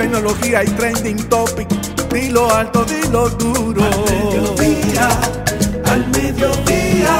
[0.00, 1.68] tecnología y trending topic.
[2.10, 3.82] Dilo alto, dilo duro.
[3.84, 5.08] Al mediodía,
[5.84, 7.16] al mediodía,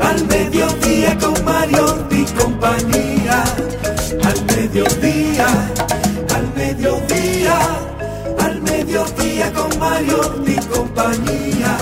[0.00, 3.44] al mediodía con Mario y compañía.
[4.24, 5.48] Al mediodía,
[6.34, 7.58] al mediodía,
[8.40, 11.76] al mediodía con Mario y compañía.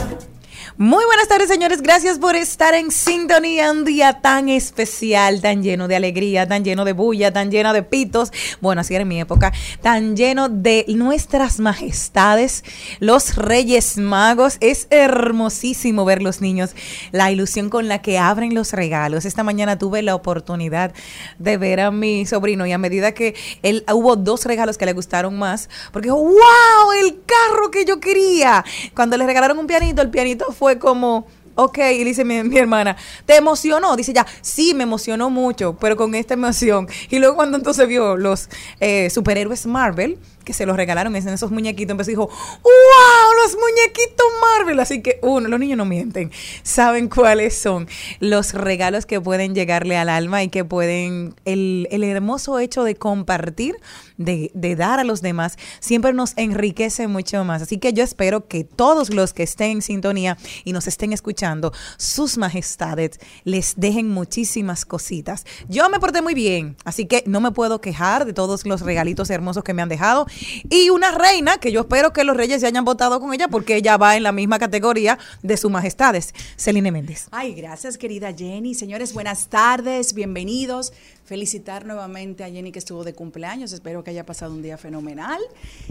[0.78, 1.80] Muy buenas tardes, señores.
[1.80, 3.70] Gracias por estar en sintonía.
[3.70, 7.82] Un día tan especial, tan lleno de alegría, tan lleno de bulla, tan lleno de
[7.82, 8.30] pitos.
[8.60, 9.54] Bueno, así era en mi época.
[9.80, 12.62] Tan lleno de nuestras majestades,
[13.00, 14.58] los reyes magos.
[14.60, 16.74] Es hermosísimo ver los niños,
[17.10, 19.24] la ilusión con la que abren los regalos.
[19.24, 20.92] Esta mañana tuve la oportunidad
[21.38, 24.92] de ver a mi sobrino y a medida que él hubo dos regalos que le
[24.92, 28.62] gustaron más, porque wow, el carro que yo quería.
[28.94, 32.96] Cuando le regalaron un pianito, el pianito fue fue como, ok, y dice mi, hermana,
[33.24, 33.94] ¿te emocionó?
[33.94, 36.88] Dice ya, sí, me emocionó mucho, pero con esta emoción.
[37.08, 38.48] Y luego cuando entonces vio los
[38.80, 43.42] eh, superhéroes Marvel, que se los regalaron en esos muñequitos, empezó dijo, ¡Wow!
[43.42, 44.26] Los muñequitos
[44.58, 44.78] Marvel.
[44.78, 46.30] Así que, uno, los niños no mienten,
[46.62, 47.88] saben cuáles son
[48.20, 52.94] los regalos que pueden llegarle al alma y que pueden, el, el hermoso hecho de
[52.94, 53.74] compartir,
[54.18, 57.62] de, de, dar a los demás, siempre nos enriquece mucho más.
[57.62, 61.72] Así que yo espero que todos los que estén en sintonía y nos estén escuchando,
[61.96, 65.44] sus majestades les dejen muchísimas cositas.
[65.68, 69.28] Yo me porté muy bien, así que no me puedo quejar de todos los regalitos
[69.28, 70.28] hermosos que me han dejado
[70.68, 73.76] y una reina que yo espero que los reyes se hayan votado con ella porque
[73.76, 77.28] ella va en la misma categoría de su majestades, Celine Méndez.
[77.30, 78.74] Ay, gracias querida Jenny.
[78.74, 80.92] Señores, buenas tardes, bienvenidos.
[81.24, 85.40] Felicitar nuevamente a Jenny que estuvo de cumpleaños, espero que haya pasado un día fenomenal.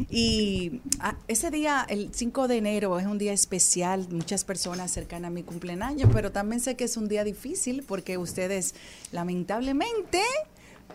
[0.10, 5.28] Y ah, ese día, el 5 de enero, es un día especial, muchas personas cercanas
[5.28, 8.76] a mi cumpleaños, pero también sé que es un día difícil porque ustedes
[9.12, 10.22] lamentablemente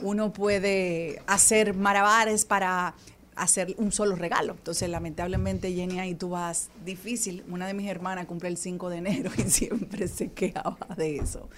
[0.00, 2.94] uno puede hacer malabares para
[3.41, 4.53] hacer un solo regalo.
[4.53, 7.42] Entonces, lamentablemente, Jenny, ahí tú vas difícil.
[7.48, 11.48] Una de mis hermanas cumple el 5 de enero y siempre se quejaba de eso.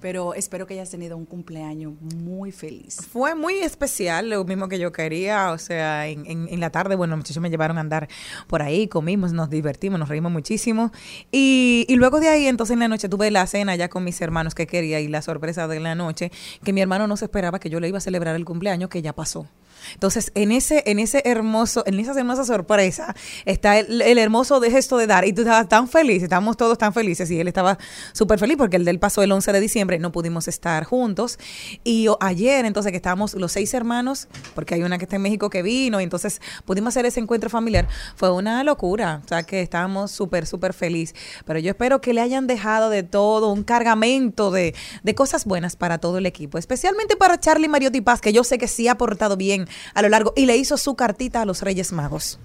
[0.00, 2.98] Pero espero que hayas tenido un cumpleaños muy feliz.
[3.10, 5.50] Fue muy especial, lo mismo que yo quería.
[5.50, 8.08] O sea, en, la tarde, bueno, los muchachos me llevaron a andar
[8.46, 10.92] por ahí, comimos, nos divertimos, nos reímos muchísimo.
[11.32, 14.20] Y, y luego de ahí, entonces en la noche tuve la cena ya con mis
[14.20, 16.30] hermanos que quería y la sorpresa de la noche,
[16.62, 19.00] que mi hermano no se esperaba que yo le iba a celebrar el cumpleaños, que
[19.00, 19.48] ya pasó.
[19.92, 23.14] Entonces, en ese, en ese hermoso, en esa hermosa sorpresa,
[23.44, 25.26] está el, hermoso de gesto de dar.
[25.26, 27.78] Y tú estabas tan feliz, estábamos todos tan felices, y él estaba
[28.12, 31.38] súper feliz porque el del pasó el 11 de diciembre, no pudimos estar juntos.
[31.84, 35.50] Y ayer, entonces, que estábamos los seis hermanos, porque hay una que está en México
[35.50, 37.88] que vino, y entonces pudimos hacer ese encuentro familiar.
[38.16, 41.14] Fue una locura, o sea que estábamos súper, súper feliz.
[41.44, 45.76] Pero yo espero que le hayan dejado de todo un cargamento de, de cosas buenas
[45.76, 48.96] para todo el equipo, especialmente para Charlie Mariotti Paz, que yo sé que sí ha
[48.96, 52.38] portado bien a lo largo y le hizo su cartita a los Reyes Magos.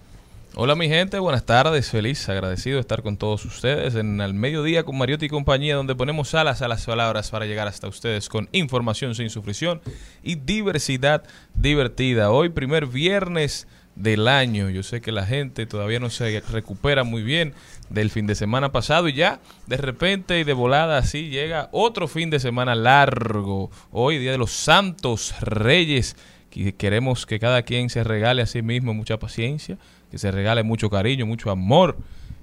[0.55, 4.83] Hola mi gente, buenas tardes, feliz, agradecido de estar con todos ustedes en Al Mediodía
[4.83, 8.49] con Mariotti y compañía, donde ponemos alas a las palabras para llegar hasta ustedes con
[8.51, 9.79] información sin sufrición
[10.23, 11.23] y diversidad
[11.53, 12.31] divertida.
[12.31, 17.21] Hoy primer viernes del año, yo sé que la gente todavía no se recupera muy
[17.21, 17.53] bien
[17.89, 22.07] del fin de semana pasado y ya de repente y de volada así llega otro
[22.07, 23.69] fin de semana largo.
[23.91, 26.15] Hoy Día de los Santos Reyes
[26.49, 29.77] que queremos que cada quien se regale a sí mismo mucha paciencia,
[30.11, 31.97] que se regale mucho cariño, mucho amor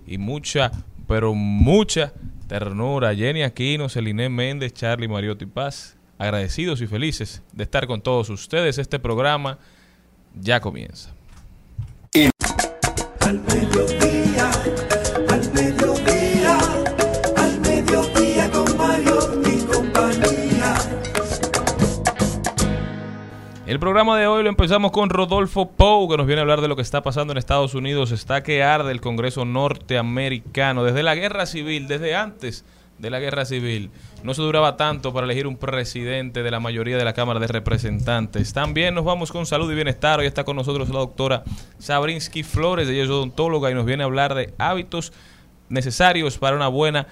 [0.06, 0.70] y mucha,
[1.08, 2.12] pero mucha
[2.48, 3.14] ternura.
[3.14, 8.78] Jenny Aquino, Celine Méndez, Charlie Mariotti Paz, agradecidos y felices de estar con todos ustedes.
[8.78, 9.58] Este programa
[10.34, 11.12] ya comienza.
[23.66, 26.68] El programa de hoy lo empezamos con Rodolfo Pou, que nos viene a hablar de
[26.68, 28.12] lo que está pasando en Estados Unidos.
[28.12, 32.64] Está que arde el Congreso norteamericano desde la guerra civil, desde antes
[32.98, 33.90] de la guerra civil.
[34.22, 37.48] No se duraba tanto para elegir un presidente de la mayoría de la Cámara de
[37.48, 38.52] Representantes.
[38.52, 40.20] También nos vamos con salud y bienestar.
[40.20, 41.42] Hoy está con nosotros la doctora
[41.80, 45.12] Sabrinsky Flores, ella es odontóloga y nos viene a hablar de hábitos
[45.70, 47.08] necesarios para una buena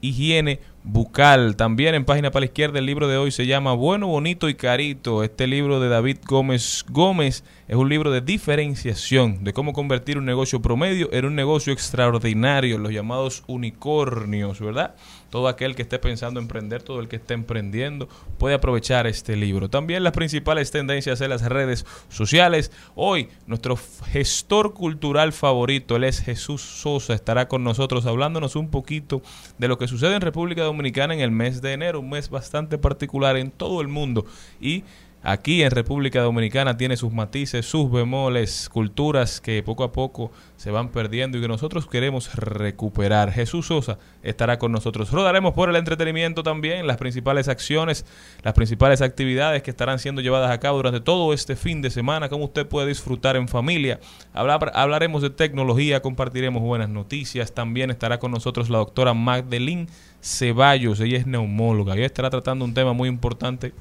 [0.00, 1.56] higiene bucal.
[1.56, 4.54] También en página para la izquierda el libro de hoy se llama Bueno, Bonito y
[4.54, 5.22] Carito.
[5.22, 10.24] Este libro de David Gómez Gómez es un libro de diferenciación, de cómo convertir un
[10.24, 14.96] negocio promedio en un negocio extraordinario, los llamados unicornios, ¿verdad?
[15.30, 19.68] Todo aquel que esté pensando emprender, todo el que esté emprendiendo, puede aprovechar este libro.
[19.68, 22.72] También las principales tendencias en las redes sociales.
[22.96, 23.78] Hoy nuestro
[24.10, 29.22] gestor cultural favorito, él es Jesús Sosa, estará con nosotros hablándonos un poquito
[29.58, 30.64] de lo que sucede en República
[31.12, 34.26] en el mes de enero, un mes bastante particular en todo el mundo.
[34.60, 34.84] Y
[35.22, 40.70] aquí en República Dominicana tiene sus matices, sus bemoles, culturas que poco a poco se
[40.70, 43.32] van perdiendo y que nosotros queremos recuperar.
[43.32, 45.10] Jesús Sosa estará con nosotros.
[45.10, 48.04] Rodaremos por el entretenimiento también, las principales acciones,
[48.42, 52.28] las principales actividades que estarán siendo llevadas a cabo durante todo este fin de semana,
[52.28, 54.00] cómo usted puede disfrutar en familia.
[54.34, 57.52] Hablar- hablaremos de tecnología, compartiremos buenas noticias.
[57.52, 59.86] También estará con nosotros la doctora Magdalene
[60.22, 63.72] Ceballos, ella es neumóloga y estará tratando un tema muy importante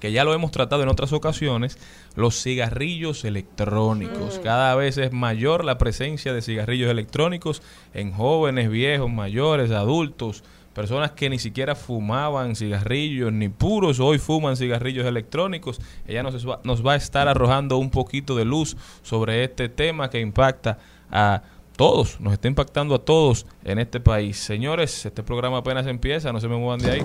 [0.00, 1.78] que ya lo hemos tratado en otras ocasiones,
[2.14, 4.40] los cigarrillos electrónicos.
[4.42, 7.62] Cada vez es mayor la presencia de cigarrillos electrónicos
[7.94, 10.44] en jóvenes, viejos, mayores, adultos,
[10.74, 15.80] personas que ni siquiera fumaban cigarrillos ni puros, hoy fuman cigarrillos electrónicos.
[16.06, 20.10] Ella nos va, nos va a estar arrojando un poquito de luz sobre este tema
[20.10, 20.78] que impacta
[21.10, 21.42] a
[21.76, 24.38] todos, nos está impactando a todos en este país.
[24.38, 27.02] Señores, este programa apenas empieza, no se me muevan de ahí.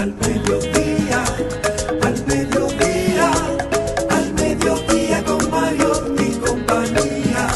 [0.00, 1.24] Al mediodía,
[2.00, 3.30] al mediodía,
[4.08, 7.48] al mediodía con Mario y compañía.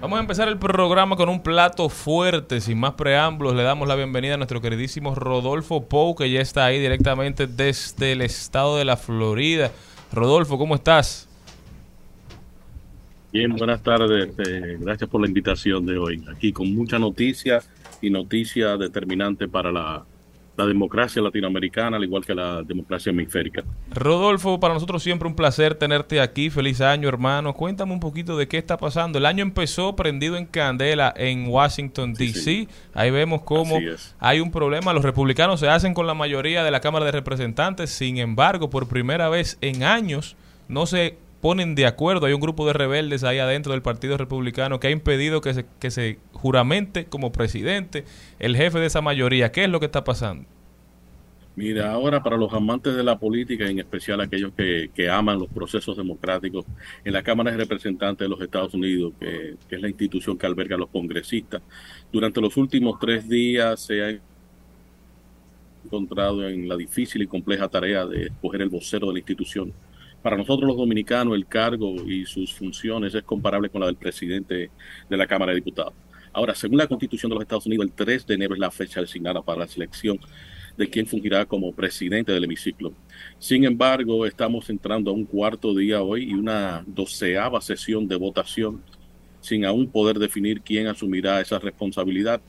[0.00, 3.54] Vamos a empezar el programa con un plato fuerte, sin más preámbulos.
[3.54, 8.12] Le damos la bienvenida a nuestro queridísimo Rodolfo Pou, que ya está ahí directamente desde
[8.12, 9.70] el estado de la Florida.
[10.10, 11.28] Rodolfo, ¿cómo estás?
[13.30, 14.30] Bien, buenas tardes.
[14.38, 16.24] eh, gracias por la invitación de hoy.
[16.34, 17.60] Aquí con mucha noticia
[18.00, 20.04] y noticia determinante para la,
[20.58, 23.62] la democracia latinoamericana, al igual que la democracia hemisférica.
[23.94, 26.50] Rodolfo, para nosotros siempre un placer tenerte aquí.
[26.50, 27.54] Feliz año, hermano.
[27.54, 29.18] Cuéntame un poquito de qué está pasando.
[29.18, 32.40] El año empezó prendido en candela en Washington, Sí, D.C.
[32.40, 32.68] sí.
[32.92, 33.78] Ahí vemos cómo
[34.18, 34.92] hay un problema.
[34.92, 37.90] Los republicanos se hacen con la mayoría de la Cámara de Representantes.
[37.90, 40.34] Sin embargo, por primera vez en años
[40.66, 42.26] no se ponen de acuerdo.
[42.26, 45.66] Hay un grupo de rebeldes ahí adentro del Partido Republicano que ha impedido que se,
[45.80, 48.04] que se juramente como presidente
[48.38, 49.52] el jefe de esa mayoría.
[49.52, 50.48] ¿Qué es lo que está pasando?
[51.56, 55.48] Mira, ahora para los amantes de la política, en especial aquellos que, que aman los
[55.48, 56.64] procesos democráticos,
[57.04, 60.46] en la Cámara de Representantes de los Estados Unidos, que, que es la institución que
[60.46, 61.60] alberga a los congresistas,
[62.12, 64.20] durante los últimos tres días se ha
[65.84, 69.72] encontrado en la difícil y compleja tarea de escoger el vocero de la institución.
[70.22, 74.70] Para nosotros los dominicanos, el cargo y sus funciones es comparable con la del presidente
[75.08, 75.94] de la Cámara de Diputados.
[76.32, 79.00] Ahora, según la Constitución de los Estados Unidos, el 3 de enero es la fecha
[79.00, 80.18] designada para la selección
[80.76, 82.92] de quién fungirá como presidente del hemiciclo.
[83.38, 88.82] Sin embargo, estamos entrando a un cuarto día hoy y una doceava sesión de votación
[89.40, 92.40] sin aún poder definir quién asumirá esa responsabilidad.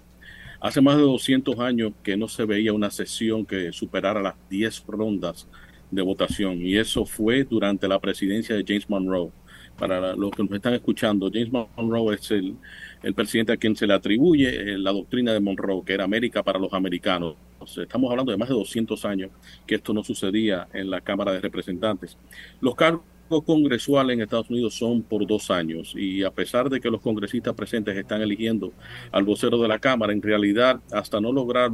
[0.60, 4.84] Hace más de 200 años que no se veía una sesión que superara las 10
[4.88, 5.48] rondas
[5.92, 9.32] de votación y eso fue durante la presidencia de James Monroe.
[9.78, 12.56] Para los que nos están escuchando, James Monroe es el,
[13.02, 16.44] el presidente a quien se le atribuye eh, la doctrina de Monroe, que era América
[16.44, 17.36] para los americanos.
[17.78, 19.32] estamos hablando de más de 200 años
[19.66, 22.18] que esto no sucedía en la Cámara de Representantes.
[22.60, 23.04] Los cargos
[23.46, 27.54] congresuales en Estados Unidos son por dos años y a pesar de que los congresistas
[27.54, 28.74] presentes están eligiendo
[29.14, 31.72] al vocero de la Cámara, en realidad hasta no lograr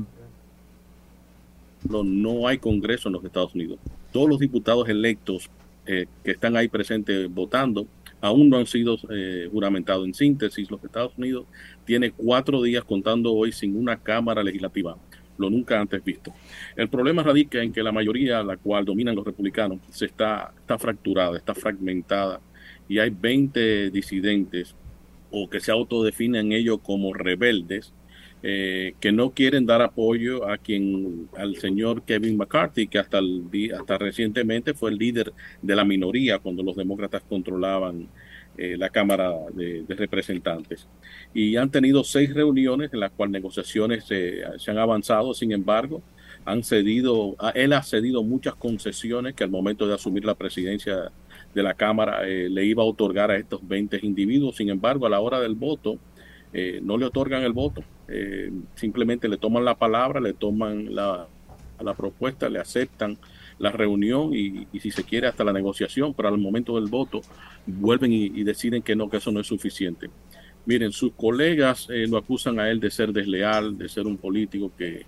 [1.90, 3.80] no hay Congreso en los Estados Unidos.
[4.16, 5.50] Todos los diputados electos
[5.86, 7.86] eh, que están ahí presentes votando
[8.22, 10.06] aún no han sido eh, juramentados.
[10.06, 11.46] En síntesis, los Estados Unidos
[11.84, 14.96] tiene cuatro días contando hoy sin una Cámara Legislativa,
[15.38, 16.34] lo nunca antes visto.
[16.78, 20.80] El problema radica en que la mayoría, la cual dominan los republicanos, se está, está
[20.80, 22.40] fracturada, está fragmentada
[22.88, 24.76] y hay 20 disidentes
[25.30, 27.92] o que se autodefinen ellos como rebeldes
[28.44, 33.44] eh, que no quieren dar apoyo a quien al señor Kevin McCarthy que hasta el
[33.78, 38.08] hasta recientemente fue el líder de la minoría cuando los demócratas controlaban
[38.58, 40.88] eh, la Cámara de, Representantes.
[41.34, 45.34] Y han tenido seis reuniones en las cuales negociaciones se han avanzado.
[45.34, 46.02] Sin embargo
[46.46, 51.12] han cedido él ha cedido muchas concesiones que al momento de asumir la presidencia
[51.54, 54.56] de la Cámara eh, le iba a otorgar a estos 20 individuos.
[54.56, 55.98] Sin embargo a la hora del voto
[56.82, 61.28] no le otorgan el voto eh, simplemente le toman la palabra, le toman la,
[61.82, 63.18] la propuesta, le aceptan
[63.58, 67.22] la reunión y, si se quiere hasta la negociación, pero al momento del voto
[67.66, 70.10] vuelven y, deciden que no, que eso no es suficiente.
[70.66, 74.72] Miren, sus colegas eh, lo acusan a él de ser desleal, de ser un político
[74.78, 75.06] que,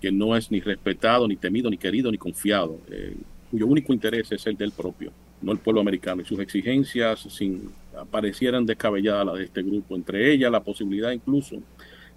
[0.00, 3.16] que no es ni respetado, ni temido, ni querido, ni confiado, eh,
[3.50, 6.22] cuyo único interés es el del propio, no el pueblo americano.
[6.22, 7.68] Y sus exigencias sin,
[8.10, 11.56] parecieran descabelladas las de este grupo, entre ellas la posibilidad incluso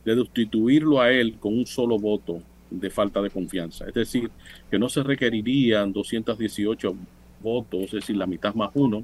[0.04, 3.88] de sustituirlo a él con un solo voto de falta de confianza.
[3.88, 4.30] Es decir,
[4.70, 6.96] que no se requerirían 218
[7.42, 9.04] votos, es decir, la mitad más uno,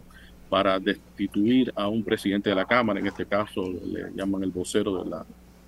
[0.49, 5.03] para destituir a un presidente de la Cámara, en este caso le llaman el vocero
[5.03, 5.25] de la,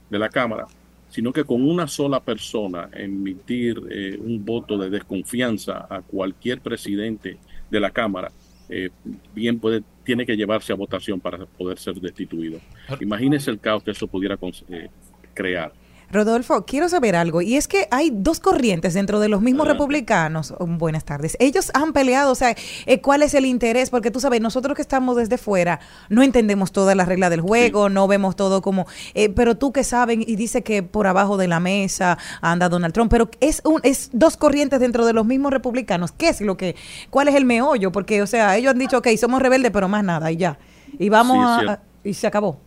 [0.10, 0.68] de la Cámara,
[1.10, 7.38] sino que con una sola persona emitir eh, un voto de desconfianza a cualquier presidente
[7.70, 8.32] de la Cámara,
[8.70, 8.90] eh,
[9.34, 12.60] bien puede, tiene que llevarse a votación para poder ser destituido.
[13.00, 14.38] Imagínese el caos que eso pudiera.
[14.70, 14.90] Eh,
[15.34, 15.74] crear.
[16.14, 20.54] Rodolfo, quiero saber algo, y es que hay dos corrientes dentro de los mismos republicanos.
[20.58, 21.36] Oh, buenas tardes.
[21.40, 22.56] Ellos han peleado, o sea,
[22.86, 23.90] eh, ¿cuál es el interés?
[23.90, 25.80] Porque tú sabes, nosotros que estamos desde fuera
[26.10, 29.84] no entendemos todas las reglas del juego, no vemos todo como, eh, pero tú que
[29.84, 33.82] saben y dice que por abajo de la mesa anda Donald Trump, pero es un,
[33.84, 36.12] es dos corrientes dentro de los mismos republicanos.
[36.12, 36.76] ¿Qué es lo que,
[37.10, 37.92] cuál es el meollo?
[37.92, 40.58] Porque, o sea, ellos han dicho, ok, somos rebeldes, pero más nada, y ya.
[41.00, 42.60] Y vamos a, y se acabó.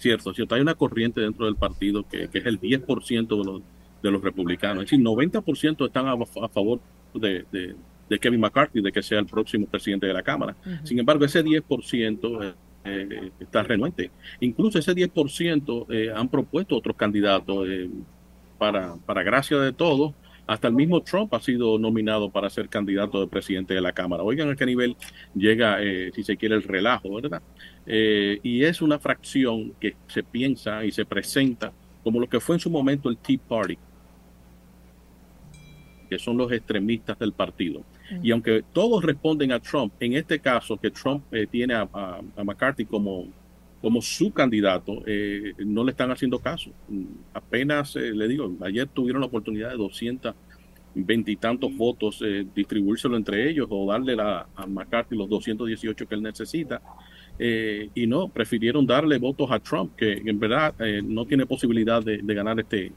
[0.00, 0.54] Cierto, cierto.
[0.54, 3.62] Hay una corriente dentro del partido que, es el 10% de los,
[4.02, 4.84] de los republicanos.
[4.84, 6.80] Es decir, 90% están a, favor
[7.12, 7.44] de,
[8.08, 10.56] de, Kevin McCarthy, de que sea el próximo presidente de la Cámara.
[10.84, 12.54] Sin embargo, ese 10% eh,
[12.84, 14.10] eh, está renuente.
[14.40, 17.68] Incluso ese 10% eh, han propuesto otros candidatos
[18.56, 20.14] para, para gracia de todos
[20.50, 24.24] hasta el mismo Trump ha sido nominado para ser candidato de presidente de la Cámara.
[24.24, 24.96] Oigan a qué nivel
[25.32, 27.40] llega, eh, si se quiere, el relajo, ¿verdad?
[27.86, 32.56] Eh, y es una fracción que se piensa y se presenta como lo que fue
[32.56, 33.78] en su momento el Tea Party,
[36.08, 37.84] que son los extremistas del partido.
[38.20, 42.86] Y aunque todos responden a Trump, en este caso que Trump eh, tiene a, McCarthy
[42.86, 43.28] como,
[43.80, 45.02] como su candidato,
[45.58, 46.70] no le están haciendo caso.
[47.32, 50.34] Apenas, le digo, ayer tuvieron la oportunidad de 200
[50.94, 56.82] veintitantos votos, eh, distribuírselo entre ellos o darle a McCarthy los 218 que él necesita.
[57.38, 62.02] Eh, y no, prefirieron darle votos a Trump, que en verdad eh, no tiene posibilidad
[62.02, 62.92] de, ganar este,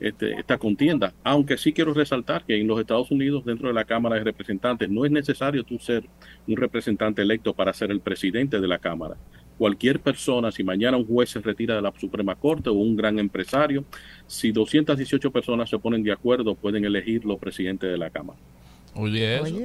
[0.00, 1.14] este, esta contienda.
[1.22, 4.88] Aunque sí quiero resaltar que en los Estados Unidos, dentro de la Cámara de Representantes,
[4.90, 6.04] no es necesario tú ser
[6.48, 9.16] un representante electo para ser el presidente de la Cámara
[9.58, 13.18] cualquier persona, si mañana un juez se retira de la Suprema Corte o un gran
[13.18, 13.84] empresario,
[14.26, 18.38] si 218 personas se ponen de acuerdo, pueden elegir los presidentes de la Cámara.
[18.96, 19.56] Oye, eso.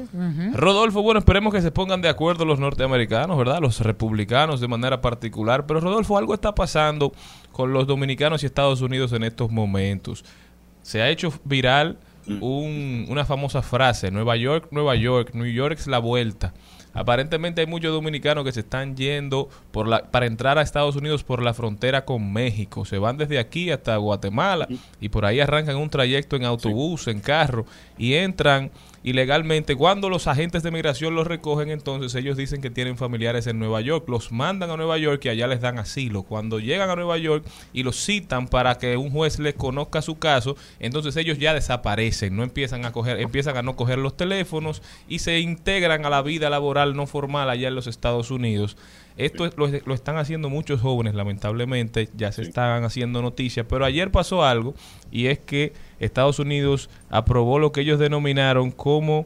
[0.54, 3.60] Rodolfo, bueno, esperemos que se pongan de acuerdo los norteamericanos, ¿verdad?
[3.62, 5.68] Los republicanos de manera particular.
[5.68, 7.12] Pero Rodolfo, algo está pasando
[7.52, 10.26] con los dominicanos y Estados Unidos en estos momentos.
[10.82, 13.12] Se ha hecho viral mm.
[13.12, 16.54] una famosa frase, Nueva York, Nueva York, New York es la vuelta
[17.00, 21.24] Aparentemente hay muchos dominicanos que se están yendo por la, para entrar a Estados Unidos
[21.24, 22.84] por la frontera con México.
[22.84, 24.68] Se van desde aquí hasta Guatemala
[25.00, 27.66] y por ahí arrancan un trayecto en autobús, en carro
[27.98, 28.70] y entran
[29.04, 29.76] ilegalmente.
[29.76, 33.82] Cuando los agentes de migración los recogen, entonces ellos dicen que tienen familiares en Nueva
[33.82, 36.24] York, los mandan a Nueva York y allá les dan asilo.
[36.24, 40.20] Cuando llegan a Nueva York y los citan para que un juez les conozca su
[40.20, 44.82] caso, entonces ellos ya desaparecen, no empiezan a coger, empiezan a no coger los teléfonos
[45.08, 48.78] y se integran a la vida laboral no formal allá en los Estados Unidos.
[49.18, 54.12] Esto lo, lo, están haciendo muchos jóvenes, lamentablemente, ya se están haciendo noticias, pero ayer
[54.12, 54.76] pasó algo
[55.12, 59.26] y es que Estados Unidos aprobó lo que ellos denominaron como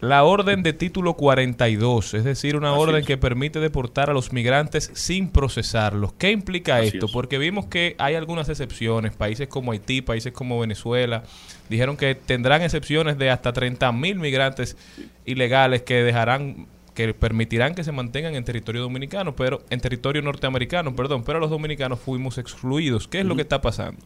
[0.00, 4.90] la orden de título 42, es decir, una orden que permite deportar a los migrantes
[4.92, 6.12] sin procesarlos.
[6.12, 7.08] ¿Qué implica esto?
[7.08, 11.22] Porque vimos que hay algunas excepciones, países como Haití, países como Venezuela,
[11.70, 14.76] dijeron que tendrán excepciones de hasta 30 mil migrantes
[15.24, 20.96] ilegales que dejarán que permitirán que se mantengan en territorio dominicano, pero en territorio norteamericano,
[20.96, 23.06] perdón, pero los dominicanos fuimos excluidos.
[23.06, 24.00] ¿Qué es lo que está pasando?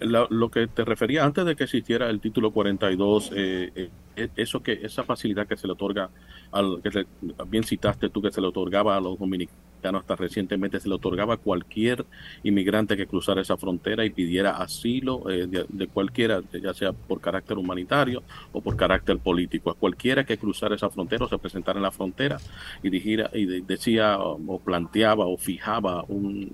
[0.00, 4.62] Lo, lo, que te refería antes de que existiera el título 42, eh, eh, eso
[4.62, 6.10] que esa facilidad que se le otorga,
[6.50, 7.06] al, que se,
[7.48, 11.34] bien citaste tú, que se le otorgaba a los dominicanos hasta recientemente, se le otorgaba
[11.34, 12.04] a cualquier
[12.42, 17.58] inmigrante que cruzara esa frontera y pidiera asilo eh, de, cualquiera, ya sea por carácter
[17.58, 18.22] humanitario
[18.52, 21.90] o por carácter político, a cualquiera que cruzara esa frontera o se presentara en la
[21.90, 22.38] frontera
[22.82, 26.52] y, dijera, y de, decía o planteaba o fijaba un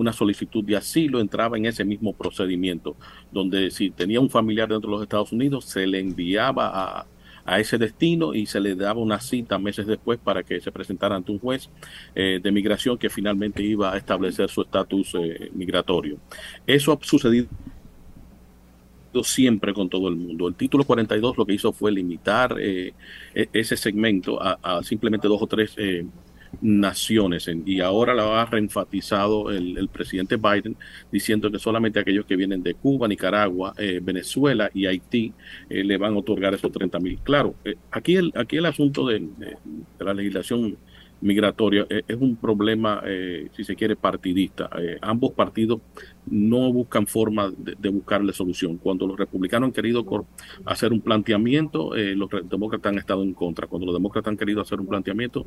[0.00, 2.96] una solicitud de asilo entraba en ese mismo procedimiento,
[3.30, 7.06] donde si tenía un familiar dentro de los Estados Unidos, se le enviaba a,
[7.44, 11.16] a ese destino y se le daba una cita meses después para que se presentara
[11.16, 11.68] ante un juez
[12.14, 16.16] eh, de migración que finalmente iba a establecer su estatus eh, migratorio.
[16.66, 17.48] Eso ha sucedido
[19.22, 20.48] siempre con todo el mundo.
[20.48, 22.94] El título 42 lo que hizo fue limitar eh,
[23.34, 26.06] ese segmento a, a, simplemente dos o tres eh,
[26.60, 30.76] naciones y ahora lo ha reenfatizado el, presidente Biden
[31.10, 35.32] diciendo que solamente aquellos que vienen de Cuba, Nicaragua, eh, Venezuela y Haití
[35.68, 37.18] eh, le van a otorgar esos 30 mil.
[37.22, 40.76] Claro, eh, aquí, el, aquí el asunto de, de la legislación
[41.22, 43.02] migratoria es un problema,
[43.54, 44.70] si se quiere, partidista.
[45.02, 45.82] ambos partidos
[46.26, 48.76] no buscan forma de, de, buscarle solución.
[48.76, 50.04] Cuando los republicanos han querido
[50.64, 53.66] hacer un planteamiento, eh, los demócratas han estado en contra.
[53.66, 55.46] Cuando los demócratas han querido hacer un planteamiento,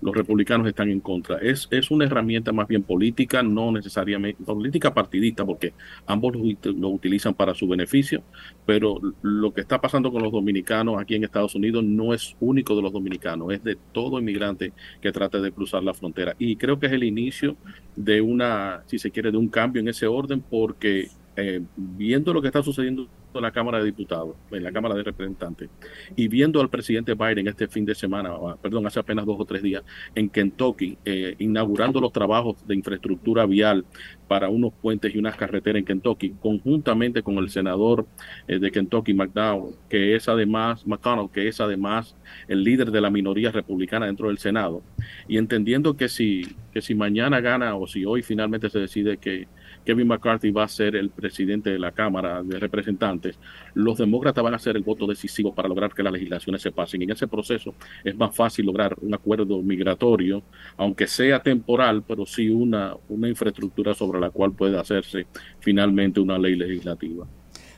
[0.00, 1.38] los republicanos están en contra.
[1.38, 5.74] Es, es una herramienta más bien política, no necesariamente política partidista, porque
[6.06, 8.22] ambos lo, lo utilizan para su beneficio,
[8.66, 12.74] pero lo que está pasando con los dominicanos aquí en Estados Unidos no es único
[12.74, 16.34] de los dominicanos, es de todo inmigrante que trate de cruzar la frontera.
[16.38, 17.56] Y creo que es el inicio
[17.94, 20.13] de una, si se quiere, de un cambio en ese orden
[20.48, 24.94] porque eh, viendo lo que está sucediendo en la Cámara de Diputados, en la Cámara
[24.94, 25.68] de Representantes,
[26.14, 28.30] y viendo al presidente Biden este fin de semana,
[28.62, 29.82] perdón, hace apenas dos o tres días,
[30.14, 33.84] en Kentucky, eh, inaugurando los trabajos de infraestructura vial
[34.28, 38.06] para unos puentes y unas carreteras en Kentucky, conjuntamente con el senador
[38.46, 43.10] eh, de Kentucky, McDowell, que es además, McConnell, que es además el líder de la
[43.10, 44.84] minoría republicana dentro del Senado,
[45.26, 49.48] y entendiendo que si, que si mañana gana o si hoy finalmente se decide que
[49.84, 53.38] Kevin McCarthy va a ser el presidente de la Cámara de Representantes,
[53.74, 57.02] los demócratas van a ser el voto decisivo para lograr que las legislaciones se pasen.
[57.02, 60.42] En ese proceso es más fácil lograr un acuerdo migratorio,
[60.76, 65.26] aunque sea temporal, pero sí una, una infraestructura sobre la cual puede hacerse
[65.60, 67.26] finalmente una ley legislativa.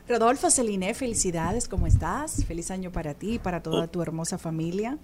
[0.09, 2.45] Rodolfo Celine, felicidades, ¿cómo estás?
[2.45, 4.99] Feliz año para ti y para toda tu hermosa familia.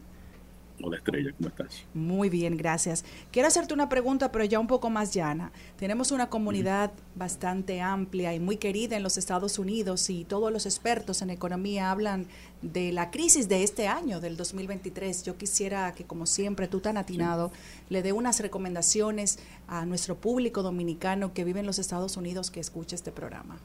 [0.85, 1.85] Hola Estrella, ¿cómo estás?
[1.95, 3.05] Muy bien, gracias.
[3.31, 5.53] Quiero hacerte una pregunta, pero ya un poco más llana.
[5.79, 10.67] Tenemos una comunidad bastante amplia y muy querida en los Estados Unidos y todos los
[10.67, 12.27] expertos en economía hablan
[12.63, 15.23] de la crisis de este año, del 2023.
[15.23, 17.85] Yo quisiera que, como siempre, tú tan atinado, sí.
[17.91, 22.59] le dé unas recomendaciones a nuestro público dominicano que vive en los Estados Unidos que
[22.59, 23.57] escuche este programa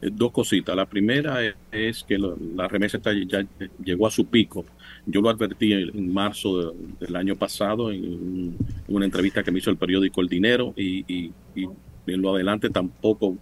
[0.00, 0.74] dos cositas.
[0.74, 3.46] La primera es, que la remesa está, ya
[3.82, 4.64] llegó a su pico.
[5.06, 8.56] Yo lo advertí en, marzo de, del año pasado en, un,
[8.88, 11.32] en, una entrevista que me hizo el periódico El Dinero y,
[12.06, 13.36] en lo adelante tampoco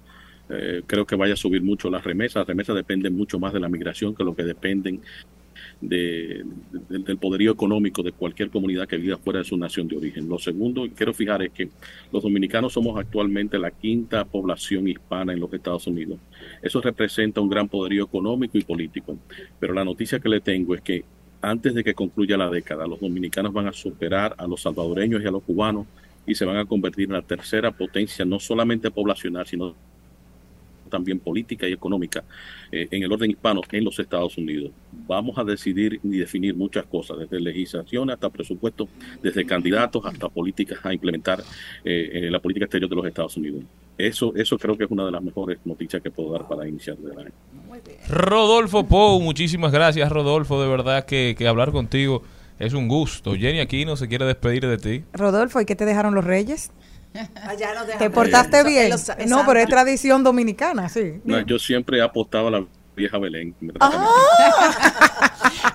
[0.50, 2.36] eh, creo que vaya a subir mucho las remesas.
[2.36, 5.00] Las remesas dependen mucho más de la migración que lo que dependen
[5.80, 9.96] de, de, del poderío económico de cualquier comunidad que viva fuera de su nación de
[9.96, 10.28] origen.
[10.28, 11.68] Lo segundo que quiero fijar es que
[12.12, 16.18] los dominicanos somos actualmente la quinta población hispana en los Estados Unidos.
[16.62, 19.18] Eso representa un gran poderío económico y político.
[19.60, 21.04] Pero la noticia que le tengo es que
[21.40, 25.26] antes de que concluya la década, los dominicanos van a superar a los salvadoreños y
[25.26, 25.86] a los cubanos
[26.26, 29.74] y se van a convertir en la tercera potencia, no solamente poblacional, sino
[30.88, 32.24] también política y económica
[32.72, 34.72] eh, en el orden hispano en los Estados Unidos.
[35.06, 38.88] Vamos a decidir y definir muchas cosas, desde legislación hasta presupuestos,
[39.22, 41.42] desde candidatos hasta políticas a implementar
[41.84, 43.62] eh, en la política exterior de los Estados Unidos.
[43.98, 46.96] Eso, eso creo que es una de las mejores noticias que puedo dar para iniciar
[47.04, 47.32] el año.
[48.08, 52.22] Rodolfo Pou, muchísimas gracias Rodolfo, de verdad que, que hablar contigo
[52.58, 53.34] es un gusto.
[53.34, 55.04] Jenny Aquino se quiere despedir de ti.
[55.12, 56.70] Rodolfo, ¿y qué te dejaron los reyes?
[57.42, 58.90] Allá dejan- ¿Te portaste bien?
[58.90, 61.20] los- No, pero es tradición dominicana, sí.
[61.24, 62.64] No, yo siempre he apostado a la
[62.96, 63.54] vieja Belén.
[63.60, 63.96] me trata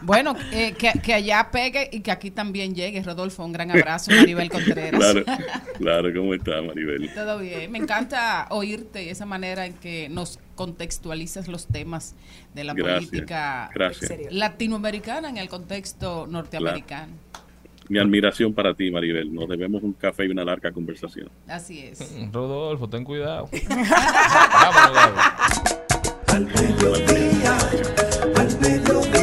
[0.04, 3.02] Bueno, eh, que, que allá pegue y que aquí también llegue.
[3.02, 5.00] Rodolfo, un gran abrazo, Maribel Contreras.
[5.00, 5.24] Claro,
[5.78, 7.10] claro, ¿cómo está Maribel?
[7.14, 7.72] Todo bien.
[7.72, 12.16] Me encanta oírte y esa manera en que nos contextualizas los temas
[12.54, 14.12] de la Gracias, política gracias.
[14.32, 17.14] latinoamericana en el contexto norteamericano.
[17.90, 19.34] Mi admiración para ti, Maribel.
[19.34, 21.30] Nos debemos un café y una larga conversación.
[21.48, 22.00] Así es.
[22.32, 23.50] Rodolfo, ten cuidado.
[23.70, 25.20] Vámonos.
[26.28, 27.58] Al mediodía,
[28.36, 29.23] al mediodía,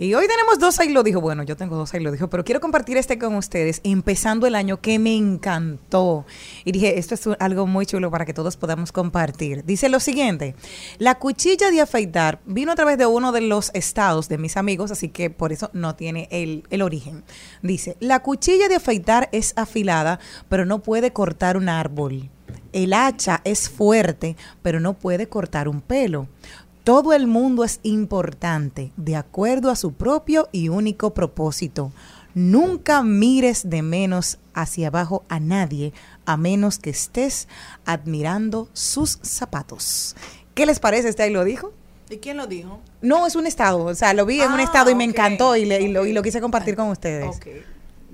[0.00, 1.20] Y hoy tenemos dos ahí lo dijo.
[1.20, 4.54] Bueno, yo tengo dos ahí lo dijo, pero quiero compartir este con ustedes, empezando el
[4.54, 6.24] año que me encantó.
[6.64, 9.62] Y dije, esto es algo muy chulo para que todos podamos compartir.
[9.66, 10.54] Dice lo siguiente,
[10.96, 14.90] la cuchilla de afeitar vino a través de uno de los estados de mis amigos,
[14.90, 17.22] así que por eso no tiene el, el origen.
[17.60, 22.30] Dice, la cuchilla de afeitar es afilada, pero no puede cortar un árbol.
[22.72, 26.28] El hacha es fuerte, pero no puede cortar un pelo.
[26.90, 31.92] Todo el mundo es importante, de acuerdo a su propio y único propósito.
[32.34, 35.92] Nunca mires de menos hacia abajo a nadie,
[36.26, 37.46] a menos que estés
[37.84, 40.16] admirando sus zapatos.
[40.54, 41.08] ¿Qué les parece?
[41.10, 41.72] ¿Este ahí lo dijo?
[42.10, 42.80] ¿Y quién lo dijo?
[43.02, 43.84] No, es un estado.
[43.84, 46.04] O sea, lo vi en un Ah, estado y me encantó y, le- y lo,
[46.06, 47.38] y lo quise compartir con ustedes.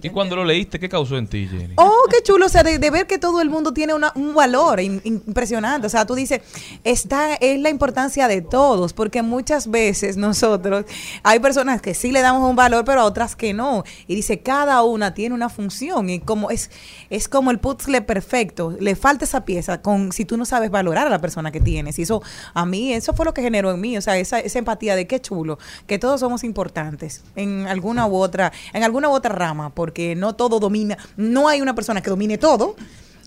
[0.03, 1.75] ¿Y cuando lo leíste, qué causó en ti, Jenny?
[1.77, 4.79] Oh, qué chulo, o sea, de, ver que todo el mundo tiene una- un valor
[4.81, 5.87] impresionante.
[5.87, 6.41] O sea, tú dices,
[6.85, 10.85] esta es la importancia de todos, porque muchas veces nosotros,
[11.23, 13.85] hay personas que sí le damos un valor, pero a otras que no.
[14.07, 16.71] Y dice, cada una tiene una función y como es,
[17.11, 18.77] es como el puzzle perfecto.
[18.79, 21.99] Le falta esa pieza con si tú no sabes valorar a la persona que tienes.
[21.99, 22.23] Y eso,
[22.55, 25.07] a mí, eso fue lo que generó en mí, o sea, esa, esa empatía de
[25.07, 29.71] qué chulo, que todos somos importantes en alguna u otra, en alguna u otra rama,
[29.87, 32.75] porque no todo domina, no hay una persona que domine todo.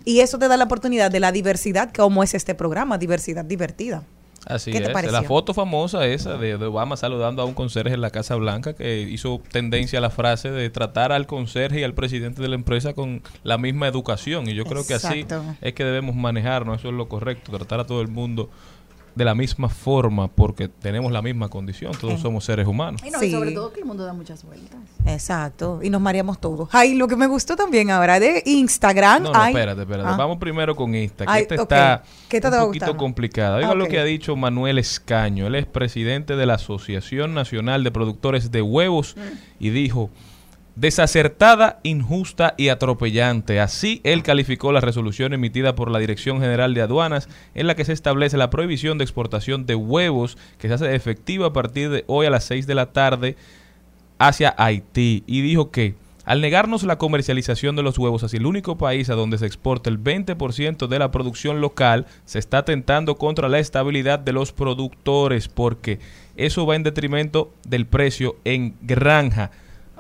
[0.04, 4.04] Y eso te da la oportunidad de la diversidad, como es este programa, diversidad divertida.
[4.46, 4.92] Así ¿Qué te es.
[4.92, 5.14] pareció?
[5.14, 8.74] La foto famosa esa de, de Obama saludando a un conserje en la Casa Blanca
[8.74, 12.56] que hizo tendencia a la frase de tratar al conserje y al presidente de la
[12.56, 14.50] empresa con la misma educación.
[14.50, 15.26] Y yo creo que así
[15.62, 16.80] es que debemos manejarnos.
[16.80, 17.54] Eso es lo correcto.
[17.54, 18.50] Tratar a todo el mundo
[19.20, 21.92] de la misma forma porque tenemos la misma condición.
[22.00, 23.02] Todos somos seres humanos.
[23.06, 23.26] Y no, Sí.
[23.28, 24.80] y sobre todo que el mundo da muchas vueltas.
[25.06, 25.82] Exacto.
[25.84, 26.70] Y nos mareamos todos.
[26.72, 29.24] Ay, lo que me gustó también ahora de Instagram.
[29.24, 30.10] No, no, ay- espérate, espérate.
[30.10, 30.16] Ah.
[30.18, 33.58] Vamos primero con esta, que Ay, esta está ¿Qué te un poquito complicada.
[33.58, 35.48] Oiga lo que ha dicho Manuel Escaño.
[35.48, 39.64] Él es presidente de la Asociación Nacional de Productores de Huevos Mm.
[39.66, 40.10] y dijo,
[40.80, 43.60] desacertada, injusta y atropellante.
[43.60, 47.84] Así él calificó la resolución emitida por la Dirección General de Aduanas en la que
[47.84, 52.06] se establece la prohibición de exportación de huevos que se hace efectiva a partir de
[52.08, 53.36] hoy a las 6 de la tarde
[54.20, 58.78] hacia Haití y dijo que al negarnos la comercialización de los huevos hacia el único
[58.78, 63.50] país a donde se exporta el 20% de la producción local, se está atentando contra
[63.50, 66.00] la estabilidad de los productores porque
[66.38, 69.50] eso va en detrimento del precio en granja.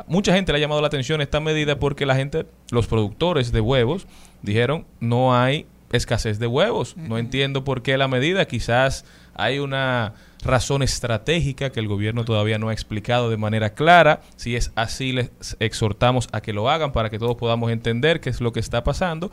[0.07, 3.61] Mucha gente le ha llamado la atención esta medida porque la gente, los productores de
[3.61, 4.07] huevos,
[4.41, 6.95] dijeron no hay escasez de huevos.
[6.97, 8.45] No entiendo por qué la medida.
[8.45, 14.21] Quizás hay una razón estratégica que el gobierno todavía no ha explicado de manera clara.
[14.35, 18.29] Si es así, les exhortamos a que lo hagan para que todos podamos entender qué
[18.29, 19.31] es lo que está pasando.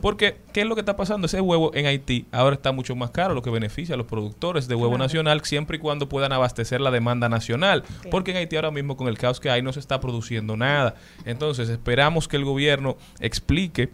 [0.00, 1.26] Porque, ¿qué es lo que está pasando?
[1.26, 4.68] Ese huevo en Haití ahora está mucho más caro, lo que beneficia a los productores
[4.68, 7.84] de huevo nacional siempre y cuando puedan abastecer la demanda nacional.
[8.10, 10.94] Porque en Haití ahora mismo con el caos que hay no se está produciendo nada.
[11.24, 13.90] Entonces esperamos que el gobierno explique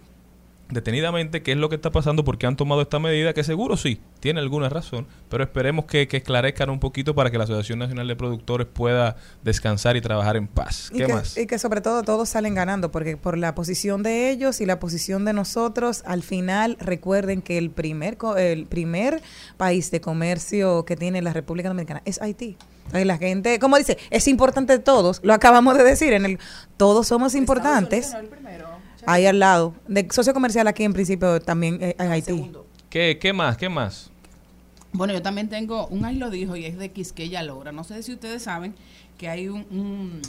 [0.70, 3.76] detenidamente qué es lo que está pasando, por qué han tomado esta medida, que seguro
[3.76, 7.78] sí, tiene alguna razón, pero esperemos que, que esclarezcan un poquito para que la Asociación
[7.78, 10.90] Nacional de Productores pueda descansar y trabajar en paz.
[10.92, 11.36] Y ¿Qué que, más?
[11.36, 14.80] y que sobre todo todos salen ganando, porque por la posición de ellos y la
[14.80, 19.22] posición de nosotros, al final recuerden que el primer, co- el primer
[19.56, 22.56] país de comercio que tiene la República Dominicana es Haití.
[22.86, 26.38] Entonces, la gente, como dice, es importante todos, lo acabamos de decir, en el
[26.76, 28.12] todos somos importantes.
[29.06, 29.74] Ahí al lado.
[29.88, 32.50] De socio comercial aquí en principio también eh, en Haití.
[32.90, 33.56] ¿Qué, ¿Qué más?
[33.56, 34.10] ¿Qué más?
[34.92, 37.72] Bueno, yo también tengo, un ahí lo dijo y es de Quisqueya Lora.
[37.72, 38.74] No sé si ustedes saben
[39.18, 40.20] que hay un, un-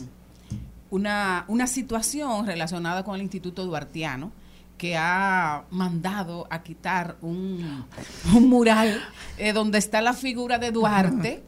[0.90, 4.32] una, una situación relacionada con el Instituto Duartiano
[4.78, 7.86] que ha mandado a quitar un,
[8.34, 9.02] un mural
[9.38, 11.44] eh, donde está la figura de Duarte,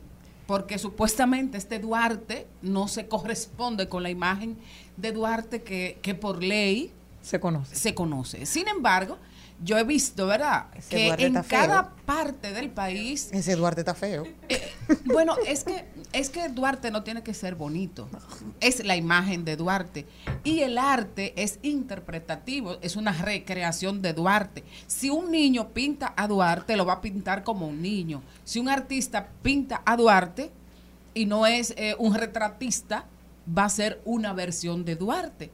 [0.48, 4.58] porque supuestamente este Duarte no se corresponde con la imagen
[4.96, 6.92] de Duarte que, que por ley
[7.28, 7.76] Se conoce.
[7.76, 8.46] se conoce.
[8.46, 9.18] Sin embargo,
[9.64, 10.68] yo he visto, ¿verdad?
[10.76, 11.60] Ese que Duarte en feo.
[11.60, 14.24] cada parte del país Ese Duarte está feo.
[14.50, 14.62] eh,
[15.06, 18.08] bueno, es que es que Duarte no tiene que ser bonito.
[18.60, 20.06] Es la imagen de Duarte
[20.44, 24.64] y el arte es interpretativo, es una recreación de Duarte.
[24.86, 28.22] Si un niño pinta a Duarte, lo va a pintar como un niño.
[28.46, 30.52] Si un artista pinta a Duarte
[31.14, 33.06] y no es eh, un retratista,
[33.58, 35.52] va a ser una versión de Duarte.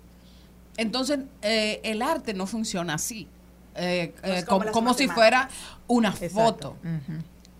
[0.77, 3.27] Entonces, eh, el arte no funciona así.
[3.75, 5.49] eh, eh, como como, si fuera
[5.87, 6.33] una Exacto.
[6.33, 6.77] foto.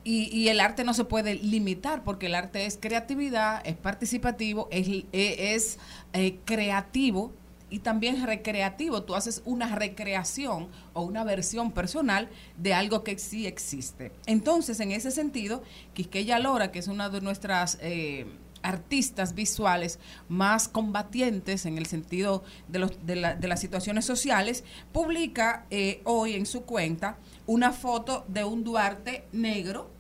[0.06, 4.68] Y, y el arte no se puede limitar porque el arte es creatividad, es participativo,
[4.70, 5.80] es, eh, es,
[6.12, 7.32] eh, creativo
[7.70, 9.04] y también recreativo.
[9.04, 14.12] Tú haces una recreación o una versión personal de algo que sí existe.
[14.26, 18.26] Entonces, en ese sentido, Quisqueya Lora, que es una de nuestras eh,
[18.64, 20.00] artistas visuales
[20.30, 26.02] más combatientes en el sentido de, los, de, la- de las situaciones sociales, publica eh,
[26.06, 29.92] hoy en su cuenta una foto de un Duarte negro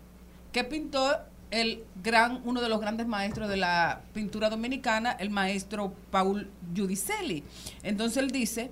[0.52, 1.12] que pintó
[1.52, 7.43] el gran, uno de los grandes maestros de la pintura dominicana, el maestro Paul Giudicelli.
[7.84, 8.71] Entonces él dice,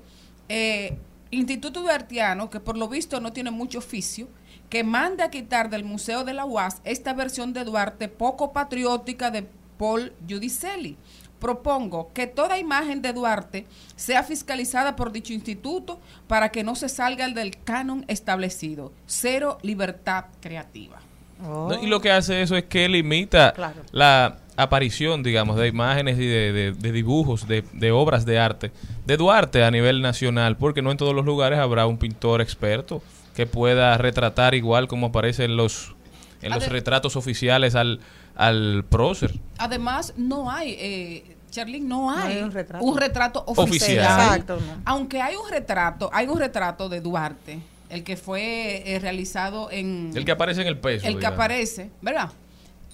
[0.50, 0.98] eh,
[1.30, 4.28] Instituto Duartiano, que por lo visto no tiene mucho oficio,
[4.70, 9.30] que manda a quitar del Museo de la UAS esta versión de Duarte poco patriótica
[9.30, 9.48] de
[9.82, 10.96] Paul Giudicelli.
[11.40, 13.66] Propongo que toda imagen de Duarte
[13.96, 18.92] sea fiscalizada por dicho instituto para que no se salga del canon establecido.
[19.08, 20.98] Cero libertad creativa.
[21.42, 21.74] ¿no?
[21.82, 23.82] Y lo que hace eso es que limita Claro.
[23.92, 28.72] la aparición, digamos, de imágenes y de, de- de dibujos, de, de obras de arte
[29.08, 33.02] de Duarte a nivel nacional, porque no en todos los lugares habrá un pintor experto
[33.36, 35.96] que pueda retratar igual como aparece en los,
[36.44, 38.00] en los retratos oficiales al,
[38.36, 39.34] al prócer.
[39.58, 42.86] Además, no hay, eh, Charlene, no hay, hay un retrato.
[42.86, 43.68] un retrato Oficial.
[43.70, 44.04] oficial.
[44.22, 44.82] Exacto, no.
[44.86, 50.12] Aunque hay un retrato, hay un retrato de Duarte, el que fue eh, realizado en...
[50.16, 51.06] El que aparece en el peso.
[51.08, 52.32] el que aparece, ¿verdad?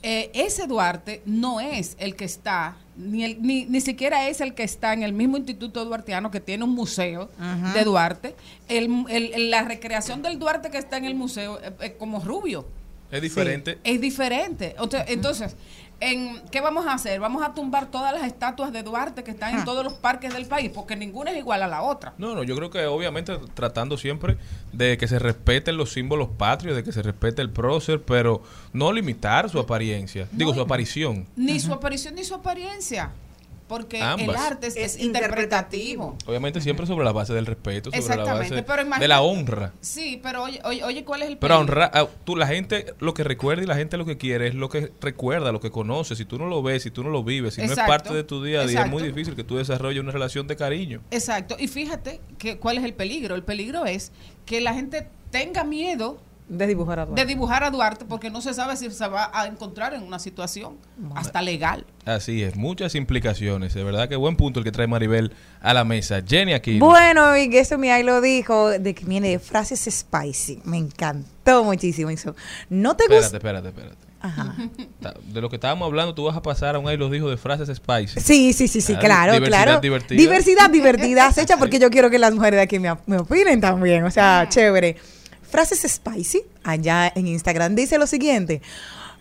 [0.04, 4.54] Eh, ese Duarte no es el que está, ni, el- ni, ni siquiera es el
[4.54, 7.30] que está en el mismo Instituto Duartiano que tiene un museo
[7.74, 8.36] de Duarte.
[8.68, 12.20] El, el- el- la recreación del Duarte que está en el museo es, es como
[12.20, 12.68] rubio.
[13.12, 13.78] Es diferente.
[13.84, 14.76] Es diferente.
[14.78, 15.56] Ento- Entonces,
[16.00, 17.20] en, ¿qué vamos a hacer?
[17.20, 20.46] Vamos a tumbar todas las estatuas de Duarte que están en todos los parques del
[20.46, 22.14] país, porque ninguna es igual a la otra.
[22.18, 24.38] No, no, yo creo que obviamente tratando siempre
[24.74, 28.44] de que se respeten los símbolos patrios, de que se respete el prócer, pero
[28.74, 31.26] no limitar su apariencia, digo su aparición.
[31.36, 33.12] Ni su aparición ni su apariencia.
[33.68, 36.18] Porque el arte es, interpretativo.
[36.26, 39.74] Obviamente siempre sobre la base del respeto, sobre la base pero de la honra.
[39.82, 43.24] Sí, pero oye, oye, oye, ¿cuál es el Pero ah, tú la gente lo que
[43.24, 46.16] recuerda y la gente lo que quiere es lo que recuerda, lo que conoce.
[46.16, 48.24] Si tú no lo ves, si tú no lo vives, si no es parte de
[48.24, 51.02] tu día a día, es muy difícil que tú desarrolles una relación de cariño.
[51.12, 51.56] Exacto.
[51.60, 53.36] Y fíjate que cuál es el peligro.
[53.36, 54.12] El peligro es
[54.46, 56.20] que la gente tenga miedo
[56.50, 57.22] De dibujar a Duarte.
[57.22, 60.18] de dibujar a Duarte porque no se sabe si se va a encontrar en una
[60.18, 60.78] situación
[61.16, 61.86] hasta legal.
[62.06, 63.74] Así es, muchas implicaciones.
[63.74, 66.22] De verdad que buen punto el que trae Maribel a la mesa.
[66.26, 66.80] Jenny aquí.
[66.80, 70.62] Bueno, y que eso mi ahí lo dijo, de que viene de frases spicy.
[70.64, 72.34] Me encantó muchísimo eso.
[72.70, 73.38] ¿No te Espérate, gusta?
[73.38, 73.96] espérate, espérate.
[74.20, 74.56] Ajá.
[75.00, 77.30] Ta- De lo que estábamos hablando, tú vas a pasar a un ahí los dijo
[77.30, 78.20] de frases spicy.
[78.20, 79.80] Sí, sí, sí, sí, Ah, claro, diversidad claro.
[79.82, 80.18] divertida.
[80.18, 84.04] Diversidad divertida, hecha porque yo quiero que las mujeres de aquí me, me opinen también.
[84.06, 84.96] O sea, chévere.
[85.50, 88.62] Frases spicy, allá en Instagram, dice lo siguiente.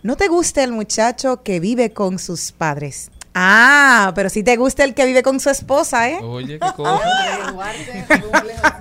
[0.03, 3.09] ¿No te gusta el muchacho que vive con sus padres?
[3.33, 6.19] Ah, pero sí te gusta el que vive con su esposa, ¿eh?
[6.23, 7.01] Oye, qué cosa.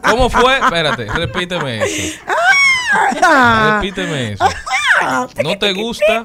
[0.08, 0.58] ¿Cómo fue?
[0.58, 2.18] Espérate, repíteme eso.
[3.22, 4.44] Ah, Repíteme eso.
[5.42, 6.24] ¿No te gusta?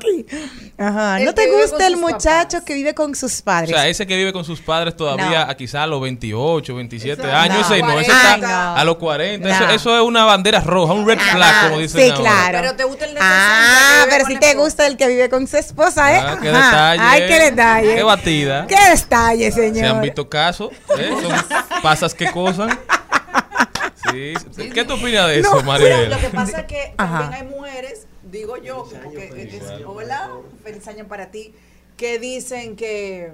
[0.77, 1.19] Ajá.
[1.19, 2.63] El ¿No te gusta el muchacho papás.
[2.65, 3.69] que vive con sus O padres?
[3.69, 5.51] sea, ese que vive con sus padres todavía No.
[5.51, 7.37] a quizás a los 28, 27 Exacto.
[7.37, 7.75] años, No.
[7.75, 8.35] ese no, ese 40.
[8.35, 9.47] está a los 40.
[9.49, 9.53] No.
[9.53, 12.21] Eso, eso es una bandera roja, un red flag, como dicen sí, ahora.
[12.21, 12.57] claro.
[12.61, 14.97] Pero te gusta el de Ah, 60 que vive pero si la te gusta el
[14.97, 16.23] que vive con su esposa, ¿eh?
[16.25, 16.91] Ah, qué Ajá.
[16.93, 17.03] detalle.
[17.03, 17.95] Ay, qué detalle.
[17.95, 18.67] Qué batida.
[18.67, 19.75] Qué detalle, señor.
[19.75, 21.13] Se han visto casos, ¿eh?
[21.21, 22.73] Son pasas que cosas.
[24.11, 24.69] Sí.
[24.71, 26.09] ¿Qué tú opinas de eso, No, Maribel?
[26.09, 27.19] Lo que pasa es que Ajá.
[27.21, 30.31] también hay mujeres, digo yo, como que es- hola,
[30.63, 31.53] feliz año para ti,
[31.97, 33.31] que dicen que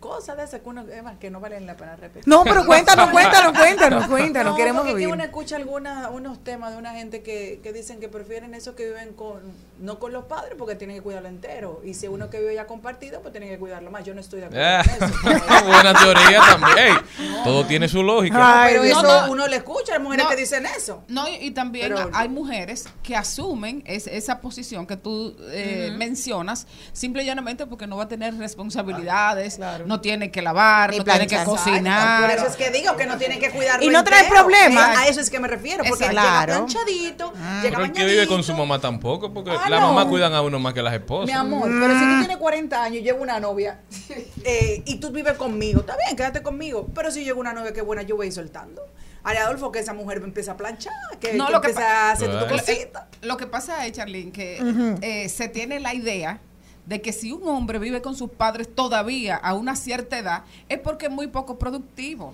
[0.00, 0.84] cosas de esas que, uno,
[1.18, 2.28] que no valen la pena repetir.
[2.28, 4.52] No, pero cuéntanos, cuéntanos, cuéntanos, cuéntanos.
[4.52, 5.14] No, queremos porque que oír.
[5.14, 8.84] uno escucha alguna, unos temas de una gente que, que dicen que prefieren eso que
[8.86, 9.40] viven con,
[9.78, 11.80] no con los padres porque tienen que cuidarlo entero.
[11.84, 14.04] Y si uno que vive ya compartido, pues tiene que cuidarlo más.
[14.04, 14.82] Yo no estoy de acuerdo Ah,
[15.20, 15.64] con eso.
[15.66, 16.96] buena teoría también.
[17.44, 18.62] Todo tiene su lógica.
[18.64, 19.32] Ay, pero eso No, no.
[19.32, 20.30] uno le escucha a las mujeres No.
[20.30, 21.02] que dicen eso.
[21.08, 25.92] No, y, y también Pero- hay mujeres que asumen es- esa posición que tú eh,
[25.96, 30.98] mencionas, simple y llanamente porque no va a tener responsabilidades, no tiene que lavar, Ni
[30.98, 32.22] no tiene que cocinar.
[32.22, 34.42] Por eso es que digo que no tienen que cuidarlo Y no trae entero.
[34.42, 34.94] problema.
[34.94, 36.66] Eh, A eso es que me refiero, porque Exacto.
[36.66, 39.88] llega Pero el que vive con su mamá tampoco, porque Ah, las no.
[39.88, 41.26] mamás cuidan a uno más que las esposas.
[41.26, 43.80] Mi amor, pero si tú tienes 40 años y llevo una novia
[44.44, 46.88] eh, y tú vives conmigo, está bien, quédate conmigo.
[46.94, 48.82] Pero si llega una novia que buena, yo voy a ir soltando.
[49.24, 52.08] Ari Adolfo, que esa mujer empieza a planchar, que, No, que lo que empieza pa-
[52.08, 53.08] a hacer tu cosita.
[53.22, 56.38] Lo que pasa es, Charlene, que eh, se tiene la idea
[56.84, 60.78] de que si un hombre vive con sus padres todavía a una cierta edad, es
[60.78, 62.32] porque es muy poco productivo.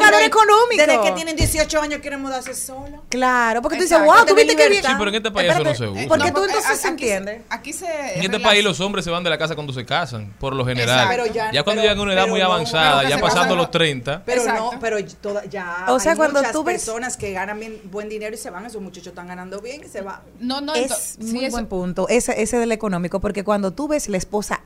[0.00, 0.76] valor de- económico.
[0.86, 3.02] Desde que tienen 18 años quieren mudarse solo.
[3.08, 4.16] Claro, porque tú dices, Exacto.
[4.18, 4.82] wow, tú viste que bien.
[4.84, 6.02] Sí, pero en este país eso no se usa.
[6.08, 7.42] Porque no, tú eh, entonces se aquí se- entiende.
[7.48, 10.32] Aquí se En este país los hombres se van de la casa cuando se casan,
[10.38, 11.06] por lo general.
[11.08, 13.70] Pero ya- ya, cuando pero- llegan a una edad muy no, avanzada, ya pasando los
[13.70, 14.70] 30, Pero Exacto.
[14.74, 17.80] no, pero toda- ya O sea, hay cuando muchas tú ves- personas que ganan bien,
[17.90, 20.20] buen dinero y se van, esos muchachos están ganando bien y se van.
[20.38, 24.08] No, no, es sí, muy buen punto, ese, ese del económico, porque cuando tú ves
[24.08, 24.60] la esposa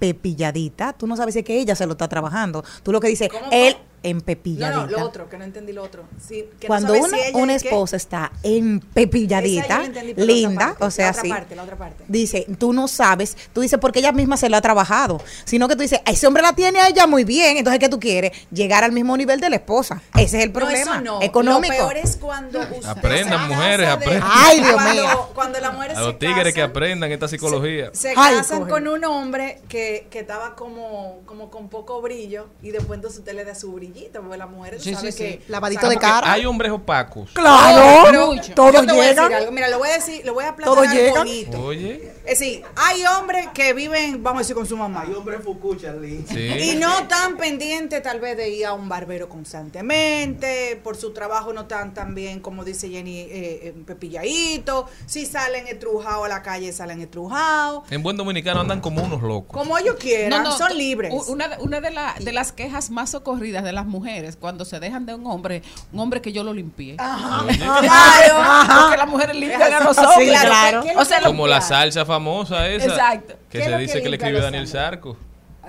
[0.00, 2.64] empepilladita, tú no sabes si es que ella se lo está trabajando.
[2.82, 3.76] Tú lo que dices, ¿Cómo, él
[4.06, 4.14] cómo?
[4.14, 4.72] No, empepilladita.
[4.74, 6.04] no, lo otro, que no entendí lo otro.
[6.20, 9.82] Sí, que no Cuando sabes una, si ella una es que- esposa está empepilladita,
[10.16, 11.28] linda, parte, o sea, la otra sí.
[11.28, 12.04] parte, la otra parte.
[12.08, 15.74] Dice, tú no sabes, tú dices porque ella misma se lo ha trabajado, sino que
[15.76, 18.32] tú dices, ese hombre la tiene a ella muy bien, entonces ¿qué tú quieres?
[18.50, 20.02] Llegar al mismo nivel de la esposa.
[20.14, 21.22] Ese es el problema No, eso no.
[21.22, 21.74] económico.
[21.74, 24.30] Lo peor es cuando usted Aprendan, se mujeres, casa de- aprendan.
[24.32, 25.28] Ay, Dios cuando, mío.
[25.34, 27.90] Cuando las mujeres a los tigres que aprendan esta psicología.
[27.92, 28.70] Se Ay, casan coge.
[28.70, 33.34] con un hombre que, que estaba como, como con poco brillo y después entonces usted
[33.34, 33.72] le da su
[34.22, 35.32] porque las mujeres Sí, saben sí, que...
[35.32, 35.40] sí.
[35.48, 36.32] Lavadito saben de cara.
[36.32, 37.30] Hay hombres opacos.
[37.32, 38.54] Claro, Mucho.
[38.54, 39.32] todos Yo te voy a decir llegan.
[39.34, 39.52] algo.
[39.52, 41.18] Mira, lo voy a decir, lo voy a Todos plantear llegan.
[41.26, 41.62] bonito.
[41.62, 45.02] Oye, Es decir, hay hombres que viven, vamos a decir, con su mamá.
[45.06, 46.24] Hay hombres fucucha, Lee.
[46.28, 46.38] sí.
[46.72, 51.52] Y no tan pendiente tal vez de ir a un barbero constantemente, por su trabajo
[51.52, 56.42] no tan tan bien como dice Jenny, eh, eh, pepilladito, si salen estrujados a la
[56.42, 59.52] calle salen estrujados, En buen dominicano andan como unos locos.
[59.56, 61.12] como ellos quieran, No, no, son libres.
[61.28, 64.80] Una, de- una de, la- de las quejas más ocurridas de las mujeres cuando se
[64.80, 65.62] dejan de un hombre,
[65.92, 66.96] un hombre que yo lo limpié.
[66.96, 68.80] Claro.
[68.82, 70.14] Porque las mujeres limpian a Sí, nosotros.
[70.40, 70.82] claro.
[70.82, 72.86] ¿qué- qué O sea, lo- Como la salsa famosa esa.
[72.86, 73.34] Exacto.
[73.48, 74.70] Que ¿Qué es se dice que que le escribió los Daniel hombres?
[74.82, 75.16] Sarco.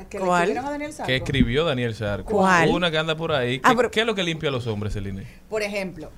[0.09, 0.57] que le ¿Cuál?
[0.57, 1.07] a Daniel Sarco.
[1.07, 2.31] Que escribió Daniel Sarco.
[2.31, 2.69] ¿Cuál?
[2.69, 3.59] Una que anda por ahí.
[3.63, 5.25] Ah, ¿Qué, pero- qué es lo que limpia a los hombres, Celine?
[5.49, 6.11] Por ejemplo,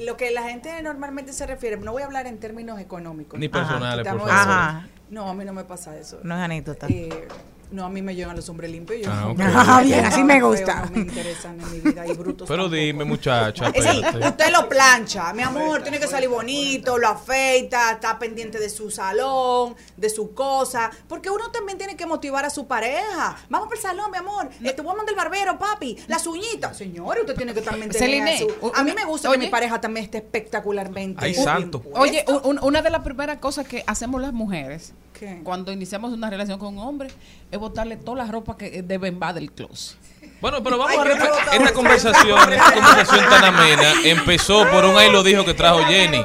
[0.00, 3.38] lo que la gente normalmente se refiere, no voy a hablar en términos económicos.
[3.38, 4.32] Ni personales, por favor.
[4.32, 4.88] Ajá.
[5.10, 6.18] No, a mí no me pasa eso.
[6.24, 6.88] No es anécdota.
[6.90, 7.28] Eh,
[7.74, 9.02] no, a mí me llegan los hombres limpios.
[9.02, 9.44] Yo Ah, no.
[9.54, 10.84] Ah, bien, así me Feo, gusta.
[10.86, 12.46] No me interesan en mi vida y brutos.
[12.48, 12.76] Pero tampoco.
[12.80, 13.68] dime, muchacha.
[13.74, 14.26] Espérate.
[14.28, 18.90] usted lo plancha, mi amor, tiene que salir bonito, lo afeita, está pendiente de su
[18.90, 23.36] salón, de su cosa, porque uno también tiene que motivar a su pareja.
[23.48, 26.76] Vamos para el salón, mi amor, te voy a mandar el barbero, papi, las uñitas.
[26.76, 29.38] Señor, usted tiene que también tener Celine, a su- u- A mí me gusta que
[29.38, 31.82] mi pareja también esté espectacularmente Ay, santo.
[31.94, 34.92] Oye, un- un- una de las primeras cosas que hacemos las mujeres
[35.42, 37.08] Cuando iniciamos una relación con un hombre
[37.50, 39.98] es botarle toda la ropa que deben va del closet.
[40.44, 41.30] Bueno, pero vamos Ay, a repetir.
[41.54, 46.22] Esta conversación, esta conversación tan amena empezó por un ahí lo dijo que trajo Jenny.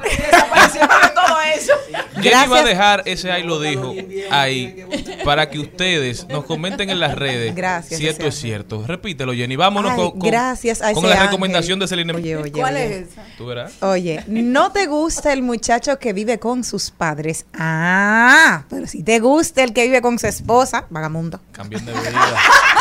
[1.16, 1.72] todo eso.
[2.22, 3.96] Jenny va a dejar ese ahí lo dijo
[4.30, 4.86] ahí
[5.24, 8.84] para que ustedes nos comenten en las redes Gracias, si esto es cierto.
[8.86, 9.56] Repítelo, Jenny.
[9.56, 11.28] Vámonos Ay, con, con- gracias a con la ángel.
[11.28, 12.12] recomendación de Celine.
[12.14, 12.86] Oye, oye, ¿Cuál oye.
[13.00, 13.24] es esa?
[13.38, 13.72] ¿Tú verás?
[13.82, 17.46] Oye, ¿no te gusta el muchacho que vive con sus padres?
[17.58, 21.40] Ah, pero si te gusta el que vive con su esposa, vagamundo.
[21.54, 22.36] Cambian de vida.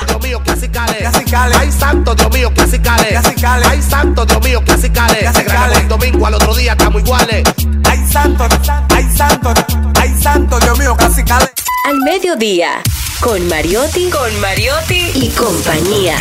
[0.08, 0.98] Dios mío, clasicales.
[1.28, 1.58] Clasicales.
[1.58, 3.08] Ay, santo, Dios mío, clasicales.
[3.08, 3.68] Clasicales.
[3.68, 5.18] Ay, santo, Dios mío, clasicales.
[5.18, 5.78] Clasicales.
[5.80, 7.42] El domingo al otro día estamos iguales.
[7.84, 8.48] Ay santo,
[8.94, 9.52] ay santo,
[10.00, 11.50] ay santo, Dios mío, clasicales.
[11.84, 12.82] Al mediodía,
[13.20, 16.16] con Mariotti, con Mariotti y compañía.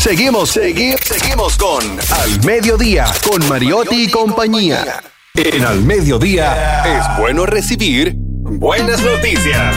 [0.00, 5.02] Seguimos, seguimos, seguimos con Al Mediodía, con Mariotti y compañía.
[5.34, 9.76] En Al Mediodía es bueno recibir buenas noticias.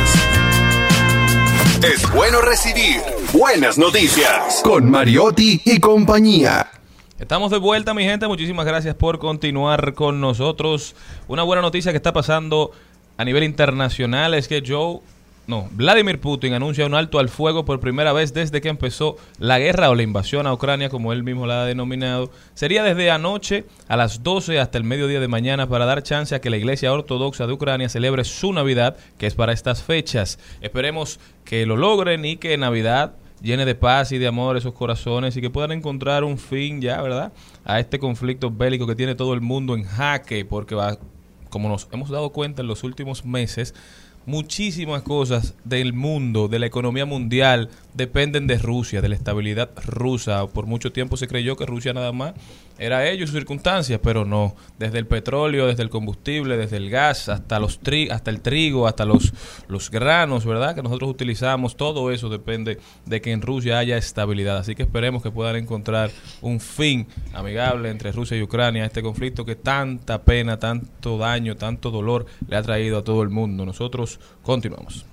[1.83, 3.01] Es bueno recibir
[3.33, 6.71] buenas noticias con Mariotti y compañía.
[7.19, 8.27] Estamos de vuelta, mi gente.
[8.27, 10.95] Muchísimas gracias por continuar con nosotros.
[11.27, 12.71] Una buena noticia que está pasando
[13.17, 14.99] a nivel internacional es que Joe
[15.48, 19.60] no, Vladimir Putin anuncia un alto al fuego por primera vez desde que empezó la
[19.60, 22.32] guerra o la invasión a Ucrania, como él mismo la ha denominado.
[22.56, 26.41] Sería desde anoche a las 12 hasta el mediodía de mañana para dar chance a
[26.41, 30.39] que la Iglesia Ortodoxa de Ucrania celebre su Navidad, que es para estas fechas.
[30.62, 35.38] Esperemos que lo logren y que Navidad llene de paz y de amor esos corazones
[35.38, 37.34] y que puedan encontrar un fin ya, ¿verdad?
[37.64, 40.98] A este conflicto bélico que tiene todo el mundo en jaque, porque va,
[41.50, 43.76] como nos hemos dado cuenta en los últimos meses,
[44.26, 50.45] muchísimas cosas del mundo, de la economía mundial, dependen de Rusia, de la estabilidad rusa.
[50.47, 52.34] Por mucho tiempo se creyó que Rusia nada más
[52.78, 54.55] era ello y sus circunstancias, pero no.
[54.78, 57.80] Desde el petróleo, desde el combustible, desde el gas, hasta los
[58.11, 59.34] hasta el trigo, hasta los,
[59.67, 60.76] los granos, ¿verdad?
[60.76, 64.57] Que nosotros utilizamos, todo eso depende de que en Rusia haya estabilidad.
[64.57, 66.11] Así que esperemos que puedan encontrar
[66.41, 71.55] un fin amigable entre Rusia y Ucrania a este conflicto que tanta pena, tanto daño,
[71.55, 73.65] tanto dolor le ha traído a todo el mundo.
[73.65, 75.05] Nosotros continuamos.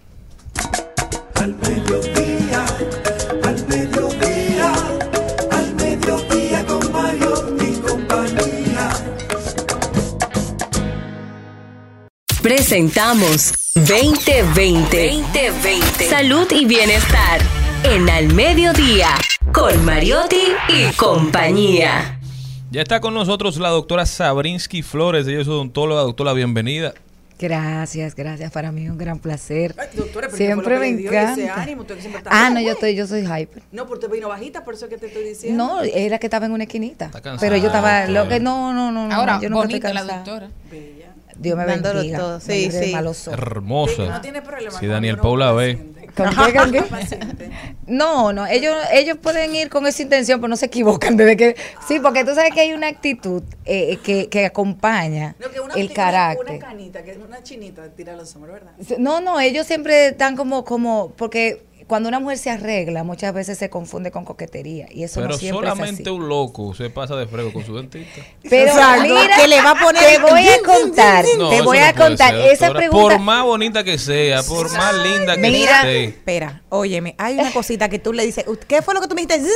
[12.43, 15.13] Presentamos 2020.
[15.13, 16.09] 2020.
[16.09, 17.41] Salud y bienestar.
[17.85, 19.11] En Al Mediodía.
[19.53, 22.19] Con Mariotti y compañía.
[22.73, 26.03] Ya está con nosotros la doctora Sabrinsky Flores, ella es odontóloga.
[26.03, 26.95] Doctora, bienvenida.
[27.39, 28.51] Gracias, gracias.
[28.51, 29.75] Para mí es un gran placer.
[29.79, 31.63] Ay, doctora, pero ¿qué siempre me dio ese encanta.
[31.63, 31.83] ánimo?
[31.83, 33.63] Usted siempre está Ah, no, yo estoy, yo soy hyper.
[33.71, 35.65] No, porque te vino bajita, por eso que te estoy diciendo.
[35.65, 37.11] No, era que estaba en una esquinita.
[37.11, 39.15] cansada, Pero yo estaba, lo que no, no, no, no.
[39.15, 40.49] Ahora, yo nunca estoy bonita la doctora.
[41.43, 42.19] Dios me Dándolo bendiga.
[42.19, 42.41] todo.
[42.41, 42.93] Sí, sí.
[42.93, 43.39] malos ojos.
[43.39, 44.05] Hermosa.
[44.07, 45.75] No tiene problema Si Daniel Paula ve.
[45.75, 45.93] paciente.
[46.15, 46.83] ¿Con qué, con qué?
[46.83, 47.51] Paciente.
[47.87, 51.17] No, no, ellos, ellos pueden ir con esa intención, pero no se equivocan.
[51.17, 51.57] Desde que,
[51.89, 55.75] sí, porque tú sabes que hay una actitud eh, que, que acompaña No, que una,
[55.75, 56.57] el carácter.
[56.57, 58.73] Una canita, que es una chinita, tira los hombros, ¿verdad?
[58.99, 63.59] No, no, ellos siempre están como, como, porque cuando una mujer se arregla, muchas veces
[63.59, 66.11] se confunde con coquetería y eso Pero no siempre es solamente así.
[66.11, 68.23] un loco se pasa de frego con su dentista.
[68.49, 71.79] Pero Exacto, mira, que le va a poner- te voy a contar, No, te voy
[71.79, 73.15] no a contar ser, esa pregunta.
[73.15, 76.05] Por más bonita que sea, por más linda que Mira, esté.
[76.05, 79.23] espera, óyeme, hay una cosita que tú le dices, ¿qué fue lo que tú me
[79.27, 79.49] dijiste?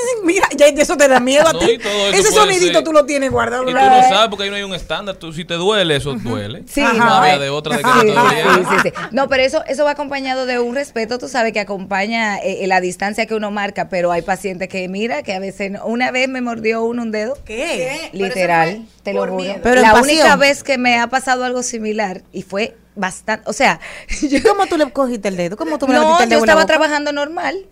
[0.24, 1.78] Mira, ya eso te da miedo a No, ti.
[2.12, 2.84] Ese sonidito ser.
[2.84, 3.62] tú lo tienes guardado.
[3.64, 5.16] Y tú no sabes porque ahí no hay un estándar.
[5.16, 6.62] Tú, si te duele, eso duele.
[6.66, 7.38] Sí, no no, había eh.
[7.38, 8.54] de otra de que Sí, no te sí, doliera.
[8.54, 8.92] sí, sí, sí.
[9.12, 12.80] No, pero eso, eso va acompañado de un respeto, tú sabes, que acompaña eh, la
[12.80, 16.28] distancia que uno marca, pero hay pacientes que, mira, que a veces, no- una vez
[16.28, 17.36] me mordió uno un dedo.
[17.44, 18.10] ¿Qué?
[18.12, 19.56] Literal, te lo juro.
[19.62, 23.80] Pero la única vez que me ha pasado algo similar y fue bastante, o sea,
[24.22, 25.56] yo, ¿Cómo tú le cogiste el dedo?
[25.56, 27.66] ¿Cómo tú me no, el yo dedo la estaba trabajando normal,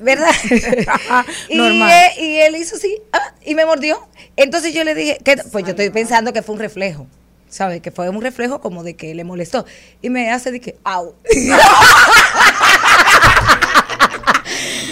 [0.00, 0.30] ¿verdad?
[1.48, 1.90] y, Normal.
[2.16, 4.06] él, y él hizo así, ah, y me mordió.
[4.36, 7.06] Entonces yo le dije, que, pues yo estoy pensando que fue un reflejo.
[7.48, 7.82] ¿Sabes?
[7.82, 9.66] Que fue un reflejo como de que le molestó.
[10.00, 11.14] Y me hace de que, au.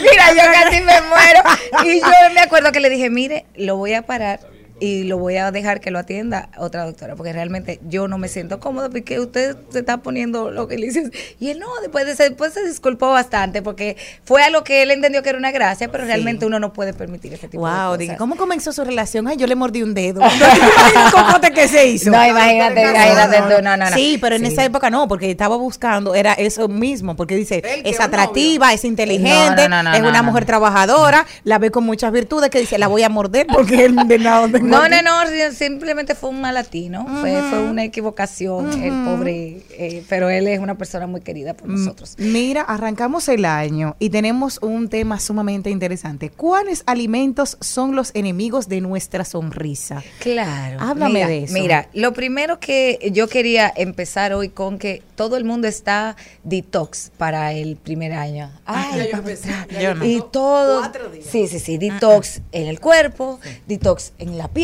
[0.03, 1.41] Mira, yo casi me muero.
[1.85, 4.41] Y yo me acuerdo que le dije, mire, lo voy a parar
[4.81, 8.29] y lo voy a dejar que lo atienda otra doctora, porque realmente yo no me
[8.29, 11.11] siento cómodo porque usted se está poniendo lo que le dice.
[11.39, 15.23] Y él no, después, de, después se disculpó bastante porque fue algo que él entendió
[15.23, 17.99] que era una gracia, pero realmente uno no puede permitir ese tipo de Wow, cosas.
[17.99, 19.29] dije, ¿cómo comenzó su relación?
[19.29, 20.21] Ay, yo le mordí un dedo.
[20.25, 22.11] ¿El cocote que se hizo?
[22.11, 23.97] No, imagínate, imagínate no, no, no.
[23.97, 24.53] Sí, pero en Sí.
[24.53, 28.85] esa época no, porque estaba buscando, era eso mismo, porque dice, Él es atractiva, es
[28.85, 30.25] inteligente, No, no, no, no, es una no.
[30.25, 33.97] mujer trabajadora, la ve con muchas virtudes, que dice, la voy a morder porque él
[34.09, 34.95] de nada No, aquí".
[35.05, 40.49] no, no, simplemente fue un malatino, fue, fue una equivocación, el pobre, eh, pero él
[40.49, 42.15] es una persona muy querida por nosotros.
[42.19, 46.31] Mira, arrancamos el año y tenemos un tema sumamente interesante.
[46.31, 50.03] ¿Cuáles alimentos son los enemigos de nuestra sonrisa?
[50.21, 50.79] Claro.
[50.81, 51.53] Háblame mira, de eso.
[51.55, 57.11] Mira, lo primero que yo quería empezar hoy con que todo el mundo está detox
[57.17, 58.51] para el primer año.
[58.65, 59.51] Ay, Ya yo empecé,
[59.81, 60.05] yo no.
[60.05, 60.81] Y todo.
[60.81, 61.27] Cuatro días.
[61.31, 61.79] Sí, sí, sí.
[61.79, 64.60] Detox en el cuerpo, detox en la piel,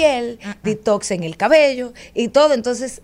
[0.63, 2.55] detox en el cabello y todo.
[2.55, 3.03] Entonces,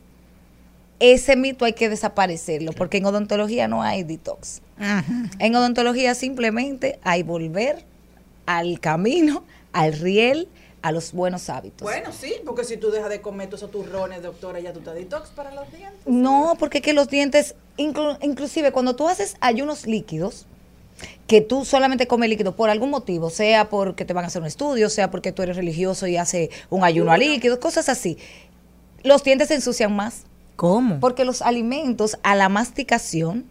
[1.01, 4.61] ese mito hay que desaparecerlo porque en odontología no hay detox.
[5.39, 7.85] En odontología simplemente hay volver
[8.47, 10.49] al camino, al riel,
[10.83, 11.83] a los buenos hábitos.
[11.83, 14.95] Bueno, sí, porque si tú dejas de comer todos esos turrones, doctora, ya tú estás
[14.95, 16.01] detox para los dientes.
[16.07, 20.47] No, porque que los dientes, inclu- inclusive cuando tú haces ayunos líquidos,
[21.27, 24.49] que tú solamente comes líquido por algún motivo, sea porque te van a hacer un
[24.49, 28.19] estudio, sea porque tú eres religioso y haces un ayuno a líquidos, cosas así,
[29.03, 30.25] los dientes se ensucian más.
[30.57, 31.01] ¿Cómo?
[31.01, 33.47] Porque los alimentos a la masticación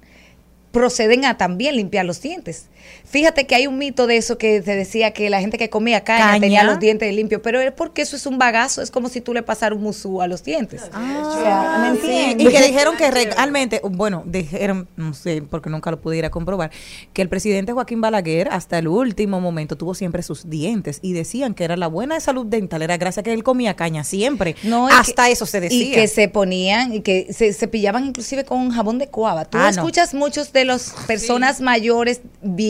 [0.72, 2.68] proceden a también limpiar los dientes.
[3.06, 6.04] Fíjate que hay un mito de eso que te decía que la gente que comía
[6.04, 6.40] caña, Caña.
[6.42, 9.34] tenía los dientes limpios, pero es porque eso es un bagazo, es como si tú
[9.34, 10.82] le pasaras un musú a los dientes.
[10.84, 12.48] o sea, ¿me Ah, Sí, entiendes?
[12.48, 16.72] y que dijeron que realmente, bueno, dijeron, no sé, porque nunca lo pudiera comprobar,
[17.14, 21.54] que el presidente Joaquín Balaguer hasta el último momento tuvo siempre sus dientes y decían
[21.54, 24.56] que era la buena salud dental, era gracias a que él comía caña siempre.
[24.64, 25.84] No, hasta que- eso se decía.
[25.84, 29.46] Y que se ponían, y que se cepillaban inclusive con jabón de cuava.
[29.46, 29.70] Tú Ah, no.
[29.70, 32.22] escuchas muchos de los personas mayores,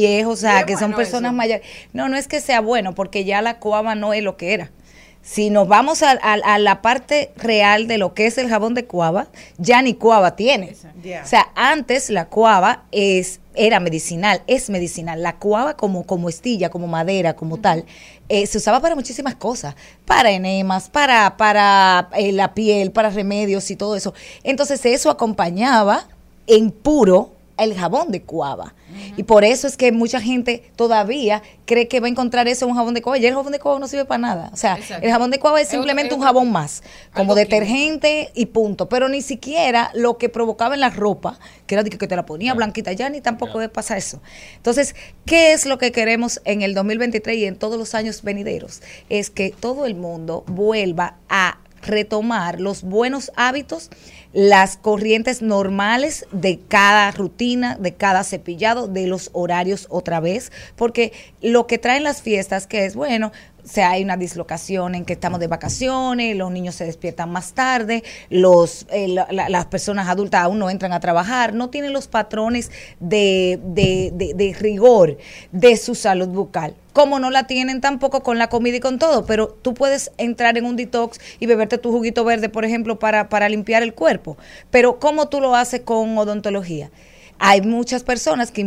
[0.02, 1.38] viejos, o sea, que son personas eso.
[1.38, 1.66] mayores.
[1.94, 4.72] No, no es que sea bueno, porque ya la cuava no es lo que era.
[5.24, 8.74] Si nos vamos a, a- a la parte real de lo que es el jabón
[8.74, 9.28] de cuava,
[9.60, 10.76] ya ni cuava tiene.
[11.24, 15.22] O sea, antes la cuava es era medicinal, es medicinal.
[15.22, 17.86] La cuava como, como estilla, como madera, como tal,
[18.30, 19.76] eh, se usaba para muchísimas cosas,
[20.06, 24.14] para enemas, para, para eh, la piel, para remedios y todo eso.
[24.44, 26.08] Entonces eso acompañaba
[26.48, 28.74] en puro el jabón de cuava.
[29.16, 32.72] Y por eso es que mucha gente todavía cree que va a encontrar eso en
[32.72, 33.18] un jabón de cuava.
[33.18, 34.50] Y el jabón de cuava no sirve para nada.
[34.54, 35.06] O sea, Exacto.
[35.06, 36.84] el jabón de cuava es simplemente un es jabón más,
[37.14, 38.90] como detergente y punto.
[38.90, 42.54] Pero ni siquiera lo que provocaba en la ropa, que era que te la ponía
[42.54, 44.22] blanquita, ya ni tampoco debe pasar eso.
[44.58, 44.96] Entonces,
[45.26, 48.82] ¿qué es lo que queremos en el 2023 y en todos los años venideros?
[49.10, 53.90] Es que todo el mundo vuelva a retomar los buenos hábitos,
[54.34, 61.12] las corrientes normales de cada rutina, de cada cepillado, de los horarios otra vez, porque
[61.42, 63.32] lo que traen las fiestas, que es bueno,
[63.64, 67.54] o sea, hay una dislocación en que estamos de vacaciones, los niños se despiertan más
[67.54, 71.94] tarde, los, eh, la- la- las personas adultas aún no entran a trabajar, no tienen
[71.94, 75.18] los patrones de, de- de- de rigor
[75.52, 76.76] de su salud bucal.
[76.94, 80.58] Como no la tienen tampoco con la comida y con todo, pero tú puedes entrar
[80.58, 84.38] en un detox y beberte tu juguito verde, por ejemplo, para, para limpiar el cuerpo.
[84.72, 86.92] Pero ¿cómo tú lo haces con odontología?
[87.44, 88.62] Hay muchas personas que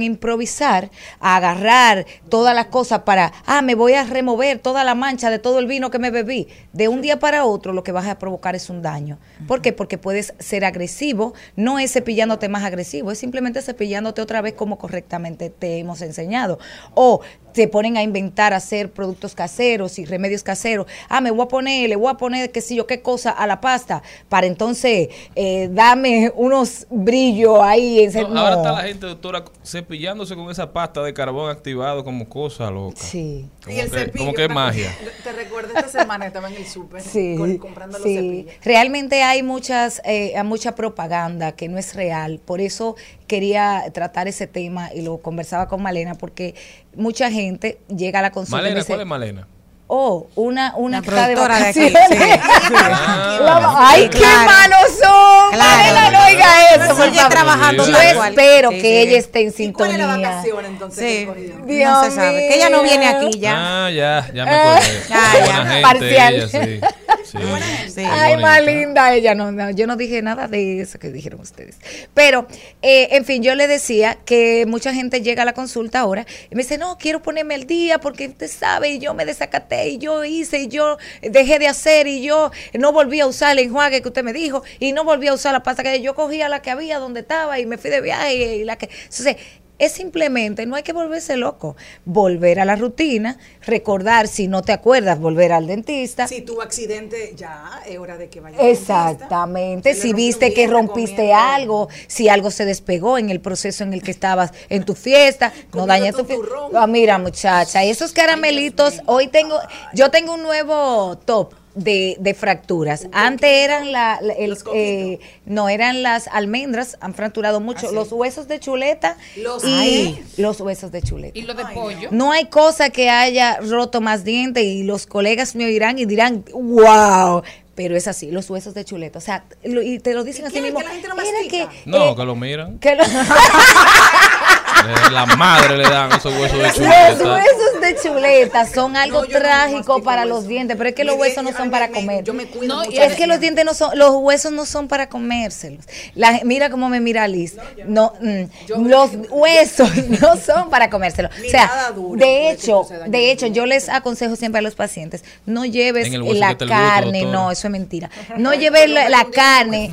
[0.00, 0.90] a improvisar,
[1.20, 5.38] a agarrar todas las cosas para, ah, me voy a remover toda la mancha de
[5.38, 6.48] todo el vino que me bebí.
[6.72, 9.18] De un día para otro lo que vas a provocar es un daño.
[9.46, 9.74] ¿Por qué?
[9.74, 14.78] Porque puedes ser agresivo, no es cepillándote más agresivo, es simplemente cepillándote otra vez como
[14.78, 16.58] correctamente te hemos enseñado.
[16.94, 17.20] O
[17.56, 20.86] se ponen a inventar, a hacer productos caseros y remedios caseros.
[21.08, 23.46] Ah, me voy a poner, le voy a poner qué sé yo, qué cosa a
[23.46, 28.00] la pasta para entonces eh, dame unos brillos ahí.
[28.00, 28.56] en No, Ahora no.
[28.58, 33.00] está la gente, doctora, cepillándose con esa pasta de carbón activado como cosa loca.
[33.00, 33.48] Sí.
[33.64, 34.94] Como que, como que es magia.
[35.24, 38.14] Te recuerdo esta semana estaba en el súper Sí, comprando los sí.
[38.16, 38.54] cepillos.
[38.62, 42.38] Realmente hay muchas, eh, hay mucha propaganda que no es real.
[42.44, 42.96] Por eso
[43.26, 46.54] quería tratar ese tema y lo conversaba con Malena, porque
[46.96, 49.46] mucha gente llega a la consulta y Malena, dice, ¿cuál es Malena?
[49.88, 52.40] oh, una, una que está de productora de aquí, vacaciones.
[52.42, 53.88] sí, Ah.
[53.90, 54.50] ¡Ay, qué Claro.
[54.50, 55.52] manos son!
[55.52, 55.76] Claro.
[55.76, 59.08] Malena, no oiga eso, por Sigue trabajando Yo espero Sí, que sí.
[59.08, 60.28] ella esté en ¿Y cuál es la sintonía.
[60.30, 61.04] vacación entonces?
[61.20, 61.58] Sí, cogió?
[61.60, 62.48] no Dios se sabe.
[62.48, 63.54] Que ella no viene aquí ya.
[63.86, 65.02] Ah, ya, ya me acordé.
[65.08, 65.82] Ya, Qué ya.
[65.82, 66.34] Parcial.
[66.34, 66.88] ella,
[67.26, 67.38] sí.
[67.38, 67.90] Sí.
[67.90, 68.02] Sí.
[68.04, 69.34] Ay, más linda ella.
[69.34, 71.76] No, no, yo no dije nada de eso que dijeron ustedes.
[72.14, 72.46] Pero,
[72.82, 76.54] eh, en fin, yo le decía que mucha gente llega a la consulta ahora y
[76.54, 79.98] me dice, no, quiero ponerme al día porque usted sabe, y yo me desacaté, y
[79.98, 84.02] yo hice, y yo dejé de hacer, y yo no volví a usar el enjuague
[84.02, 86.62] que usted me dijo, y no volví a usar la pasta que yo cogía la
[86.62, 88.88] que había donde estaba y me fui de viaje y la que...
[89.04, 89.36] Entonces,
[89.78, 94.72] es simplemente, no hay que volverse loco, volver a la rutina, recordar, si no te
[94.72, 96.26] acuerdas, volver al dentista.
[96.28, 98.58] Si tuvo accidente, ya es hora de que vaya.
[98.58, 103.92] al Exactamente, si viste que rompiste algo, si algo se despegó en el proceso en
[103.92, 106.44] el que estabas en tu fiesta, no dañes tu fiesta.
[106.74, 109.58] Ah, mira, muchacha, esos caramelitos, hoy tengo,
[109.92, 113.06] yo tengo un nuevo top de, de fracturas.
[113.12, 114.82] Antes eran la, la- el, Los coquitos.
[114.82, 117.94] eh, no eran las almendras, han fracturado mucho, Ah, sí.
[117.94, 120.24] los huesos de chuleta Los- y Ay.
[120.38, 121.38] los huesos de chuleta.
[121.38, 122.08] Y lo de pollo.
[122.10, 126.44] No hay cosa que haya roto más dientes y los colegas me oirán y dirán,
[126.52, 127.42] wow.
[127.74, 129.18] Pero es así, los huesos de chuleta.
[129.18, 130.78] O sea, lo- y te lo dicen ¿Y así mismo.
[130.78, 131.68] que la gente Mira mastica?
[131.70, 132.78] que, No, eh, que lo miran.
[132.78, 133.04] que lo-
[135.10, 137.34] La madre le dan esos huesos de los chuleta.
[137.34, 140.34] huesos de chuleta son algo No, yo no trágico para hueso.
[140.34, 142.24] los dientes, pero es que los huesos no son para me- comer.
[142.24, 143.00] Yo me cuido No, y mucho.
[143.02, 145.84] Es que los dientes no son, los huesos no son para comérselos.
[146.14, 147.56] La- mira cómo me mira Liz.
[147.86, 151.30] No, mm, los huesos no son para comérselos.
[151.46, 156.10] O sea, de hecho, de hecho, yo les aconsejo siempre a los pacientes, no lleves
[156.12, 158.10] la carne, no, eso es mentira.
[158.36, 159.90] No lleves la, la carne,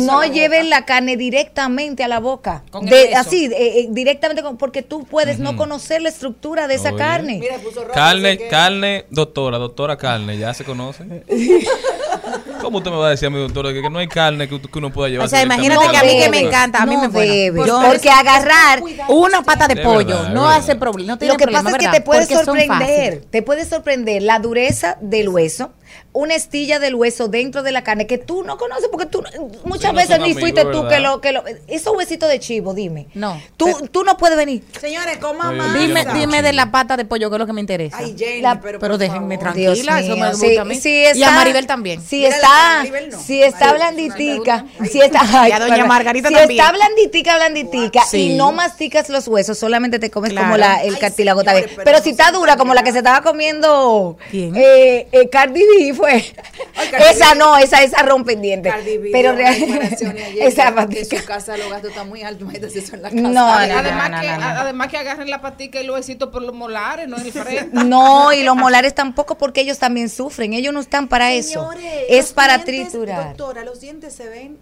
[0.00, 2.62] no lleves la carne directamente a la boca.
[2.82, 6.90] De- así, eh, eh, directamente, con- porque tú puedes no conocer la estructura de esa
[6.90, 6.98] Oye.
[6.98, 7.38] carne.
[7.40, 11.04] Mira, puso rojo, Carne, que- carne, doctora, doctora carne, ya se conoce.
[12.60, 14.60] ¿Cómo usted me va a decir a mi doctor que, que no hay carne que,
[14.60, 15.26] que uno pueda llevar?
[15.26, 17.32] O sea, imagínate que a mí que me encanta, a mí no me bueno.
[17.32, 20.56] debe, Yo- porque agarrar una pata de pollo verdad, no verdad.
[20.58, 21.98] hace problema, no tiene Lo que problema, pasa es que ¿verdad?
[21.98, 25.72] te puede sorprender, te puede sorprender la dureza del hueso,
[26.12, 29.22] una estilla del hueso dentro de la carne que tú no conoces porque tú
[29.64, 30.88] muchas no veces son ni amigos, fuiste tú ¿verdad?
[30.88, 33.06] que lo que lo esos huesitos de chivo, dime.
[33.14, 33.40] No.
[33.56, 34.64] Tú tú no puedes venir.
[34.80, 35.74] Señores, coma Oye, más.
[35.78, 37.96] Dime, no dime de la pata de pollo, que es lo que me interesa.
[37.98, 39.52] Ay, Jenny, La- pero, déjenme favor.
[39.54, 40.74] tranquila, Dios eso me gusta sí, a mí.
[40.76, 42.02] sí y a está- Maribel también.
[42.02, 43.20] Si está, no.
[43.20, 45.84] si está blanditica, si está, ay, Y a doña.
[45.86, 46.58] Margarita si también.
[46.60, 50.46] está blanditica, blanditica y no masticas los huesos, solamente te comes Claro.
[50.46, 51.70] como la, el Ay, cartílago también.
[51.84, 54.54] pero no si está dura como la que se estaba comiendo ¿Quién?
[54.56, 56.34] eh, eh, Cardi B fue.
[56.74, 58.68] Ay, esa no, esa esa rompendiente.
[58.68, 61.16] Cardi B Pero dio una real- declaración ayer esa patica.
[61.16, 63.20] en su casa los gastos están muy altos, eso en la casa.
[63.22, 64.44] No, no, Ay, no, además, no, que, no, no.
[64.46, 67.70] además que agarren la patica y los besitos por los molares, no en el frente.
[67.84, 70.52] No, y los molares tampoco porque ellos también sufren.
[70.52, 71.60] Ellos no están para eso.
[71.72, 73.28] Señores, Es los para dientes, triturar.
[73.36, 74.58] Doctora, los dientes se ven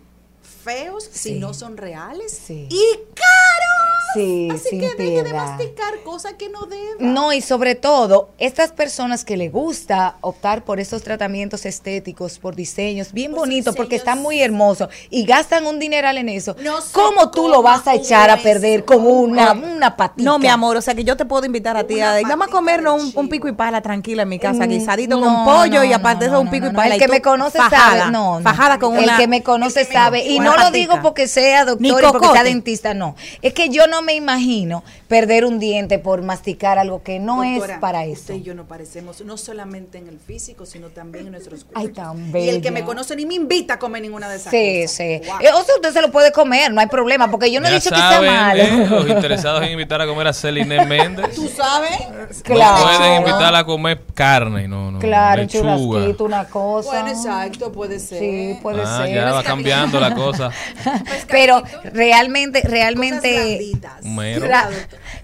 [0.64, 1.34] feos Sí.
[1.34, 2.68] si no son reales Sí.
[2.70, 2.84] y
[3.14, 3.43] caros.
[4.14, 6.96] Sí, Así que deje de masticar cosas que no deba.
[6.98, 12.54] No, y sobre todo, estas personas que le gusta optar por esos tratamientos estéticos, por
[12.54, 16.76] diseños bien Pues, bonitos, porque están muy hermosos y gastan un dineral en eso, No
[16.92, 20.24] ¿cómo tú lo vas a echar a perder con una, una patita?
[20.24, 22.50] No, mi amor, o sea que yo te puedo invitar a ti a vamos a
[22.50, 25.84] comernos un, pico y pala tranquila en mi casa, Mm, guisadito no, con pollo no,
[25.84, 26.94] y aparte eso un pico no, y pala.
[26.94, 28.42] El y que tú me conoce fajada, sabe, no, no.
[28.42, 32.02] Fajada con el una que me conoce sabe y no lo digo porque sea doctor
[32.02, 33.16] y porque sea dentista, no.
[33.42, 37.74] Es que yo no me imagino perder un diente por masticar algo que no Doctora,
[37.74, 38.20] es para eso.
[38.20, 41.86] Usted y yo nos parecemos no solamente en el físico, sino también en nuestros Ay,
[41.88, 42.04] gustos.
[42.04, 44.82] tan y el que me conoce ni me invita a comer ninguna de esas Sí,
[44.82, 44.96] cosas.
[44.96, 45.20] sí.
[45.26, 45.40] Wow.
[45.40, 47.70] Eh, O sea, usted se lo puede comer, no hay problema, porque yo no he
[47.70, 48.62] Ya dicho saben, que sea malo.
[48.62, 51.34] eh, los interesados en invitar a comer a Celine Méndez.
[51.34, 51.90] ¿Tú sabes?
[52.42, 52.78] Claro.
[52.86, 54.98] No pueden invitarla a comer carne, no, no.
[54.98, 55.76] Claro, un lechuga.
[55.76, 56.88] churrasquito, una cosa.
[56.90, 58.18] Bueno, exacto, puede ser.
[58.18, 59.14] Sí, puede Ah, ser.
[59.14, 60.50] ya va cambiando la cosa.
[61.28, 63.58] Pero realmente, realmente.
[64.40, 64.70] Tra-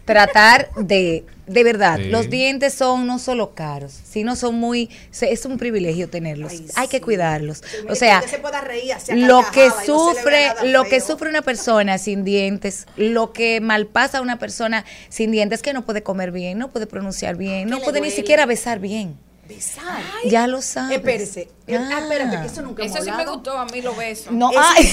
[0.04, 2.04] tratar de, de verdad, Sí.
[2.04, 4.88] los dientes son no solo caros, sino son muy,
[5.20, 6.52] es un privilegio tenerlos.
[6.52, 7.62] Ay, Hay que cuidarlos.
[7.88, 11.00] O sea, que usted se pueda reír así a lo que no sufre, lo que
[11.00, 15.84] sufre una persona sin dientes, lo que malpasa a una persona sin dientes que no
[15.84, 19.16] puede comer bien, no puede pronunciar bien, no puede ni siquiera besar bien.
[19.55, 20.01] Besar.
[20.26, 20.96] Ya lo sabes.
[20.98, 21.48] Espérese.
[21.68, 24.30] Ah, espérate, que eso nunca Eso sí me gustó a mí, los besos.
[24.32, 24.84] No, Eso- ay.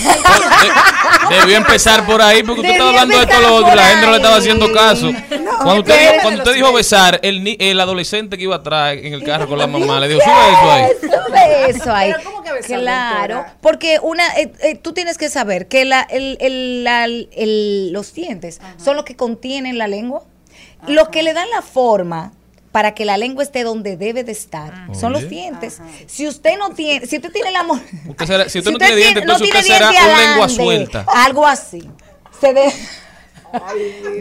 [1.29, 3.85] De- debió empezar por ahí porque usted estaba hablando de esto lo otro y la
[3.85, 5.11] gente no le estaba haciendo caso.
[5.29, 8.95] cuando usted, espérate dijo, cuando usted dijo besar, el, ni- el adolescente que iba atrás
[8.99, 10.91] en el carro con la mamá le dijo, sube eso ahí.
[11.01, 12.11] Sube eso ahí.
[12.13, 13.57] Pero ¿cómo que besar, Claro, doctora?
[13.61, 18.13] porque una, eh, eh, tú tienes que saber que la, el, el- la- el- los
[18.13, 20.23] dientes son los que contienen la lengua,
[20.87, 22.33] los que le dan la forma
[22.77, 24.71] para que la lengua esté donde debe de estar.
[24.93, 25.81] Son los dientes.
[26.05, 29.25] Si usted no tiene, si usted tiene la Usted será- si usted no tiene dientes,
[29.25, 31.03] no entonces usted será lengua suelta.
[31.11, 31.89] Algo así.
[32.39, 32.71] Se de-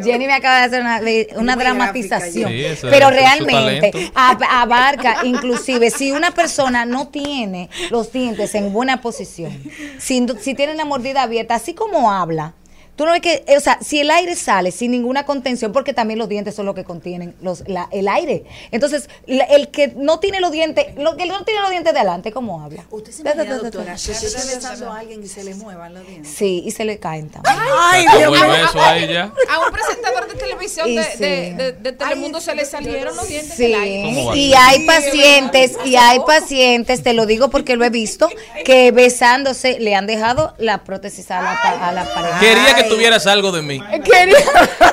[0.02, 2.44] Jenny me acaba de hacer una, dramatización.
[2.44, 8.72] gráfica, Sí, eso pero realmente abarca, inclusive, si una persona no tiene los dientes en
[8.72, 9.52] buena posición,
[9.98, 12.54] si, si tiene la mordida abierta, así como habla,
[12.96, 16.18] tú no ves que, o sea, si el aire sale sin ninguna contención, porque también
[16.18, 18.44] los dientes son lo que contienen los, la- el aire.
[18.72, 22.00] Entonces, la- el que no tiene los dientes, lo que no tiene los dientes de
[22.00, 22.84] adelante, ¿cómo habla?
[22.90, 26.06] Usted se imagina, doctora, que usted esté besando a alguien y se le muevan los
[26.06, 26.32] dientes.
[26.32, 27.54] Sí, y se le caen también.
[27.78, 28.58] Ay, Sacó Dios el mío.
[28.62, 29.22] beso ahí ya.
[29.50, 31.18] A un presentador de televisión de, sí.
[31.18, 34.02] de, de- de Telemundo se le salieron los dientes Sí, del aire.
[34.04, 37.90] ¿Cómo va a y hay pacientes, y hay pacientes, te lo digo porque lo he
[37.90, 38.28] visto,
[38.64, 42.40] que besándose le han dejado la prótesis a la, a la pareja.
[42.40, 43.80] Quería que tuvieras algo de mí.
[44.04, 44.36] Quería.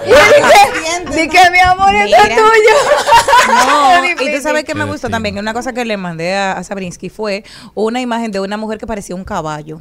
[0.06, 2.76] Y dije, di que mi amor esto es tuyo.
[3.68, 6.64] No, y tú sabes que me gustó también, una cosa que le mandé a, a
[6.64, 9.80] Sabrinsky fue una imagen de una mujer que parecía un caballo.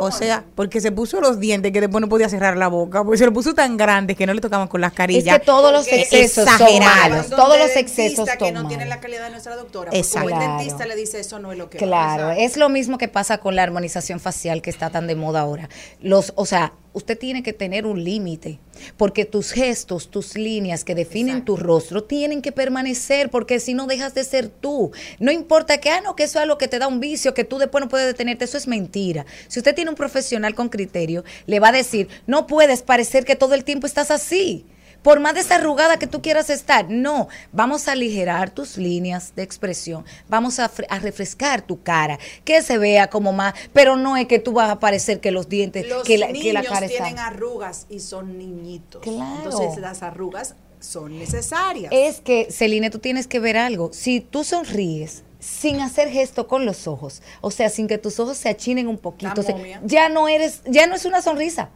[0.00, 3.18] O sea, porque se puso los dientes que después no podía cerrar la boca, porque
[3.18, 5.38] se lo puso tan grandes que no le tocaban con las Es carillas.
[5.38, 7.28] que todos los Porque excesos son malos.
[7.30, 9.90] Todos los el excesos dentista que no tiene la calidad de nuestra doctora.
[9.90, 10.28] Porque Exacto.
[10.28, 10.58] como el Claro.
[10.58, 11.84] dentista le dice eso no es lo que va.
[11.84, 15.40] Claro, es lo mismo que pasa con la armonización facial que está tan de moda
[15.40, 15.68] ahora.
[16.00, 18.58] Los, o sea, usted tiene que tener un límite,
[18.96, 23.86] porque tus gestos, tus líneas que definen tu rostro tienen que permanecer, porque si no
[23.86, 24.92] dejas de ser tú.
[25.18, 27.44] No importa que, ah, no, que eso es lo que te da un vicio, que
[27.44, 29.26] tú después no puedes detenerte, eso es mentira.
[29.48, 33.36] Si usted tiene un profesional con criterio, le va a decir, no puedes parecer que
[33.36, 34.64] todo el tiempo estás así.
[35.04, 40.04] Por más desarrugada que tú quieras estar, no, vamos a aligerar tus líneas de expresión,
[40.28, 44.26] vamos a, fre- a refrescar tu cara, que se vea como más, pero no es
[44.26, 46.86] que tú vas a parecer que los dientes, Los que la, niños que la cara
[46.86, 47.04] está...
[47.04, 49.02] tienen arrugas y son niñitos.
[49.02, 49.42] Claro.
[49.44, 51.92] Entonces las arrugas son necesarias.
[51.94, 53.90] Es que, Celine, tú tienes que ver algo.
[53.92, 58.38] Si tú sonríes, sin hacer gesto con los ojos, o sea, sin que tus ojos
[58.38, 61.68] se achinen un poquito, o sea, ya no eres, ya no es una sonrisa,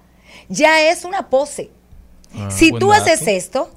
[0.48, 1.70] ya es una pose.
[2.34, 3.70] Ah, si tú haces esto,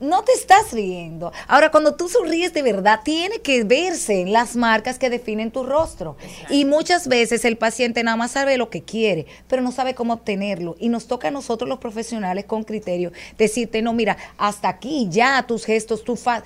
[0.00, 1.30] no te estás riendo.
[1.46, 5.62] Ahora, cuando tú sonríes de verdad, tiene que verse en las marcas que definen tu
[5.62, 6.16] rostro.
[6.48, 10.14] Y muchas veces el paciente nada más sabe lo que quiere, pero no sabe cómo
[10.14, 10.74] obtenerlo.
[10.80, 15.44] Y nos toca a nosotros los profesionales con criterio decirte, no, mira, hasta aquí ya
[15.46, 16.42] tus gestos, tu fa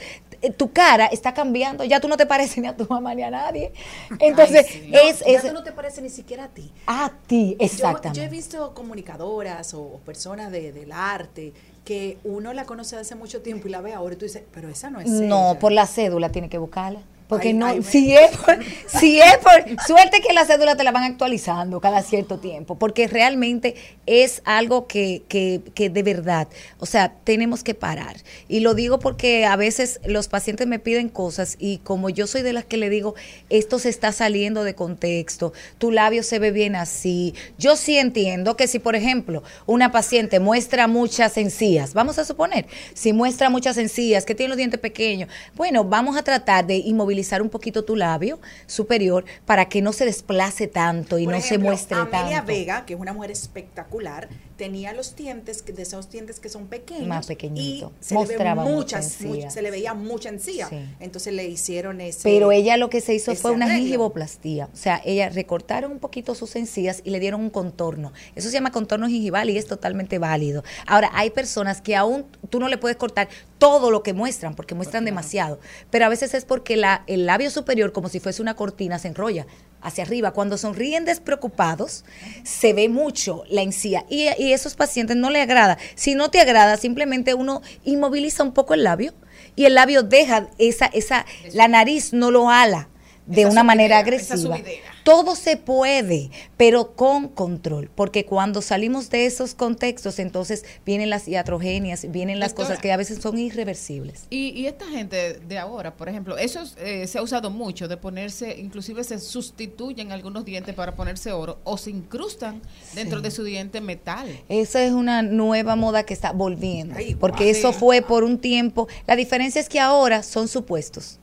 [0.51, 3.30] tu cara está cambiando, ya tú no te pareces ni a tu mamá ni a
[3.30, 3.72] nadie.
[4.18, 4.88] Entonces, Ay, sí.
[4.90, 6.70] No, es, ya es tú no te parece ni siquiera a ti.
[6.86, 8.22] a ti, Yo- Yo, exactamente.
[8.24, 11.53] he visto comunicadoras o personas de- del arte
[11.84, 14.68] que uno la conoce hace mucho tiempo y la ve ahora y tú dices, pero
[14.68, 15.59] esa no es No, ella.
[15.59, 17.01] por la cédula tiene que buscarla.
[17.28, 20.76] Porque Ay, no, ay, me- si es por, si es por, suerte que la cédula
[20.76, 26.02] te la van actualizando cada cierto tiempo, porque realmente es algo que, que, que de
[26.02, 26.48] verdad,
[26.78, 28.16] o sea, tenemos que parar.
[28.46, 32.42] Y lo digo porque a veces los pacientes me piden cosas y como yo soy
[32.42, 33.14] de las que le digo,
[33.48, 37.34] esto se está saliendo de contexto, tu labio se ve bien así.
[37.58, 42.66] Yo sí entiendo que si, por ejemplo, una paciente muestra muchas encías, vamos a suponer,
[42.92, 47.13] si muestra muchas encías, que tiene los dientes pequeños, bueno, vamos a tratar de inmovilizar
[47.42, 51.58] un poquito tu labio superior para que no se desplace tanto y Por no se
[51.58, 52.46] muestre Amelia tanto.
[52.46, 56.66] Vega, que es una mujer espectacular, tenía los dientes, que- de esos dientes que son
[56.68, 57.07] pequeños.
[57.09, 57.92] Más pequeñito.
[58.00, 59.46] Y se Mostraba le, ve mucha muchas, encía.
[59.48, 60.68] much- se le veía mucha encía.
[60.68, 60.76] Sí.
[61.00, 62.20] Entonces le hicieron ese...
[62.22, 63.82] Pero ella lo que se hizo fue una arreglo.
[63.82, 64.68] gingivoplastía.
[64.72, 68.12] O sea, ella recortaron un poquito sus encías y le dieron un contorno.
[68.34, 70.62] Eso se llama contorno gingival y es totalmente válido.
[70.86, 73.28] Ahora, hay personas que aún tú no le puedes cortar
[73.59, 75.59] todo lo que muestran, porque muestran demasiado.
[75.90, 79.09] Pero a veces es porque la, el labio superior, como si fuese una cortina, se
[79.09, 79.46] enrolla
[79.85, 80.32] hacia arriba.
[80.32, 82.05] Cuando sonríen despreocupados,
[82.43, 84.05] se ve mucho la encía.
[84.09, 85.78] Y, esos pacientes no le agrada.
[85.95, 89.12] Si no te agrada, simplemente uno inmoviliza un poco el labio
[89.55, 92.89] y el labio deja esa, esa, la nariz no lo ala
[93.26, 94.58] de Esa una manera subidera, agresiva.
[95.02, 101.26] Todo se puede, pero con control, porque cuando salimos de esos contextos, entonces vienen las
[101.28, 102.68] iatrogenias, vienen las Doctora.
[102.68, 104.26] cosas que a veces son irreversibles.
[104.30, 107.88] Y, y esta gente de ahora, por ejemplo, eso es, eh, se ha usado mucho
[107.88, 112.60] de ponerse, inclusive se sustituyen algunos dientes para ponerse oro o se incrustan
[112.94, 114.28] dentro de su diente metal.
[114.48, 117.78] Esa es una nueva moda que está volviendo, Ay, porque eso Sí.
[117.78, 118.88] fue por un tiempo.
[119.06, 121.18] La diferencia es que ahora son supuestos.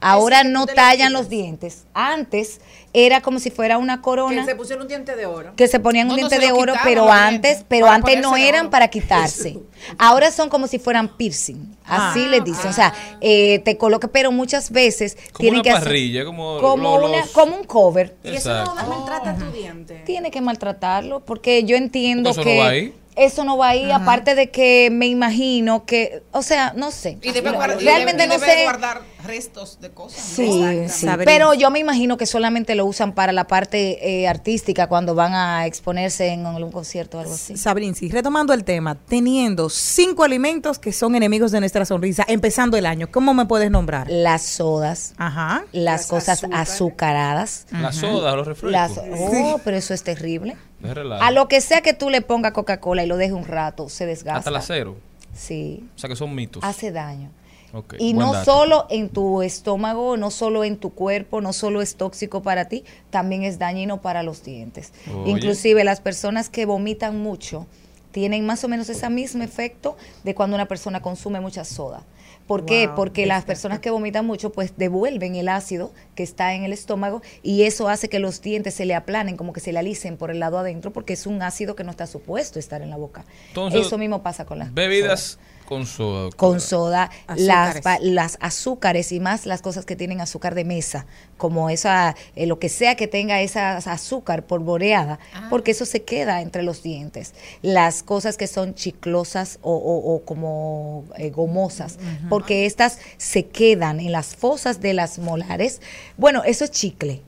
[0.00, 1.84] Ahora no tallan los dientes.
[1.94, 2.60] Antes
[2.92, 4.40] era como si fuera una corona.
[4.44, 5.52] Que se pusieron un diente de oro.
[5.56, 8.70] que se ponían un No, diente de oro, quitaban pero antes, pero antes no eran
[8.70, 9.58] para quitarse.
[9.98, 11.76] Ahora son como si fueran piercing.
[11.84, 12.70] Así les dicen.
[12.70, 16.56] O sea, eh, te coloca, pero muchas veces Como tienen una que hacer- parrilla, como,
[16.56, 18.16] una, como un cover.
[18.24, 18.88] Y eso no Exacto.
[18.88, 20.02] maltrata tu diente.
[20.06, 22.94] Tiene que maltratarlo porque yo entiendo Eso no que va ahí.
[23.20, 23.90] Eso no va ahí.
[23.90, 27.18] Aparte de que me imagino que, o sea, no sé.
[27.22, 28.64] Y debe, guardar, y Realmente debe- y no debe sé.
[28.64, 30.18] guardar restos de cosas.
[30.30, 30.34] ¿no?
[30.36, 30.92] Sí, Exactamente.
[30.92, 31.06] sí.
[31.26, 35.34] Pero yo me imagino que solamente lo usan para la parte eh, artística cuando van
[35.34, 37.56] a exponerse en algún concierto o algo así.
[37.56, 42.86] Sabrinci, retomando el tema, teniendo cinco alimentos que son enemigos de nuestra sonrisa, empezando el
[42.86, 44.06] año, ¿cómo me puedes nombrar?
[44.10, 45.64] Las sodas, Ajá.
[45.72, 47.66] las Las cosas azucaradas.
[47.70, 48.72] Las sodas, los refrescos.
[48.72, 50.56] Las, oh, pero eso es terrible.
[51.20, 54.06] A lo que sea que tú le pongas Coca-Cola y lo dejes un rato, se
[54.06, 54.38] desgasta.
[54.38, 54.96] Hasta la cero.
[55.34, 56.62] Sí, O sea que son mitos.
[56.64, 57.30] hace daño.
[57.72, 58.44] Ok, Y no dato.
[58.52, 62.82] solo en tu estómago, no solo en tu cuerpo, no solo es tóxico para ti,
[63.10, 64.92] también es dañino para los dientes.
[65.14, 65.30] Oye.
[65.30, 67.66] Inclusive las personas que vomitan mucho
[68.10, 72.02] tienen más o menos ese mismo efecto de cuando una persona consume mucha soda.
[72.50, 72.88] ¿Por qué?
[72.88, 72.96] Wow.
[72.96, 77.22] Porque las personas que vomitan mucho pues devuelven el ácido que está en el estómago
[77.44, 80.32] y eso hace que los dientes se le aplanen, como que se le alicen por
[80.32, 83.24] el lado adentro porque es un ácido que no está supuesto estar en la boca.
[83.50, 85.38] Entonces, eso mismo pasa con las Bebidas
[85.70, 86.28] con soda.
[86.36, 87.82] con soda, las, Azúcares.
[87.82, 91.06] pa- las azúcares y más las cosas que tienen azúcar de mesa,
[91.38, 95.18] como esa, eh, lo que sea que tenga esa azúcar polvoreada,
[95.48, 97.32] porque eso se queda entre los dientes.
[97.62, 101.98] Las cosas que son chiclosas o, o- o como eh, gomosas,
[102.28, 105.80] porque estas se quedan en las fosas de las molares.
[106.18, 107.22] Bueno, eso es chicle.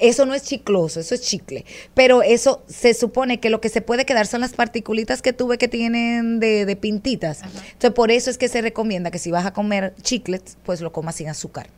[0.00, 1.64] Eso no es chicloso, eso es chicle.
[1.94, 5.58] Pero eso se supone que lo que se puede quedar son las particulitas que tuve
[5.58, 7.42] que tienen de, de pintitas.
[7.42, 10.90] Entonces, por eso es que se recomienda que si vas a comer chiclets, pues lo
[10.92, 11.68] comas sin azúcar.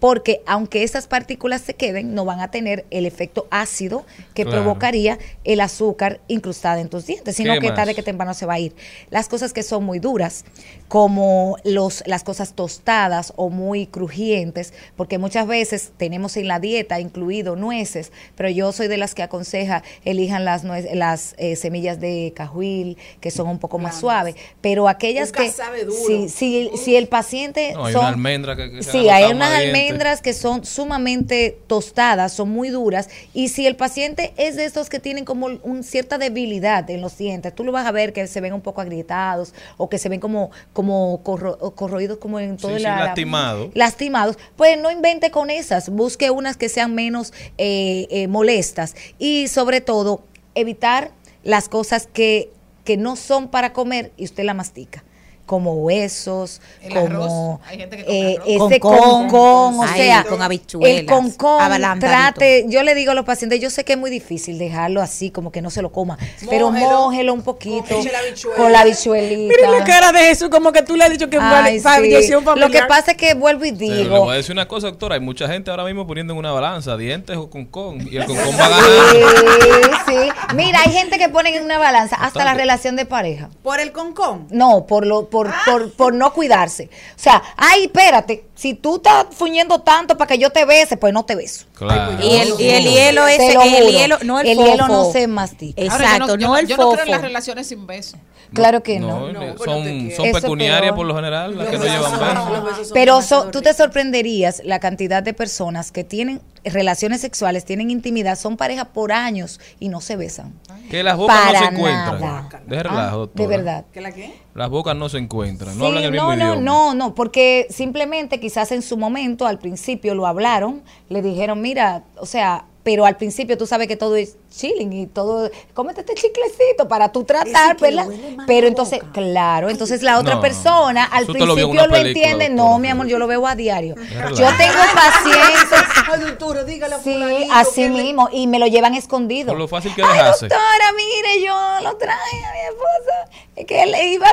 [0.00, 4.62] Porque aunque esas partículas se queden, no van a tener el efecto ácido que Claro.
[4.62, 7.76] provocaría el azúcar incrustada en tus dientes, sino ¿Qué que más?
[7.76, 8.74] tarde que temprano se va a ir.
[9.10, 10.44] Las cosas que son muy duras,
[10.86, 17.00] como los, las cosas tostadas o muy crujientes, porque muchas veces tenemos en la dieta
[17.00, 21.98] incluido nueces, pero yo soy de las que aconseja elijan las, nuez- las eh, semillas
[22.00, 24.00] de cajuil, que son un poco más Blandas.
[24.00, 25.50] suaves, pero aquellas Nunca que...
[25.50, 25.96] sabe duro.
[26.06, 27.72] Si, si, si el paciente...
[27.74, 29.78] No, hay son- una almendra que, que se Sí, ha hay unas caliente.
[29.88, 33.08] Almendras que son sumamente tostadas, son muy duras.
[33.34, 37.16] Y si el paciente es de estos que tienen como un cierta debilidad en los
[37.18, 40.08] dientes, tú lo vas a ver que se ven un poco agrietados o que se
[40.08, 43.70] ven como, como corro- corroídos como en todo Sí, sí, la, lastimado.
[43.74, 49.48] lastimados, pues no invente con esas, busque unas que sean menos eh, eh, molestas y
[49.48, 50.22] sobre todo
[50.54, 51.10] evitar
[51.44, 52.50] las cosas que,
[52.84, 55.04] que no son para comer y usted la mastica
[55.48, 57.60] como huesos, El como arroz.
[57.66, 58.70] Hay gente que come eh, arroz.
[58.70, 59.00] ese Concón.
[59.28, 61.58] concón, o Ay, sea, con habichuelas, el concón,
[61.98, 65.30] trate, yo le digo a los pacientes, yo sé que es muy difícil dejarlo así,
[65.30, 66.18] como que no se lo coma,
[66.48, 67.32] pero Mójelo.
[67.32, 69.54] un poquito la con la habichuelita.
[69.56, 72.32] Mira la cara de Jesús, como que tú le has dicho que Ay, fue sí.
[72.56, 74.88] Lo que pasa es que vuelvo y Pero le digo, voy a decir una cosa,
[74.88, 75.14] doctora.
[75.14, 78.06] Hay mucha gente ahora mismo poniendo en una balanza dientes o concón.
[78.10, 78.80] Y el concón va a
[79.12, 80.00] Sí, ganar.
[80.06, 80.54] sí.
[80.54, 83.48] Mira, hay gente que pone en una balanza hasta la relación de pareja.
[83.62, 84.46] Por el concón.
[84.50, 86.90] No, por lo, por, Por, por no cuidarse.
[87.16, 91.12] O sea, ay, espérate, si tú estás fuñendo tanto para que yo te bese, pues
[91.12, 91.66] no te beso.
[91.74, 92.18] Claro.
[92.22, 95.80] Y el, y el hielo lo el hielo, no el, El hielo no se mastica.
[95.82, 98.16] Ahora, Exacto, yo no, yo el yo no creo en las relaciones sin beso.
[98.52, 99.30] Claro que no.
[99.30, 103.50] No, No, son, son pecuniarias por lo general, las que no llevan besos Pero so-
[103.50, 108.86] tú te sorprenderías la cantidad de personas que tienen relaciones sexuales, tienen intimidad, son pareja
[108.86, 110.54] por años y no se besan.
[110.90, 112.20] Que las bocas no se encuentran.
[112.20, 112.48] nada.
[112.66, 113.30] De relajo, Ah.
[113.34, 113.84] De verdad.
[113.92, 114.34] ¿Qué la qué?
[114.54, 115.76] Las bocas no se encuentran.
[115.78, 116.60] No Sí, hablan el mismo no, no, idioma.
[116.60, 122.04] no, no, porque simplemente quizás en su momento, al principio lo hablaron, le dijeron, mira,
[122.16, 126.14] o sea, pero al principio tú sabes que todo es chilling y todo, cómete este
[126.14, 128.06] chiclecito para tú tratar, ¿verdad?
[128.46, 129.12] Pero entonces, boca.
[129.12, 132.70] claro, entonces la otra No, persona al lo principio lo, película, entiende, doctora.
[132.70, 133.94] no, mi amor, yo lo veo a diario.
[133.94, 135.78] Yo tengo pacientes,
[136.10, 139.48] Ay, doctora, dígale a sí, así mismo, y me lo llevan escondido.
[139.48, 143.38] Por lo fácil que Ay, doctora, mire, yo lo traje a mi esposa.
[143.54, 144.28] Es que él iba,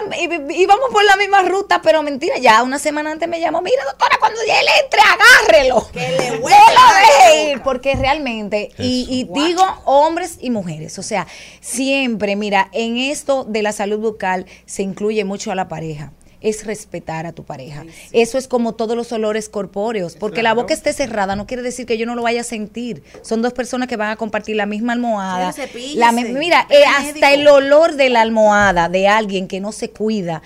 [0.53, 4.15] íbamos por la misma ruta, pero mentira, ya una semana antes me llamó, mira, doctora,
[4.19, 5.87] cuando ya él entre, agárrelo.
[5.91, 8.44] Que le huele lo la deje ir, porque realmente,
[8.77, 11.27] y, y digo hombres y mujeres, o sea,
[11.61, 16.11] siempre, mira, en esto de la salud bucal se incluye mucho a la pareja.
[16.41, 17.85] Es respetar a tu pareja.
[18.11, 20.15] Eso es como todos los olores corpóreos.
[20.15, 23.01] Porque la boca esté cerrada no quiere decir que yo no lo vaya a sentir.
[23.23, 25.53] Son dos personas que van a compartir la misma almohada.
[25.53, 25.97] Cepíllese.
[25.97, 29.89] La mi- mira, eh, hasta el olor de la almohada de alguien que no se
[29.89, 30.43] cuida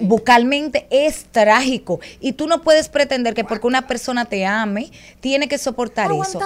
[0.00, 4.90] bucalmente es trágico y tú no puedes pretender que porque una persona te ame
[5.20, 6.40] tiene que soportar eso.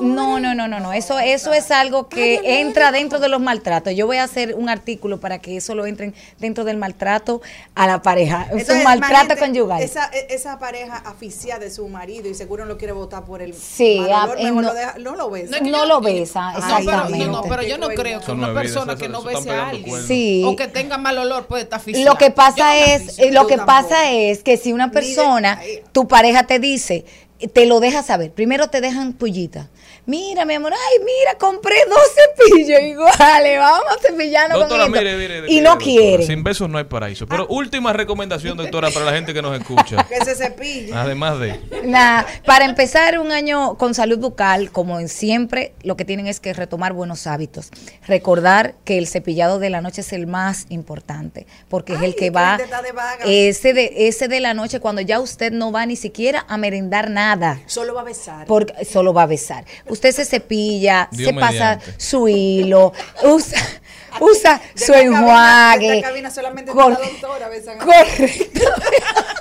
[0.00, 3.94] No, no, no, no, no, eso eso es algo que entra dentro de los maltratos.
[3.94, 7.42] Yo voy a hacer un artículo para que eso lo entren dentro del maltrato
[7.74, 9.82] a la pareja, es Entonces, un maltrato conyugal.
[9.82, 13.54] Esa, e- esa pareja aficiada de su marido y seguro no quiere votar por el
[13.54, 15.32] Sí, mal ah, olor, eh, mejor no- lo deja- no lo.
[15.32, 17.26] No es que No yo- lo besa, No, pero, exactamente.
[17.26, 20.02] no, no, pero yo no creo que una es persona que no bese a alguien.
[20.06, 20.42] Sí.
[20.44, 22.12] o que tenga mal olor puede estar asfixiado.
[22.12, 23.78] Lo que pasa me es, eh, lo que tampoco.
[23.80, 25.60] pasa es que si una persona,
[25.92, 27.04] tu pareja te dice,
[27.52, 28.32] te lo deja saber.
[28.32, 29.68] Primero te dejan pullita.
[30.04, 31.98] Mira, mi amor, ay, mira, compré dos
[32.50, 35.44] cepillos iguales, vamos a cepillarnos Doctora, con mire, mire.
[35.46, 36.26] Y no doctora, quieren.
[36.26, 37.28] Sin besos no hay paraíso.
[37.28, 40.04] Pero última recomendación, doctora, para la gente que nos escucha.
[40.12, 40.92] Que se cepille.
[40.92, 41.58] Además de.
[41.84, 46.40] Nah, para empezar un año con salud bucal, como en siempre, lo que tienen es
[46.40, 47.70] que retomar buenos hábitos.
[48.06, 52.30] Recordar que el cepillado de la noche es el más importante, porque es el que
[52.30, 53.24] va, de vaga.
[53.24, 57.08] ese de, ese de la noche, cuando ya usted no va ni siquiera a merendar
[57.08, 57.60] nada.
[57.66, 58.46] Solo va a besar.
[58.46, 59.64] Porque solo va a besar.
[59.92, 61.94] Usted se cepilla, Dios se pasa mediante.
[62.00, 62.92] su hilo,
[63.24, 63.58] usa,
[64.20, 66.00] usa De su enjuague.
[66.00, 67.48] cabina solamente Cor- la doctora
[67.84, 68.60] Correcto.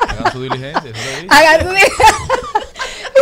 [0.09, 0.91] Hagan su diligencia.
[0.91, 1.85] eso lo dice.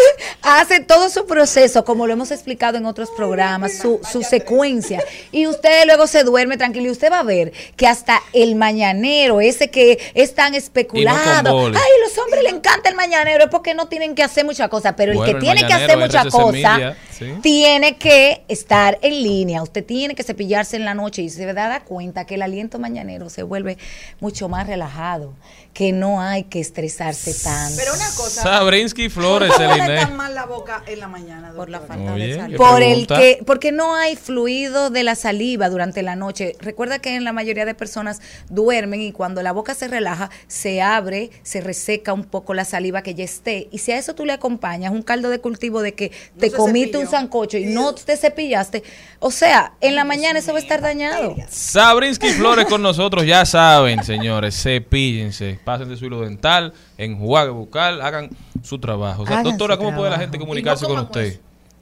[0.41, 5.03] Hace todo su proceso, como lo hemos explicado en otros programas, su, su secuencia.
[5.31, 6.87] Y usted luego se duerme tranquilo.
[6.87, 11.53] Y usted va a ver que hasta el mañanero, ese que es tan especulado.
[11.53, 11.77] boli.
[11.77, 14.93] Ay, los hombres le encanta el mañanero, es porque no tienen que hacer muchas cosas.
[14.97, 17.33] Pero Bueno, el el que tiene que hacer muchas cosas, sí.
[17.41, 19.61] tiene que estar en línea.
[19.61, 23.29] Usted tiene que cepillarse en la noche y se da cuenta que el aliento mañanero
[23.29, 23.77] se vuelve
[24.19, 25.33] mucho más relajado,
[25.73, 27.75] que no hay que estresarse tanto.
[27.77, 28.43] Pero una cosa.
[28.43, 29.61] Sabrinsky Flores, ¿Por
[29.97, 31.51] tan mal la boca en la mañana?
[31.55, 32.57] Por la falta Oye, de ¿qué salud.
[32.57, 36.55] por el que porque no hay fluido de la saliva durante la noche.
[36.59, 40.81] Recuerda que en la mayoría de personas duermen y cuando la boca se relaja, se
[40.81, 43.67] abre, se reseca un poco la saliva que ya esté.
[43.71, 46.51] Y si a eso tú le acompañas un caldo de cultivo de que No te
[46.51, 46.99] comiste cepilló.
[47.05, 48.83] un sancocho y no te cepillaste,
[49.19, 51.35] o sea, en la mañana eso va a estar dañado.
[51.49, 58.01] Sabrinsky Flores con nosotros, ya saben, señores, cepíllense, pasen de su hilo dental, enjuague bucal,
[58.01, 58.29] hagan
[58.61, 59.23] su trabajo.
[59.23, 61.39] O sea, Hagan doctora, ¿cómo puede la gente comunicarse no con usted?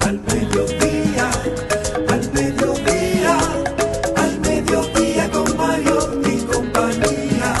[0.00, 1.30] Al mediodía,
[2.10, 3.38] al mediodía,
[4.16, 7.54] al mediodía con Mario y compañía.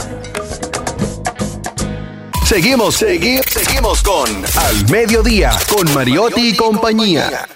[2.44, 7.48] Seguimos, segui- seguimos con Al Mediodía, con Mariotti y compañía.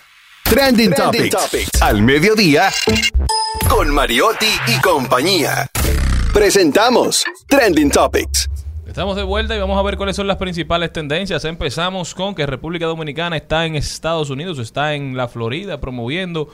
[0.45, 1.83] Trending, Topics.
[1.83, 2.73] Al Mediodía,
[3.69, 5.71] con Mariotti y compañía.
[6.33, 8.49] Presentamos Trending Topics.
[8.97, 11.45] Estamos de vuelta y vamos a ver cuáles son las principales tendencias.
[11.45, 16.49] Empezamos con que República Dominicana está en Estados Unidos, está en la Florida promoviendo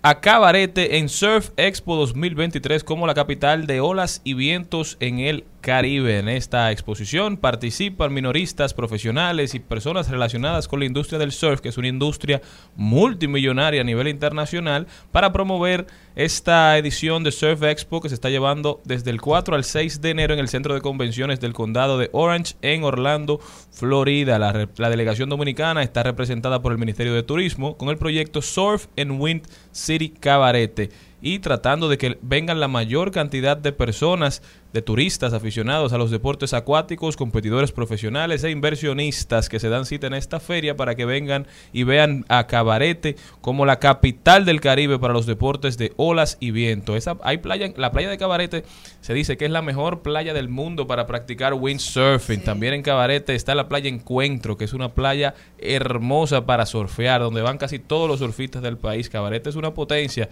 [0.00, 5.42] a Cabarete en Surf Expo 2023 como la capital de olas y vientos en el
[5.64, 6.18] Caribe.
[6.18, 11.70] En esta exposición participan minoristas, profesionales y personas relacionadas con la industria del surf, que
[11.70, 12.42] es una industria
[12.76, 15.86] multimillonaria a nivel internacional, para promover
[16.16, 20.10] esta edición de Surf Expo que se está llevando desde el 4 al 6 de
[20.10, 23.40] enero en el Centro de Convenciones del Condado de Orange en Orlando,
[23.72, 24.38] Florida.
[24.38, 28.88] La, la delegación dominicana está representada por el Ministerio de Turismo con el proyecto Surf
[28.98, 30.90] and Wind City Cabarete
[31.24, 34.42] y tratando de que vengan la mayor cantidad de personas,
[34.74, 40.06] de turistas aficionados a los deportes acuáticos, competidores profesionales e inversionistas que se dan cita
[40.06, 44.98] en esta feria para que vengan y vean a Cabarete como la capital del Caribe
[44.98, 46.94] para los deportes de olas y viento.
[46.94, 48.64] Esa, hay playa, la playa de Cabarete
[49.00, 52.44] se dice que es la mejor playa del mundo para practicar windsurfing.
[52.44, 57.40] También en Cabarete está la playa Encuentro, que es una playa hermosa para surfear, donde
[57.40, 59.08] van casi todos los surfistas del país.
[59.08, 60.28] Cabarete es una potencia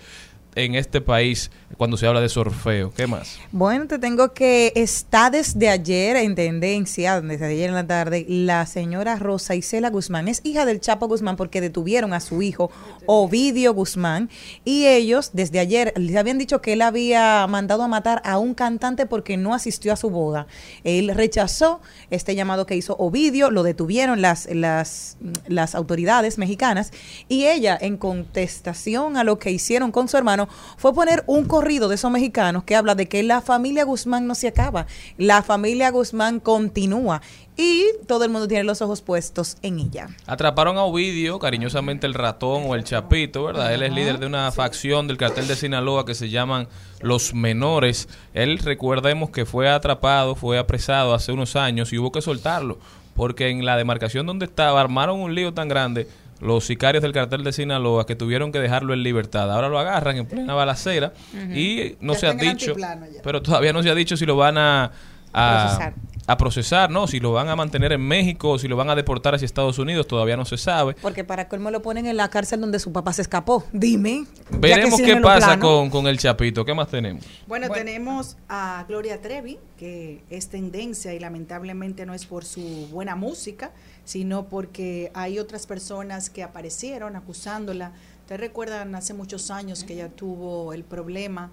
[0.55, 2.93] en este país cuando se habla de surfeo.
[2.93, 3.39] ¿Qué más?
[3.51, 8.67] Bueno, te tengo que está desde ayer en tendencia, desde ayer en la tarde, la
[8.67, 10.29] señora Rosa Isela Guzmán.
[10.29, 12.71] Es hija del Chapo Guzmán porque detuvieron a su hijo
[13.07, 14.29] Ovidio Guzmán
[14.65, 18.55] y ellos desde ayer les habían dicho que él había mandado a matar a un
[18.55, 20.47] cantante porque no asistió a su boda.
[20.85, 21.81] Él rechazó
[22.11, 25.17] este llamado que hizo Ovidio, lo detuvieron las, las,
[25.49, 26.93] las autoridades mexicanas
[27.29, 30.42] y ella en contestación a lo que hicieron con su hermano
[30.77, 34.35] fue poner un corrido de esos mexicanos que habla de que la familia Guzmán no
[34.35, 34.87] se acaba,
[35.19, 37.23] la familia Guzmán continúa
[37.57, 40.09] y todo el mundo tiene los ojos puestos en ella.
[40.27, 43.75] Atraparon a Ovidio, cariñosamente el ratón o el chapito, ¿verdad?
[43.75, 46.69] Él es líder de una facción del cartel de Sinaloa que se llaman
[47.01, 48.09] Los Menores.
[48.33, 52.79] Él, recordemos que fue atrapado, fue apresado hace unos años y hubo que soltarlo,
[53.15, 56.09] porque en la demarcación donde estaba armaron un lío tan grande
[56.43, 59.51] los sicarios del cartel de Sinaloa que tuvieron que dejarlo en libertad.
[59.51, 61.13] Ahora lo agarran en plena balacera
[61.55, 62.75] y no Ya se ha dicho,
[63.23, 64.91] pero todavía no se ha dicho si lo van a...
[65.33, 65.95] a- Procesar.
[66.27, 67.07] a procesar, ¿no?
[67.09, 69.79] Si lo van a mantener en México o si lo van a deportar hacia Estados
[69.79, 70.95] Unidos, todavía no se sabe.
[71.03, 73.65] Porque para colmo lo ponen en la cárcel donde su papá se escapó.
[73.73, 74.25] Dime.
[74.51, 76.65] Veremos qué pasa con, con el Chapito.
[76.65, 77.25] ¿Qué más tenemos?
[77.47, 83.17] Bueno, tenemos a Gloria Trevi, que es tendencia y lamentablemente no es por su buena
[83.17, 83.73] música,
[84.05, 87.93] sino porque hay otras personas que aparecieron acusándola.
[88.29, 91.51] ¿Te recuerdan hace muchos años que ella tuvo el problema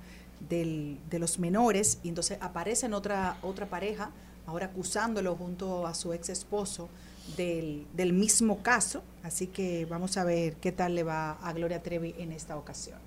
[0.48, 4.12] del- de los menores y entonces aparece en otra, otra pareja,
[4.46, 6.90] ahora acusándolo junto a su ex esposo
[7.38, 9.04] del, del mismo caso?
[9.24, 12.98] Así que vamos a ver qué tal le va a Gloria Trevi en esta ocasión.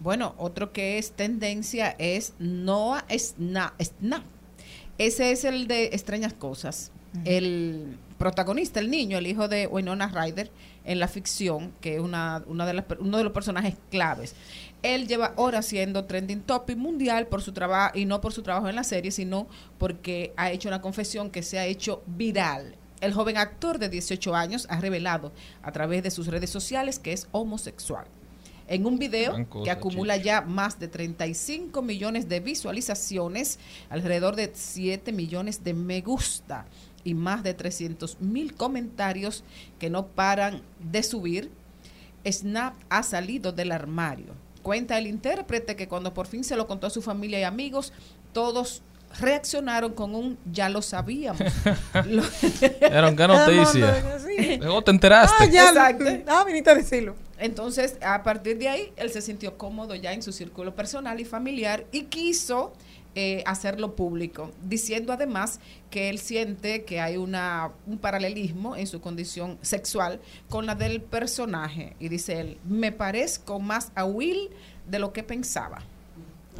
[0.00, 3.72] Bueno, otro que es tendencia es Noah Sna.
[3.80, 4.24] Sna.
[4.98, 6.90] Ese es el de Extrañas Cosas.
[7.24, 10.50] El protagonista, el niño, el hijo de Winona Ryder
[10.84, 14.34] en la ficción, que es una, una de las, uno de los personajes claves.
[14.84, 18.68] Él lleva horas siendo trending topic mundial por su trabajo, y no por su trabajo
[18.68, 19.46] en la serie, sino
[19.78, 22.76] porque ha hecho una confesión que se ha hecho viral.
[23.00, 25.32] El joven actor de 18 años ha revelado
[25.62, 28.04] a través de sus redes sociales que es homosexual.
[28.68, 33.58] En un video cosa, que acumula ya más de 35 millones de visualizaciones,
[33.88, 36.66] alrededor de 7 millones de me gusta.
[37.06, 39.44] y más de 300 mil comentarios
[39.78, 41.50] que no paran de subir,
[42.26, 44.43] Snap ha salido del armario.
[44.64, 47.92] Cuenta el intérprete que cuando por fin se lo contó a su familia y amigos,
[48.32, 48.80] todos
[49.20, 51.42] reaccionaron con un ya lo sabíamos.
[52.80, 54.18] Eran qué noticia.
[54.58, 55.44] Luego te enteraste.
[55.44, 55.68] Ah, ya.
[55.68, 56.04] Exacto.
[56.26, 57.14] Ah, viniste a decirlo.
[57.38, 61.26] Entonces, a partir de ahí, él se sintió cómodo ya en su círculo personal y
[61.26, 62.72] familiar y quiso
[63.14, 65.60] eh, hacerlo público, diciendo además
[65.90, 71.00] que él siente que hay una, un paralelismo en su condición sexual con la del
[71.00, 71.94] personaje.
[72.00, 74.50] Y dice él, me parezco más a Will
[74.88, 75.82] de lo que pensaba.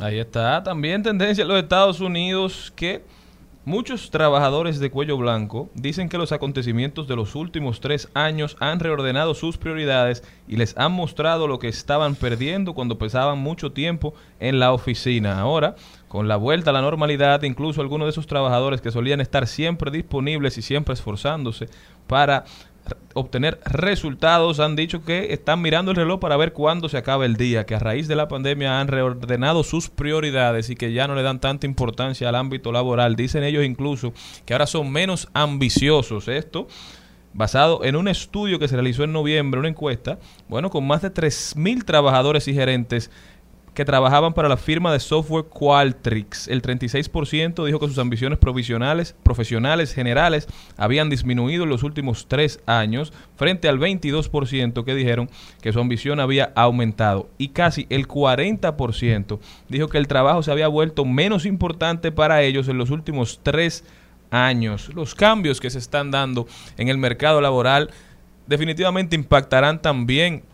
[0.00, 0.62] Ahí está.
[0.62, 3.04] También tendencia en los Estados Unidos que
[3.64, 8.80] muchos trabajadores de cuello blanco dicen que los acontecimientos de los últimos tres años han
[8.80, 14.14] reordenado sus prioridades y les han mostrado lo que estaban perdiendo cuando pasaban mucho tiempo
[14.40, 15.40] en la oficina.
[15.40, 15.76] Ahora,
[16.14, 19.90] con la vuelta a la normalidad, incluso algunos de esos trabajadores que solían estar siempre
[19.90, 21.66] disponibles y siempre esforzándose
[22.06, 22.44] para
[23.14, 27.34] obtener resultados han dicho que están mirando el reloj para ver cuándo se acaba el
[27.34, 31.16] día, que a raíz de la pandemia han reordenado sus prioridades y que ya no
[31.16, 33.16] le dan tanta importancia al ámbito laboral.
[33.16, 34.12] Dicen ellos incluso
[34.46, 36.28] que ahora son menos ambiciosos.
[36.28, 36.68] Esto
[37.32, 41.12] basado en un estudio que se realizó en noviembre, una encuesta, bueno, con más de
[41.12, 43.10] 3.000 trabajadores y gerentes
[43.74, 46.48] que trabajaban para la firma de software Qualtrics.
[46.48, 50.46] El 36% dijo que sus ambiciones provisionales, profesionales generales
[50.76, 55.28] habían disminuido en los últimos tres años, frente al 22% que dijeron
[55.60, 57.28] que su ambición había aumentado.
[57.36, 62.68] Y casi el 40% dijo que el trabajo se había vuelto menos importante para ellos
[62.68, 63.84] en los últimos tres
[64.30, 64.90] años.
[64.94, 66.46] Los cambios que se están dando
[66.76, 67.90] en el mercado laboral
[68.46, 70.44] definitivamente impactarán también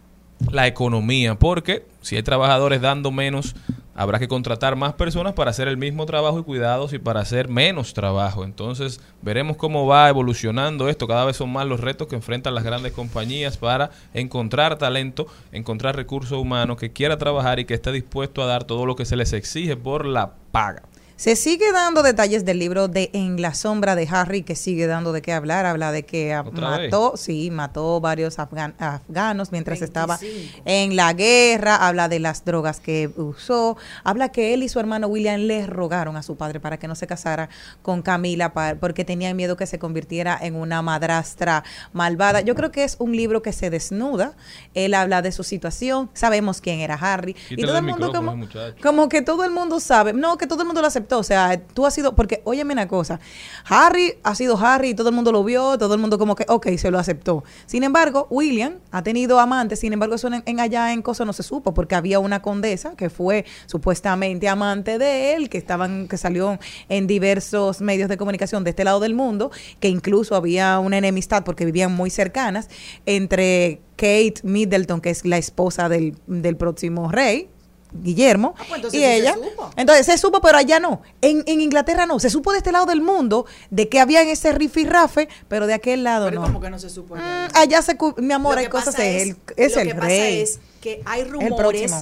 [0.50, 3.54] la economía, porque si hay trabajadores dando menos,
[3.94, 7.48] habrá que contratar más personas para hacer el mismo trabajo y cuidados y para hacer
[7.48, 8.44] menos trabajo.
[8.44, 11.06] Entonces, veremos cómo va evolucionando esto.
[11.06, 15.96] Cada vez son más los retos que enfrentan las grandes compañías para encontrar talento, encontrar
[15.96, 19.16] recursos humanos que quiera trabajar y que esté dispuesto a dar todo lo que se
[19.16, 20.82] les exige por la paga.
[21.20, 25.12] Se sigue dando detalles del libro de En la sombra de Harry, que sigue dando
[25.12, 25.66] de qué hablar.
[25.66, 30.18] Habla de que ah, ¿Otra mató, sí, mató varios afgan- afganos mientras estaba
[30.64, 31.76] en la guerra.
[31.76, 33.76] Habla de las drogas que usó.
[34.02, 36.94] Habla que él y su hermano William le rogaron a su padre para que no
[36.94, 37.50] se casara
[37.82, 42.40] con Camila porque tenían miedo que se convirtiera en una madrastra malvada.
[42.40, 44.32] Yo creo que es un libro que se desnuda.
[44.72, 46.08] Él habla de su situación.
[46.14, 47.34] Sabemos quién era Harry.
[47.34, 48.48] Quítale y todo el el mundo como,
[48.82, 50.86] como que todo el mundo sabe, no, que todo el mundo lo
[51.18, 53.20] o sea, tú has sido, porque óyeme una cosa,
[53.66, 56.44] Harry ha sido Harry y todo el mundo lo vio, todo el mundo como que,
[56.48, 57.44] ok, se lo aceptó.
[57.66, 61.32] Sin embargo, William ha tenido amantes, sin embargo, eso en, en allá en Cosa no
[61.32, 66.16] se supo, porque había una condesa que fue supuestamente amante de él, que estaban, que
[66.16, 66.58] salió
[66.88, 69.50] en diversos medios de comunicación de este lado del mundo,
[69.80, 72.68] que incluso había una enemistad porque vivían muy cercanas
[73.06, 77.48] entre Kate Middleton, que es la esposa del, del próximo rey,
[77.92, 79.34] Guillermo, Ah, pues entonces y sí se ella.
[79.34, 79.70] supo.
[79.76, 81.02] Entonces se supo, pero allá no.
[81.20, 82.18] En, en Inglaterra no.
[82.20, 85.74] Se supo de este lado del mundo de que había en ese rifirrafe, pero de
[85.74, 86.46] aquel lado Pero no.
[86.46, 87.16] como que no se supo.
[87.16, 87.48] allá?
[87.52, 90.60] Mm, allá se, mi amor, hay cosas, es, el, es lo el que pasa es
[90.80, 91.92] que hay rumores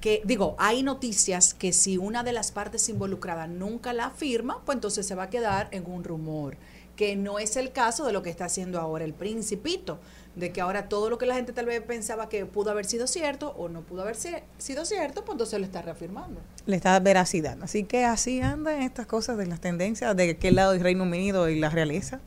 [0.00, 4.76] que, digo, hay noticias que si una de las partes involucradas nunca la firma, pues
[4.76, 6.56] entonces se va a quedar en un rumor,
[6.94, 9.98] que no es el caso de lo que está haciendo ahora el principito,
[10.38, 13.06] de que ahora todo lo que la gente tal vez pensaba que pudo haber sido
[13.06, 16.40] cierto o no pudo haber si- sido cierto, pues entonces lo está reafirmando.
[16.66, 17.58] Le está veracidad.
[17.62, 21.48] Así que así andan estas cosas de las tendencias de aquel lado del Reino Unido
[21.48, 22.20] y la realeza.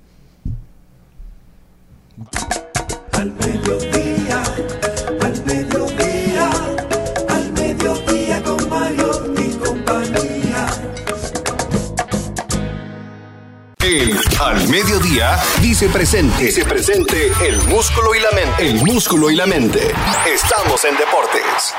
[3.14, 4.44] Al mediodía,
[5.22, 6.11] al mediodía,
[13.92, 16.46] El Al Mediodía dice presente.
[16.46, 18.70] Dice presente el músculo y la mente.
[18.70, 19.80] El músculo y la mente.
[20.34, 21.76] Estamos en deportes.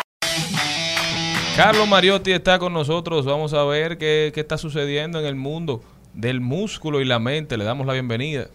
[1.56, 3.24] Carlos Mariotti está con nosotros.
[3.24, 5.82] Vamos a ver qué, qué está sucediendo en el mundo
[6.12, 7.56] del músculo y la mente.
[7.56, 8.48] Le damos la bienvenida.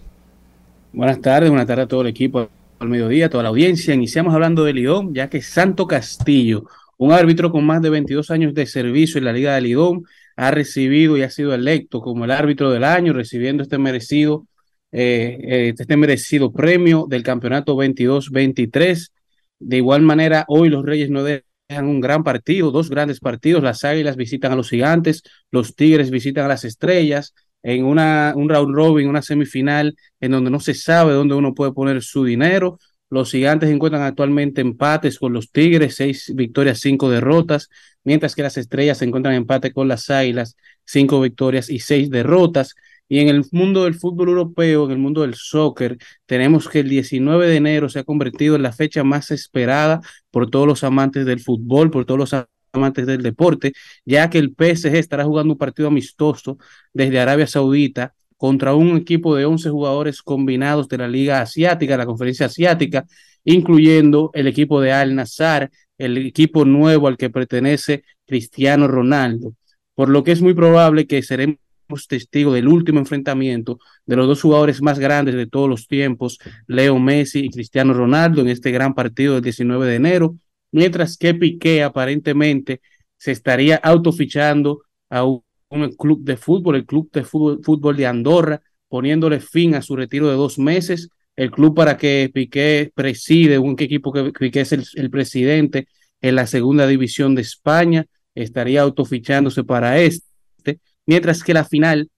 [0.94, 2.48] Buenas tardes, buenas tardes a todo el equipo,
[2.78, 3.92] al mediodía, a toda la audiencia.
[3.96, 6.66] Iniciamos hablando de Lidón, ya que Santo Castillo,
[6.98, 10.06] un árbitro con más de 22 años de servicio en la Liga de Lidón,
[10.38, 14.48] ha recibido y ha sido electo como el árbitro del año, recibiendo este merecido,
[14.92, 19.12] eh, eh, este merecido premio del campeonato 22-23.
[19.60, 23.64] De igual manera, hoy los Reyes no dejan un gran partido, dos grandes partidos.
[23.64, 27.34] Las Águilas visitan a los Gigantes, los Tigres visitan a las Estrellas
[27.64, 31.74] en una, un round robin, una semifinal en donde no se sabe dónde uno puede
[31.74, 32.80] poner su dinero.
[33.10, 37.70] Los gigantes encuentran actualmente empates con los Tigres, seis victorias, cinco derrotas,
[38.08, 40.56] mientras que las estrellas se encuentran en empate con las águilas,
[40.86, 42.74] cinco victorias y seis derrotas.
[43.10, 46.88] Y en el mundo del fútbol europeo, en el mundo del soccer, tenemos que el
[46.88, 50.00] 19 de enero se ha convertido en la fecha más esperada
[50.32, 53.74] por todos los amantes del fútbol, por todos los amantes del deporte,
[54.06, 56.58] ya que el PSG estará jugando un partido amistoso
[56.94, 62.06] desde Arabia Saudita contra un equipo de 11 jugadores combinados de la Liga Asiática, la
[62.06, 63.06] Conferencia Asiática,
[63.44, 69.54] incluyendo el equipo de Al Nazar, el equipo nuevo al que pertenece Cristiano Ronaldo.
[69.96, 71.60] Por lo que es muy probable que seremos
[72.08, 76.38] testigos del último enfrentamiento de los dos jugadores más grandes de todos los tiempos,
[76.68, 80.36] Leo Messi y Cristiano Ronaldo, en este gran partido del 19 de enero,
[80.72, 82.82] mientras que Piqué aparentemente
[83.18, 85.44] se estaría autofichando a un,
[85.98, 90.36] club de fútbol, el club de fútbol de Andorra, poniéndole fin a su retiro de
[90.36, 91.10] dos meses.
[91.38, 95.88] El club para que Piqué preside, un equipo que Piqué es el, el presidente
[96.20, 98.06] en la segunda división de España,
[98.36, 102.10] estaría autofichándose para este, mientras que la final,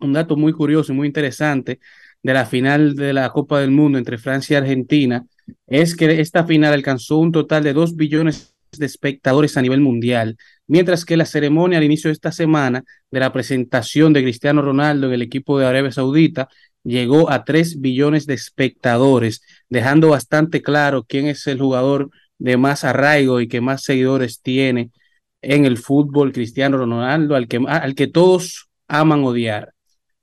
[0.00, 1.80] un dato muy curioso y muy interesante
[2.22, 5.26] de la final de la Copa del Mundo entre Francia y Argentina,
[5.66, 10.36] es que esta final alcanzó un total de dos billones de espectadores a nivel mundial,
[10.66, 15.08] mientras que la ceremonia al inicio de esta semana de la presentación de Cristiano Ronaldo
[15.08, 16.48] en el equipo de Arabia Saudita
[16.84, 22.84] llegó a 3 billones de espectadores, dejando bastante claro quién es el jugador de más
[22.84, 24.90] arraigo y que más seguidores tiene
[25.42, 29.72] en el fútbol Cristiano Ronaldo, al que, al que todos aman odiar.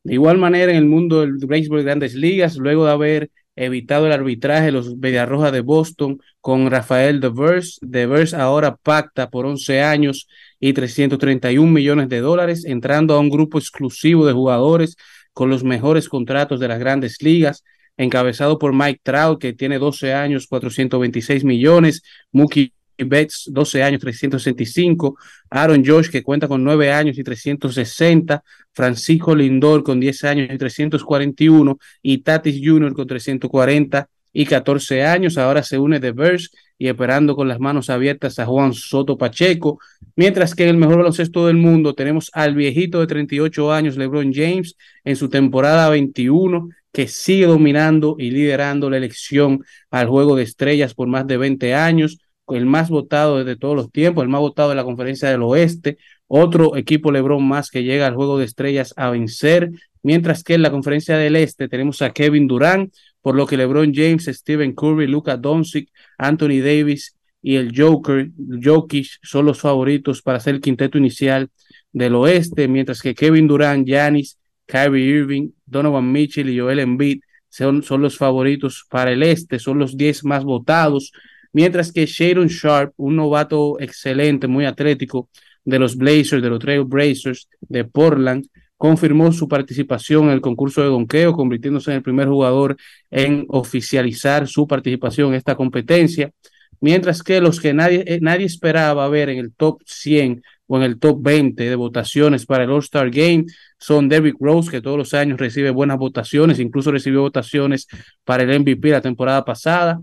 [0.04, 4.08] De igual manera, en el mundo del béisbol de grandes ligas, luego de haber evitado
[4.08, 9.82] el arbitraje de los Mediarrojas de Boston con Rafael Devers, Devers ahora pacta por 11
[9.82, 10.28] años
[10.60, 14.96] y 331 millones de dólares, entrando a un grupo exclusivo de jugadores
[15.34, 17.64] con los mejores contratos de las grandes ligas,
[17.98, 25.18] encabezado por Mike Trout, que tiene 12 años, 426 millones, Mookie Betts, 12 años, 365,
[25.50, 28.44] Aaron Josh, que cuenta con 9 años y 360,
[28.74, 32.94] Francisco Lindor con 10 años y 341, y Tatis Jr.
[32.94, 35.38] con 340 y 14 años.
[35.38, 36.48] Ahora se une The Verge
[36.82, 39.80] y esperando con las manos abiertas a Juan Soto Pacheco.
[40.16, 44.34] Mientras que en el mejor baloncesto del mundo tenemos al viejito de 38 años, LeBron
[44.34, 50.42] James, en su temporada 21, que sigue dominando y liderando la elección al juego de
[50.42, 52.18] estrellas por más de 20 años
[52.56, 55.98] el más votado desde todos los tiempos, el más votado de la conferencia del oeste,
[56.28, 59.72] otro equipo Lebron más que llega al juego de estrellas a vencer,
[60.04, 63.94] mientras que en la conferencia del este tenemos a Kevin Durant, por lo que LeBron
[63.94, 68.30] James, Stephen Curry, Luka Doncic, Anthony Davis y el Joker,
[68.64, 71.50] Jokic son los favoritos para ser el quinteto inicial
[71.92, 77.84] del oeste, mientras que Kevin Durant, Giannis, Kyrie Irving, Donovan Mitchell y Joel Embiid son,
[77.84, 81.12] son los favoritos para el este, son los 10 más votados
[81.54, 85.30] mientras que Sharon Sharp, un novato excelente, muy atlético
[85.64, 88.48] de los Blazers, de los Trail Blazers de Portland,
[88.82, 92.78] confirmó su participación en el concurso de donqueo, convirtiéndose en el primer jugador
[93.12, 96.32] en oficializar su participación en esta competencia,
[96.80, 100.84] mientras que los que nadie, eh, nadie esperaba ver en el top 100 o en
[100.84, 103.46] el top 20 de votaciones para el All-Star Game
[103.78, 107.86] son Derrick Rose, que todos los años recibe buenas votaciones, incluso recibió votaciones
[108.24, 110.02] para el MVP la temporada pasada,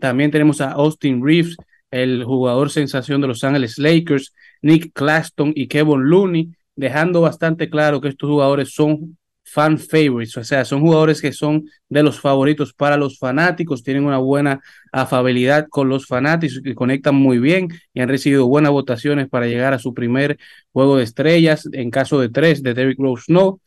[0.00, 1.56] también tenemos a Austin Reeves,
[1.92, 8.00] el jugador sensación de Los Ángeles Lakers, Nick Claston y Kevin Looney, dejando bastante claro
[8.00, 9.16] que estos jugadores son
[9.48, 14.04] fan favorites, o sea, son jugadores que son de los favoritos para los fanáticos, tienen
[14.04, 19.28] una buena afabilidad con los fanáticos que conectan muy bien y han recibido buenas votaciones
[19.28, 20.36] para llegar a su primer
[20.72, 23.60] juego de estrellas, en caso de tres, de Derrick Rose no,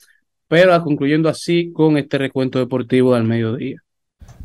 [0.49, 3.81] pero concluyendo así con este recuento deportivo del mediodía.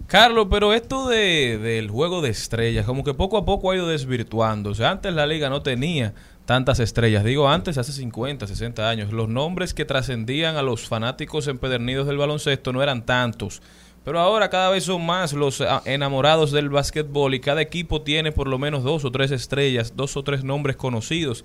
[0.07, 3.89] Carlos, pero esto de, del juego de estrellas, como que poco a poco ha ido
[3.89, 4.73] desvirtuando.
[4.73, 6.15] O antes la liga no tenía
[6.45, 7.25] tantas estrellas.
[7.25, 12.19] Digo, antes, hace 50, 60 años, los nombres que trascendían a los fanáticos empedernidos del
[12.19, 13.63] baloncesto no eran tantos.
[14.05, 18.33] Pero ahora cada vez son más los ah, enamorados del básquetbol y cada equipo tiene
[18.33, 21.45] por lo menos dos o tres estrellas, dos o tres nombres conocidos.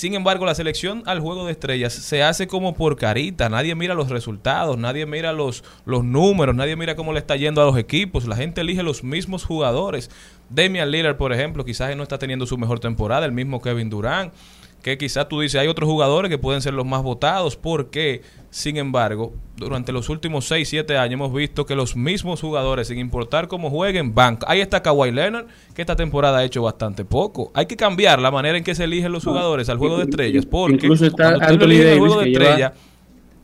[0.00, 3.50] Sin embargo, la selección al juego de estrellas se hace como por carita.
[3.50, 7.60] Nadie mira los resultados, nadie mira los, los números, nadie mira cómo le está yendo
[7.60, 8.26] a los equipos.
[8.26, 10.10] La gente elige los mismos jugadores.
[10.48, 13.26] Damian Lillard, por ejemplo, quizás no está teniendo su mejor temporada.
[13.26, 14.32] El mismo Kevin Durant
[14.82, 18.76] que quizás tú dices, hay otros jugadores que pueden ser los más votados, porque, sin
[18.76, 23.46] embargo, durante los últimos 6, 7 años hemos visto que los mismos jugadores, sin importar
[23.46, 24.38] cómo jueguen, van.
[24.46, 27.50] Ahí está Kawhi Leonard, que esta temporada ha hecho bastante poco.
[27.54, 30.46] Hay que cambiar la manera en que se eligen los jugadores al juego de estrellas,
[30.46, 32.72] porque cuando tú el juego de estrellas,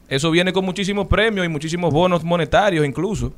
[0.08, 3.32] eso viene con muchísimos premios y muchísimos bonos monetarios incluso.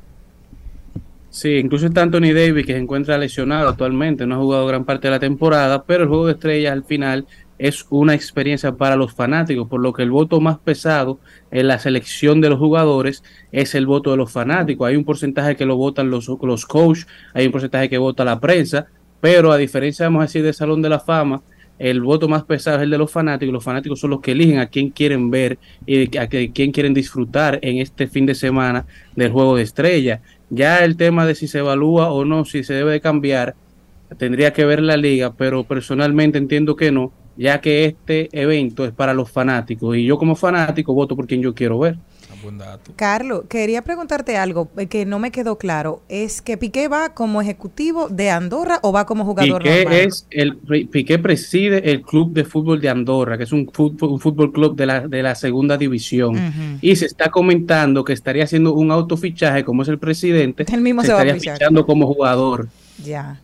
[1.31, 5.07] Sí, incluso está Anthony Davis que se encuentra lesionado actualmente, no ha jugado gran parte
[5.07, 7.27] de la temporada, pero el juego de estrellas al final
[7.59, 11.19] es una experiencia para los fanáticos, por lo que el voto más pesado
[11.51, 13.21] en la selección de los jugadores
[13.51, 14.87] es el voto de los fanáticos.
[14.87, 18.39] Hay un porcentaje que lo votan los, los coaches, hay un porcentaje que vota la
[18.39, 18.87] prensa,
[19.19, 21.41] pero a diferencia, vamos a decir, del Salón de la Fama,
[21.77, 23.53] el voto más pesado es el de los fanáticos.
[23.53, 27.59] Los fanáticos son los que eligen a quién quieren ver y a quién quieren disfrutar
[27.61, 30.21] en este fin de semana del juego de estrella.
[30.49, 33.55] Ya el tema de si se evalúa o no, si se debe de cambiar,
[34.17, 38.91] tendría que ver la liga, pero personalmente entiendo que no, ya que este evento es
[38.91, 41.97] para los fanáticos y yo como fanático voto por quien yo quiero ver.
[42.95, 46.01] Carlos, quería preguntarte algo eh, que no me quedó claro.
[46.07, 50.57] ¿Es que Piqué va como ejecutivo de Andorra o va como jugador Piqué es el
[50.57, 54.75] Piqué preside el club de fútbol de Andorra, que es un fútbol, un fútbol club
[54.75, 56.79] de la, de la segunda división.
[56.81, 61.01] Y se está comentando que estaría haciendo un autofichaje, como es el presidente, el mismo
[61.01, 62.67] se, estaría fichando como jugador.
[63.03, 63.39] Ya.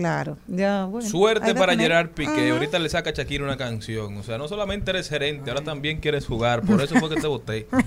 [0.00, 1.06] Claro, ya, bueno.
[1.06, 2.52] Suerte para Gerard Piqué.
[2.52, 4.16] Ahorita le saca a Shakira una canción.
[4.16, 6.62] O sea, no solamente eres gerente, ahora también quieres jugar.
[6.62, 7.66] Por eso fue que te voté.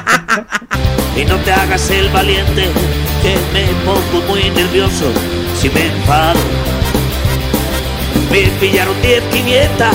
[1.16, 2.70] y no te hagas el valiente,
[3.20, 5.12] que me pongo muy nervioso
[5.60, 6.40] si me enfado.
[8.32, 9.88] Me pillaron 10 500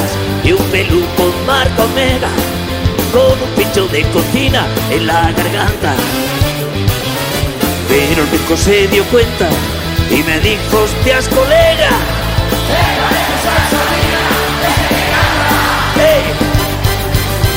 [0.43, 2.30] y un peluco marca omega
[3.11, 5.95] con un pincho de cocina en la garganta.
[7.89, 8.30] Pero el
[8.60, 9.49] se dio cuenta
[10.11, 11.90] y me dijo, hostias, colega.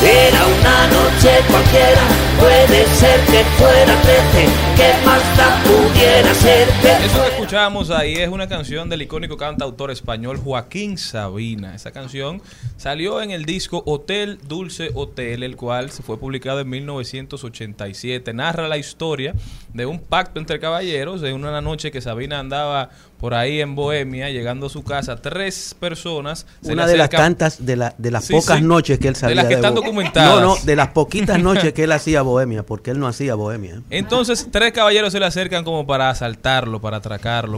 [0.01, 2.01] Era una noche cualquiera,
[2.39, 4.47] puede ser que fuera 13,
[4.77, 5.21] que más
[5.65, 6.67] pudiera ser.
[6.81, 11.73] Que escuchamos ahí es una canción del icónico cantautor español Joaquín Sabina.
[11.73, 12.43] Esa canción
[12.77, 18.35] salió en el disco Hotel Dulce Hotel, el cual se fue publicado en 1987.
[18.35, 19.33] Narra la historia
[19.73, 24.29] de un pacto entre caballeros de una noche que Sabina andaba por ahí en Bohemia,
[24.29, 26.45] llegando a su casa, tres personas.
[26.63, 29.35] Una de las tantas, de, la, de las pocas noches que él salía.
[29.35, 30.35] De las que están documentadas.
[30.35, 33.81] No, no, de las poquitas noches que él hacía Bohemia, porque él no hacía Bohemia.
[33.89, 37.01] Entonces, tres caballeros se le acercan como para asaltarlo, para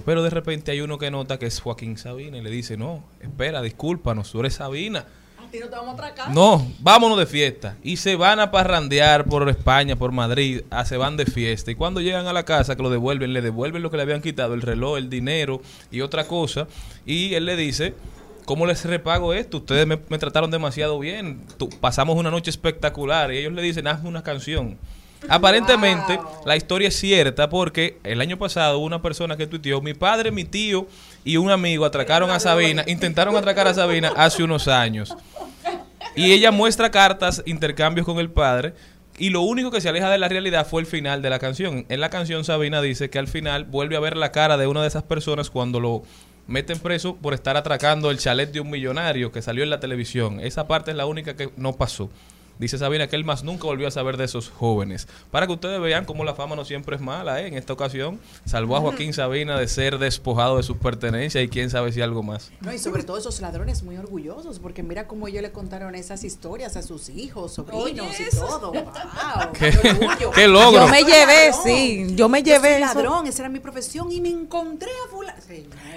[0.05, 3.03] pero de repente hay uno que nota que es Joaquín Sabina y le dice, no,
[3.21, 5.05] espera, discúlpanos, tú eres Sabina.
[5.39, 6.33] No, te vamos a atracar?
[6.33, 7.75] no, vámonos de fiesta.
[7.83, 11.71] Y se van a parrandear por España, por Madrid, a, se van de fiesta.
[11.71, 14.21] Y cuando llegan a la casa, que lo devuelven, le devuelven lo que le habían
[14.21, 16.67] quitado, el reloj, el dinero y otra cosa.
[17.05, 17.95] Y él le dice,
[18.45, 19.57] ¿cómo les repago esto?
[19.57, 21.41] Ustedes me, me trataron demasiado bien.
[21.57, 23.33] Tu- pasamos una noche espectacular.
[23.33, 24.77] Y ellos le dicen, hazme una canción.
[25.29, 30.31] Aparentemente, la historia es cierta porque el año pasado una persona que tuiteó, mi padre,
[30.31, 30.87] mi tío
[31.23, 35.15] y un amigo atracaron a Sabina, intentaron atracar a Sabina hace unos años.
[36.15, 38.73] Y ella muestra cartas, intercambios con el padre.
[39.17, 41.85] Y lo único que se aleja de la realidad fue el final de la canción.
[41.89, 44.81] En la canción Sabina dice que al final vuelve a ver la cara de una
[44.81, 46.03] de esas personas cuando lo
[46.47, 50.39] meten preso por estar atracando el chalet de un millonario que salió en la televisión.
[50.39, 52.09] Esa parte es la única que no pasó.
[52.59, 55.07] Dice Sabina que él más nunca volvió a saber de esos jóvenes.
[55.31, 57.41] Para que ustedes vean cómo la fama no siempre es mala.
[57.41, 57.47] ¿eh?
[57.47, 61.69] En esta ocasión salvó a Joaquín Sabina de ser despojado de sus pertenencias y quién
[61.69, 62.51] sabe si algo más.
[62.61, 66.23] No, y sobre todo esos ladrones muy orgullosos, porque mira cómo ellos le contaron esas
[66.23, 68.45] historias a sus hijos, sobrinos Oye, y eso.
[68.45, 68.71] todo.
[68.71, 68.83] Wow,
[69.53, 70.31] ¿Qué- orgullo.
[70.35, 70.85] qué logro?
[70.85, 72.93] Yo me llevé, sí, yo me Yo soy llevé eso.
[72.93, 75.39] ladrón, esa era mi profesión y me encontré a fulano.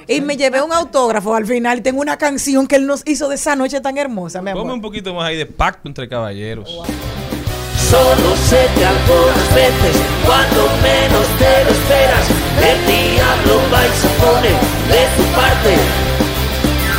[0.07, 1.83] Y me llevé un autógrafo al final.
[1.83, 4.81] Tengo una canción que él nos hizo de esa noche tan hermosa, mi Ponme un
[4.81, 6.44] poquito más ahí de pacto entre caballeros.
[6.45, 9.97] Solo sé que algunas veces,
[10.27, 12.27] cuando menos te lo esperas,
[12.61, 14.51] el diablo va y se pone
[14.93, 15.75] de su parte.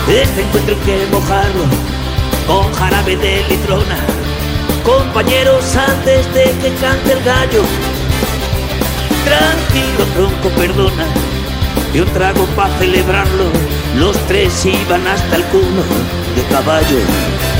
[0.10, 1.64] Este encuentro hay que mojarlo
[2.48, 3.98] con jarabe de litrona.
[4.84, 7.62] Compañeros, antes de que cante el gallo,
[9.26, 11.06] tranquilo tronco, perdona.
[11.94, 13.52] Y un trago para celebrarlo,
[13.96, 15.84] los tres iban hasta el culo
[16.36, 17.55] de caballo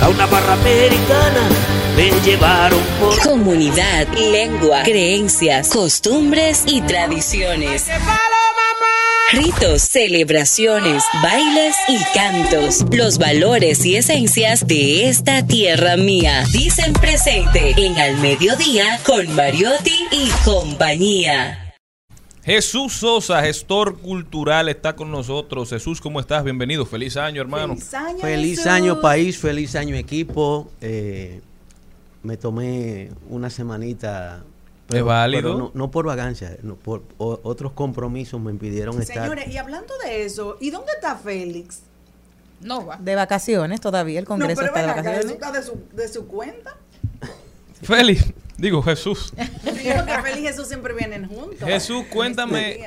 [0.00, 1.48] a una barra americana
[1.96, 7.86] me llevaron por Comunidad, lengua, creencias, costumbres y tradiciones.
[9.32, 12.84] Ritos, celebraciones, bailes y cantos.
[12.90, 16.44] Los valores y esencias de esta tierra mía.
[16.52, 21.69] Dicen presente en Al Mediodía con Mariotti y compañía.
[22.54, 25.70] Jesús Sosa, gestor cultural, está con nosotros.
[25.70, 26.42] Jesús, ¿cómo estás?
[26.42, 26.84] Bienvenido.
[26.84, 27.74] Feliz año, hermano.
[27.76, 30.68] Feliz año, Feliz año país, feliz año equipo.
[30.80, 31.42] Eh,
[32.24, 34.42] me tomé una semanita.
[34.88, 35.42] ¿Es válido?
[35.42, 39.22] pero no, no por vagancia, no, por o- otros compromisos me impidieron estar.
[39.22, 41.82] Señores, y hablando de eso, ¿y dónde está Félix?
[42.60, 42.96] No va.
[42.96, 45.24] De vacaciones todavía, el No, Congreso pero está de acá, vacaciones.
[45.26, 46.76] ¿eso está de su, de su cuenta?
[47.80, 48.24] Félix,
[48.60, 49.32] digo Jesús.
[49.64, 51.58] Yo creo que Félix y Jesús siempre vienen juntos.
[51.68, 52.80] Jesús, cuéntame,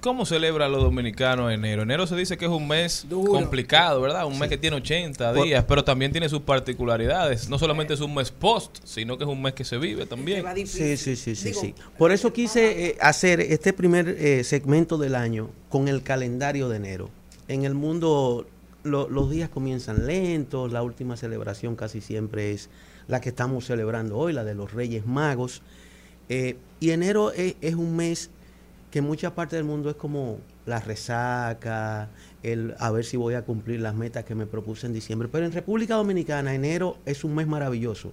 [0.00, 1.82] cómo celebra los dominicanos enero?
[1.82, 4.26] Enero se dice que es un mes complicado, ¿verdad?
[4.26, 7.48] Un mes que tiene 80 Por- días, pero también tiene sus particularidades.
[7.48, 10.44] No solamente es un mes post, sino que es un mes que se vive también.
[10.66, 11.74] Sí, sí, sí, sí, sí.
[11.96, 16.76] Por eso quise eh, hacer este primer eh, segmento del año con el calendario de
[16.76, 17.10] enero.
[17.48, 18.46] En el mundo
[18.82, 22.68] lo- los días comienzan lentos, la última celebración casi siempre es
[23.08, 25.62] la que estamos celebrando hoy, la de los Reyes Magos.
[26.28, 28.30] Eh, y enero es, es un mes
[28.90, 32.08] que en muchas partes del mundo es como la resaca,
[32.42, 35.28] el a ver si voy a cumplir las metas que me propuse en diciembre.
[35.30, 38.12] Pero en República Dominicana enero es un mes maravilloso,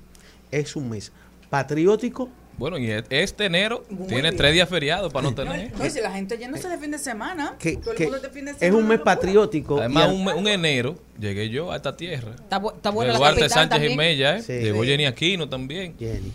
[0.50, 1.12] es un mes
[1.50, 2.30] patriótico.
[2.58, 4.38] Bueno, y este enero Muy tiene bien.
[4.38, 5.72] tres días feriados para no tener.
[5.76, 8.20] No, y si la gente yéndose de fin de semana, que, todo el que mundo
[8.20, 8.78] de fin de es semana.
[8.78, 9.80] un mes patriótico.
[9.80, 12.36] Además, un, un enero llegué yo a esta tierra.
[12.36, 13.92] Está, bu- está buena la Llegó Arte capital Sánchez también.
[13.94, 14.42] y Mella, ¿eh?
[14.44, 14.54] Sí.
[14.54, 14.90] Llegó Sí.
[14.90, 15.96] Jenny Aquino también.
[15.98, 16.32] Jenny.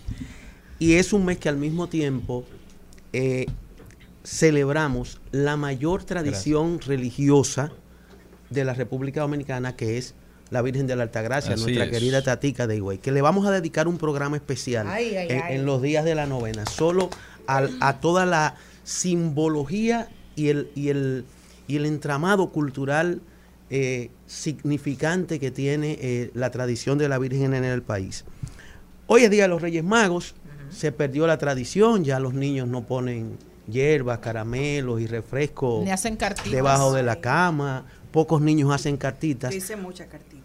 [0.81, 2.45] Y es un mes que al mismo tiempo
[3.13, 3.47] eh,
[4.25, 7.73] celebramos la mayor tradición religiosa
[8.51, 10.15] de la República Dominicana, que es
[10.51, 11.91] la Virgen de la Altagracia, Así nuestra es.
[11.91, 15.43] querida Tatica de Higüey, que le vamos a dedicar un programa especial Ay, ay, en,
[15.43, 15.55] ay.
[15.57, 17.11] en los días de la novena, solo
[17.47, 18.55] al- a toda la
[18.85, 21.25] simbología y el, y el,
[21.67, 23.21] y el entramado cultural
[23.71, 28.25] eh, significante que tiene eh, la tradición de la Virgen en el país.
[29.09, 30.35] Hoy es Día de los Reyes Magos,
[30.71, 36.17] se perdió la tradición, ya los niños no ponen hierbas, caramelos y refrescos Ni hacen
[36.17, 36.51] cartitas.
[36.53, 40.36] debajo de la cama, pocos niños hacen cartitas, Dice muchas cartitas.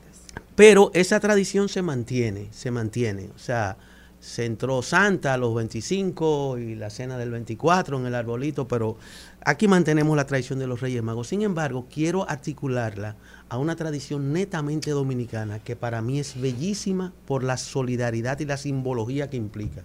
[0.61, 3.77] Pero esa tradición se mantiene, se mantiene, o sea,
[4.19, 8.95] se entró Santa a los 25 y la cena del 24 en el arbolito, pero
[9.43, 11.29] aquí mantenemos la tradición de los Reyes Magos.
[11.29, 13.15] Sin embargo, quiero articularla
[13.49, 18.57] a una tradición netamente dominicana que para mí es bellísima por la solidaridad y la
[18.57, 19.81] simbología que implica,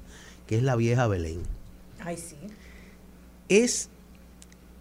[0.46, 1.40] que es la vieja Belén.
[2.00, 2.36] Ay, sí.
[3.48, 3.88] Es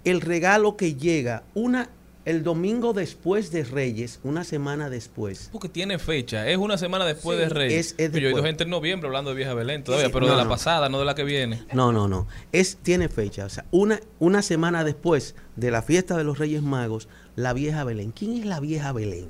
[0.04, 1.90] el regalo que llega una
[2.26, 5.50] el domingo después de Reyes, una semana después.
[5.52, 7.44] Porque tiene fecha, es una semana después Sí.
[7.44, 7.94] de Reyes.
[7.94, 10.26] Es- es Yo he oído gente en noviembre hablando de Vieja Belén todavía, Sí, pero
[10.26, 10.50] no, de la no.
[10.50, 11.64] pasada, no de la que viene.
[11.74, 12.28] No, no, no.
[12.52, 13.46] Es, tiene fecha.
[13.46, 17.84] O sea, una, una semana después de la fiesta de los Reyes Magos, la vieja
[17.84, 18.12] Belén.
[18.12, 19.28] ¿Quién es la vieja Belén?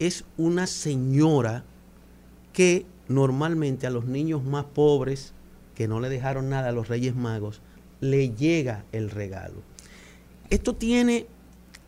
[0.00, 1.64] Es una señora
[2.52, 5.32] que normalmente a los niños más pobres,
[5.76, 7.60] que no le dejaron nada a los Reyes Magos,
[8.00, 9.62] le llega el regalo.
[10.50, 11.26] Esto tiene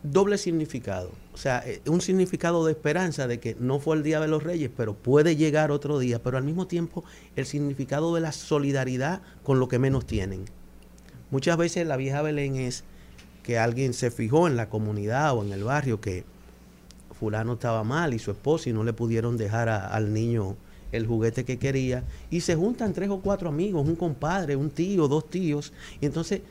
[0.03, 1.11] doble significado.
[1.33, 4.43] O sea, eh, un significado de esperanza de que no fue el Día de los
[4.43, 7.03] Reyes, pero puede llegar otro día, pero al mismo tiempo
[7.35, 10.45] el significado de la solidaridad con lo que menos tienen.
[11.29, 12.83] Muchas veces la vieja Belén es
[13.43, 16.25] que alguien se fijó en la comunidad o en el barrio que
[17.17, 20.57] fulano estaba mal y su esposa y no le pudieron dejar al niño
[20.91, 25.07] el juguete que quería y se juntan tres o cuatro amigos, un compadre, un tío,
[25.07, 25.71] dos tíos
[26.01, 26.41] y entonces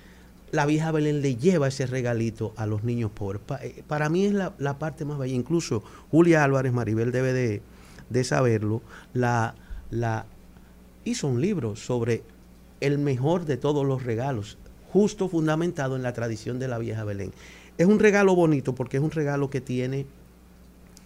[0.52, 3.42] la vieja Belén le lleva ese regalito a los niños pobres.
[3.62, 5.34] Eh, para mí es la, la parte más bella.
[5.34, 7.62] Incluso Julia Álvarez Maribel debe de,
[8.08, 8.82] de saberlo.
[9.12, 9.54] La,
[9.90, 10.26] la
[11.04, 12.22] hizo un libro sobre
[12.80, 14.58] el mejor de todos los regalos,
[14.92, 17.32] justo fundamentado en la tradición de la vieja Belén.
[17.78, 20.06] Es un regalo bonito porque es un regalo que tiene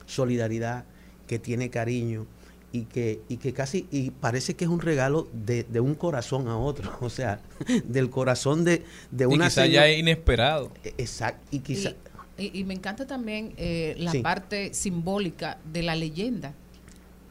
[0.06, 0.84] solidaridad,
[1.26, 2.26] que tiene cariño
[2.74, 6.48] y que, y que casi, y parece que es un regalo de, de un corazón
[6.48, 7.40] a otro, o sea,
[7.84, 8.82] del corazón de,
[9.12, 10.72] de Y una quizá señora- ya es inesperado.
[10.98, 11.90] Exacto, y quizá...
[12.36, 14.18] Y, y- y me encanta también eh, la Sí.
[14.22, 16.52] parte simbólica de la leyenda.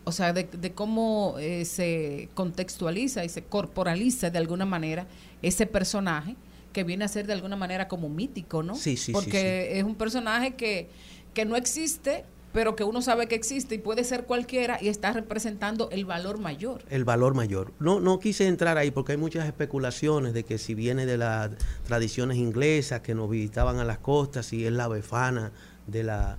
[0.06, 5.08] O sea, de, de cómo eh, se contextualiza y se corporaliza de alguna manera
[5.42, 6.36] ese personaje
[6.72, 8.76] que viene a ser de alguna manera como mítico, ¿no?
[8.76, 10.88] Sí, sí, sí, Porque es un personaje que,
[11.34, 15.12] que no existe, pero que uno sabe que existe y puede ser cualquiera y está
[15.12, 16.84] representando el valor mayor.
[16.90, 17.74] el valor mayor.
[17.80, 21.50] No, no quise entrar ahí porque hay muchas especulaciones de que si viene de las
[21.86, 25.52] tradiciones inglesas que nos visitaban a las costas, si es la befana
[25.88, 26.38] de la,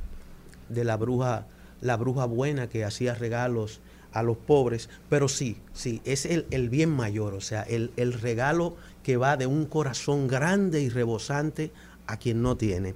[0.69, 1.47] de la bruja,
[1.81, 3.81] la bruja buena que hacía regalos
[4.13, 8.13] a los pobres, pero sí, sí, es el, el bien mayor, o sea, el, el
[8.13, 11.73] regalo que va de un corazón grande y rebosante
[12.07, 12.95] a quien no tiene.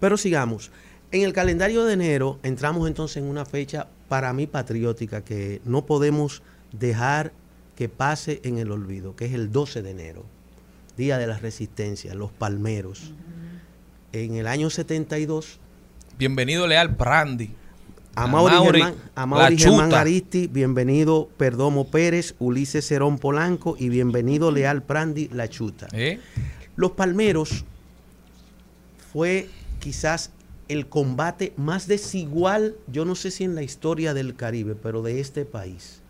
[0.00, 0.72] Pero sigamos.
[1.12, 5.86] En el calendario de enero entramos entonces en una fecha para mí patriótica que no
[5.86, 6.42] podemos
[6.72, 7.32] dejar
[7.76, 10.24] que pase en el olvido, que es el 12 de enero,
[10.96, 13.12] Día de la Resistencia, los palmeros.
[14.12, 15.60] En el año 72,
[16.18, 17.50] Bienvenido Leal Prandi.
[18.14, 19.94] a Mauri, Germán, Germán.
[19.94, 25.88] Aristi, bienvenido Perdomo Pérez, Ulises Cerón Polanco y bienvenido Leal Prandi La Chuta.
[25.92, 26.18] ¿Eh?
[26.74, 27.66] Los Palmeros
[29.12, 30.30] fue quizás
[30.68, 35.20] el combate más desigual, yo no sé si en la historia del Caribe, pero de
[35.20, 36.00] este país.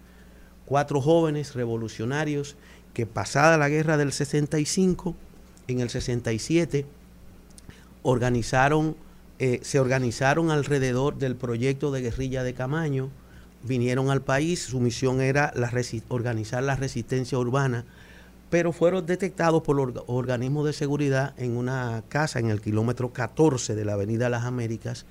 [0.64, 2.56] Cuatro jóvenes revolucionarios
[2.94, 5.14] que pasada la guerra del 65,
[5.68, 6.86] en el 67,
[8.02, 8.96] organizaron,
[9.38, 13.10] eh, se organizaron alrededor del proyecto de guerrilla de Camaño,
[13.62, 15.70] vinieron al país, su misión era la
[16.08, 17.84] organizar la resistencia urbana,
[18.50, 23.12] pero fueron detectados por los orga- organismos de seguridad en una casa en el kilómetro
[23.12, 25.04] 14 de la Avenida Las Américas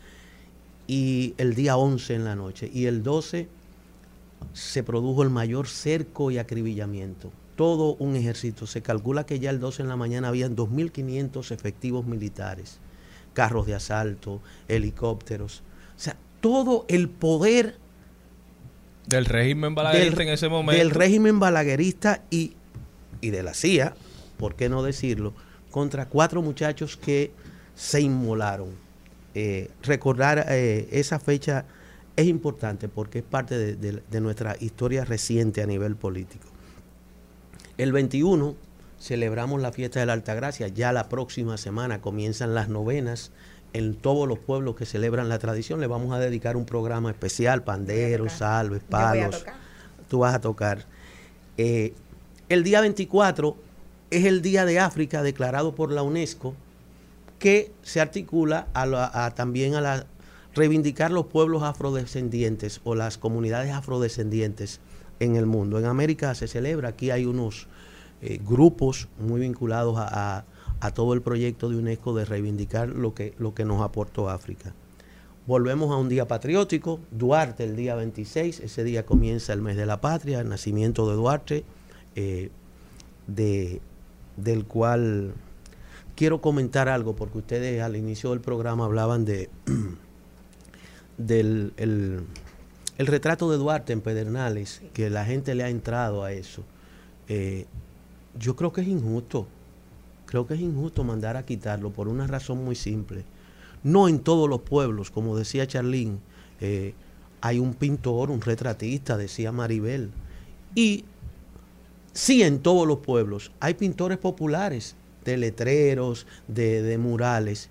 [0.88, 3.48] y el día 11 en la noche y el 12
[4.54, 7.32] se produjo el mayor cerco y acribillamiento.
[7.56, 8.68] Todo un ejército.
[8.68, 12.80] Se calcula que ya el 12 en la mañana habían 2.500 efectivos militares,
[13.34, 15.64] carros de asalto, helicópteros.
[15.96, 17.78] O sea, todo el poder
[19.08, 20.78] Del régimen balaguerista en ese momento.
[20.78, 22.54] del régimen balaguerista y,
[23.22, 23.96] y de la CIA,
[24.38, 25.34] ¿por qué no decirlo?
[25.72, 27.32] Contra cuatro muchachos que
[27.76, 28.70] se inmolaron.
[29.34, 31.66] Eh, recordar eh, esa fecha
[32.16, 36.48] es importante porque es parte de, de- de nuestra historia reciente a nivel político.
[37.78, 38.56] El 21
[39.00, 40.70] celebramos la fiesta de la Altagracia.
[40.70, 43.32] Ya la próxima semana comienzan las novenas
[43.74, 45.82] en todos los pueblos que celebran la tradición.
[45.82, 49.44] Le vamos a dedicar un programa especial, panderos, salves, palos.
[50.08, 50.86] Tú vas a tocar.
[51.58, 51.94] Eh,
[52.50, 53.56] el día 24
[54.12, 56.54] es el Día de África declarado por la UNESCO
[57.40, 58.68] que se articula
[59.36, 60.06] también a la,
[60.54, 64.80] reivindicar los pueblos afrodescendientes o las comunidades afrodescendientes
[65.20, 65.80] en el mundo.
[65.80, 67.68] En América se celebra, aquí hay unos
[68.22, 70.46] eh, grupos muy vinculados a,
[70.94, 74.72] todo el proyecto de UNESCO de reivindicar lo que nos aportó África.
[75.48, 79.88] Volvemos a un día patriótico, Duarte el día 26, ese día comienza el mes de
[79.88, 81.64] la patria, el nacimiento de Duarte,
[82.16, 82.50] eh,
[83.28, 83.82] de,
[84.38, 85.34] del cual
[86.16, 89.50] quiero comentar algo, porque ustedes al inicio del programa hablaban de
[91.18, 92.24] del el,
[92.98, 96.64] el retrato de Duarte en Pedernales, que la gente le ha entrado a eso.
[97.28, 97.66] Eh,
[98.40, 99.48] yo creo que es injusto,
[100.26, 103.26] creo que es injusto mandar a quitarlo por una razón muy simple.
[103.84, 106.20] No en todos los pueblos, como decía Charlín,
[106.62, 106.94] eh,
[107.42, 110.12] hay un pintor, un retratista, decía Maribel.
[110.74, 111.06] Y
[112.16, 117.70] sí en todos los pueblos hay pintores populares, de letreros, de, murales,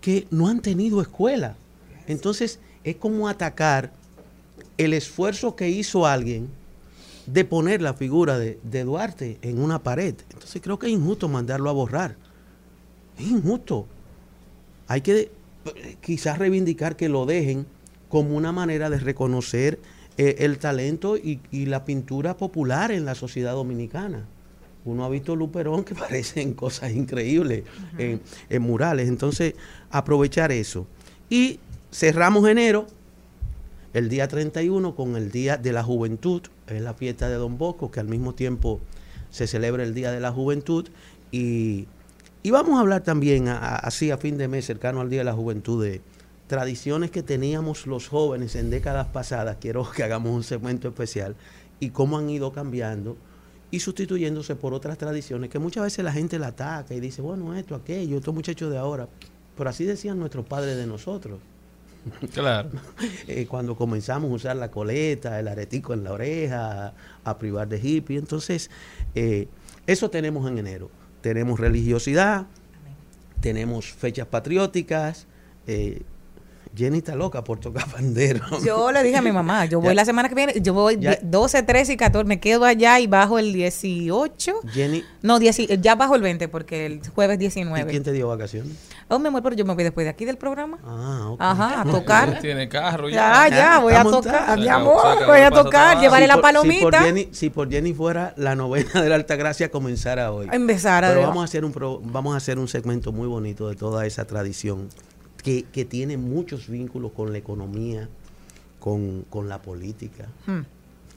[0.00, 1.56] que no han tenido escuela.
[2.06, 3.92] Entonces es como atacar
[4.78, 6.48] el esfuerzo que hizo alguien
[7.26, 10.14] de poner la figura de, de Duarte en una pared.
[10.32, 12.16] Entonces creo que es injusto mandarlo a borrar.
[13.18, 13.86] Es injusto.
[14.88, 15.30] Hay que
[15.76, 17.66] eh, quizás reivindicar que lo dejen
[18.08, 19.78] como una manera de reconocer
[20.18, 24.26] eh, el talento y, y la pintura popular en la sociedad dominicana.
[24.84, 27.64] Uno ha visto Luperón que parecen cosas increíbles
[27.98, 28.20] en,
[28.50, 29.08] en murales.
[29.08, 29.54] Entonces,
[29.90, 30.86] aprovechar eso.
[31.30, 31.58] Y
[31.90, 32.86] cerramos enero,
[33.92, 36.42] el día 31, con el Día de la Juventud.
[36.66, 38.80] Es la fiesta de Don Bosco, que al mismo tiempo
[39.30, 40.88] se celebra el Día de la Juventud.
[41.32, 41.86] Y,
[42.42, 45.20] y vamos a hablar también, a- a- así a fin de mes, cercano al Día
[45.20, 46.00] de la Juventud, de
[46.46, 49.56] tradiciones que teníamos los jóvenes en décadas pasadas.
[49.60, 51.36] Quiero que hagamos un segmento especial.
[51.80, 53.16] Y cómo han ido cambiando
[53.70, 57.56] y sustituyéndose por otras tradiciones que muchas veces la gente la ataca y dice, bueno,
[57.56, 59.08] esto, aquello, estos muchachos de ahora.
[59.56, 61.40] Pero así decían nuestros padres de nosotros.
[62.32, 62.70] Claro.
[63.26, 66.92] Eh, cuando comenzamos a usar la coleta, el aretico en la oreja,
[67.24, 68.18] a privar de hippie.
[68.18, 68.70] Entonces,
[69.14, 69.48] eh,
[69.86, 70.90] eso tenemos en enero.
[71.22, 72.46] Tenemos religiosidad,
[73.40, 75.26] tenemos fechas patrióticas.
[75.66, 76.02] eh,
[76.76, 78.40] Jenny está loca por tocar bandero.
[78.64, 79.94] Yo le dije a mi mamá, yo voy Ya.
[79.94, 81.10] la semana que viene, yo voy Ya.
[81.12, 84.52] die- 12, 13 y 14, me quedo allá y bajo el 18.
[84.72, 87.90] Jenny, No, 10 ya bajo el 20 porque el jueves ¿y 19.
[87.90, 88.72] quién te dio vacaciones?
[89.08, 90.78] Oh, mi amor, pero yo me voy después de aquí del programa.
[90.84, 91.36] Ah, ok.
[91.40, 92.40] Ajá, a tocar.
[92.40, 96.28] Tiene carro Ya, ya, voy a tocar, mi Ya, amor, voy a tocar, llevaré Si
[96.28, 97.02] la por- Si por, palomita.
[97.02, 100.48] Jenny, si por Jenny fuera la novena de la Altagracia comenzara hoy.
[100.52, 103.76] Empezara Pero vamos a hacer un pro- vamos a hacer un segmento muy bonito de
[103.76, 104.88] toda esa tradición
[105.44, 108.08] que, que tiene muchos vínculos con la economía,
[108.80, 110.62] con, con la política, Hmm.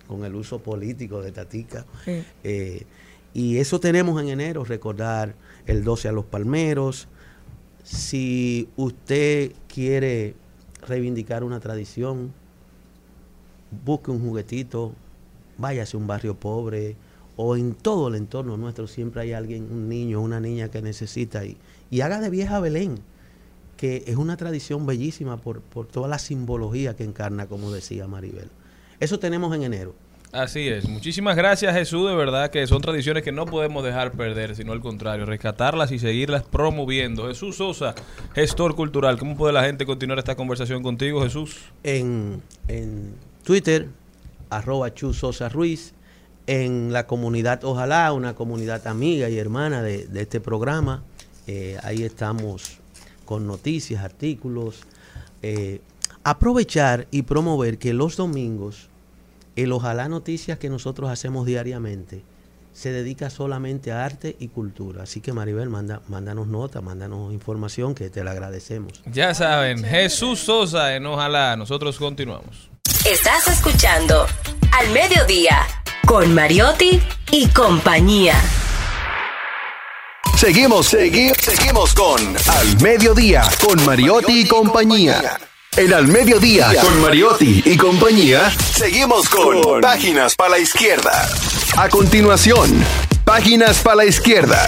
[0.07, 1.85] con el uso político de Tatica.
[2.05, 2.23] Sí.
[2.43, 2.85] Eh,
[3.33, 5.33] y eso tenemos en enero, recordar
[5.65, 7.07] el 12 a los palmeros.
[7.83, 10.35] Si usted quiere
[10.87, 12.33] reivindicar una tradición,
[13.85, 14.93] busque un juguetito,
[15.57, 16.95] váyase a un barrio pobre
[17.35, 21.45] o en todo el entorno nuestro siempre hay alguien, un niño, una niña que necesita
[21.45, 21.57] y,
[21.91, 22.99] y haga de vieja Belén,
[23.77, 28.49] que es una tradición bellísima por, por toda la simbología que encarna, como decía Maribel.
[28.99, 29.95] Eso tenemos en enero.
[30.33, 30.87] Así es.
[30.89, 32.09] Muchísimas gracias, Jesús.
[32.09, 35.99] De verdad que son tradiciones que no podemos dejar perder, sino al contrario, rescatarlas y
[35.99, 37.27] seguirlas promoviendo.
[37.27, 37.95] Jesús Sosa,
[38.35, 39.17] gestor cultural.
[39.17, 41.57] ¿Cómo puede la gente continuar esta conversación contigo, Jesús?
[41.83, 43.13] en, en
[43.43, 43.87] Twitter,
[44.49, 45.93] arroba Chu Sosa Ruiz,
[46.45, 51.03] en la comunidad Ojalá, una comunidad amiga y hermana de, de este programa.
[51.47, 52.79] Eh, ahí estamos
[53.27, 54.79] con noticias, artículos.
[55.43, 55.81] eh,
[56.23, 58.89] aprovechar y promover que los domingos
[59.55, 62.23] el Ojalá Noticias que nosotros hacemos diariamente
[62.73, 65.03] se dedica solamente a arte y cultura.
[65.03, 69.01] Así que Maribel, manda, mándanos nota, mándanos información que te la agradecemos.
[69.11, 71.55] Ya saben, Jesús Sosa en Ojalá.
[71.55, 72.69] Nosotros continuamos.
[73.09, 74.27] Estás escuchando
[74.79, 75.57] Al Mediodía
[76.05, 77.01] con Mariotti
[77.31, 78.35] y compañía.
[80.38, 85.39] Seguimos, seguimos, seguimos con Al Mediodía, con Mariotti y compañía.
[85.76, 91.27] En Al Mediodía, con Mariotti y compañía, seguimos con Páginas para la Izquierda.
[91.76, 92.69] A continuación,
[93.26, 94.68] Páginas para la Izquierda.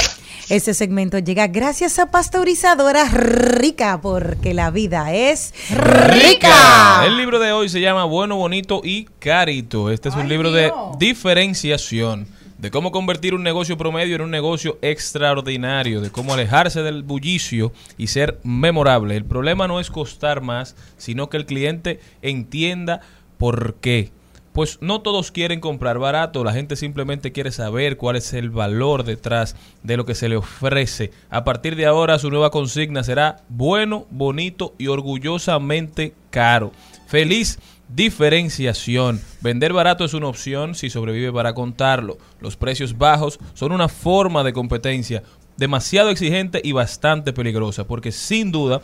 [0.49, 7.03] Este segmento llega gracias a Pasteurizadora Rica, porque la vida es rica.
[7.05, 9.91] El libro de hoy se llama Bueno, Bonito y Carito.
[9.91, 12.27] Este es un libro de diferenciación,
[12.59, 17.71] de cómo convertir un negocio promedio en un negocio extraordinario, de cómo alejarse del bullicio
[17.97, 19.15] y ser memorable.
[19.15, 22.99] El problema no es costar más, sino que el cliente entienda
[23.37, 24.11] por qué.
[24.51, 29.05] Pues no todos quieren comprar barato, la gente simplemente quiere saber cuál es el valor
[29.05, 31.11] detrás de lo que se le ofrece.
[31.29, 36.73] A partir de ahora su nueva consigna será bueno, bonito y orgullosamente caro.
[37.07, 37.59] Feliz
[37.89, 39.19] diferenciación.
[39.41, 42.17] Vender barato es una opción si sobrevive para contarlo.
[42.39, 45.23] Los precios bajos son una forma de competencia
[45.57, 48.81] demasiado exigente y bastante peligrosa porque sin duda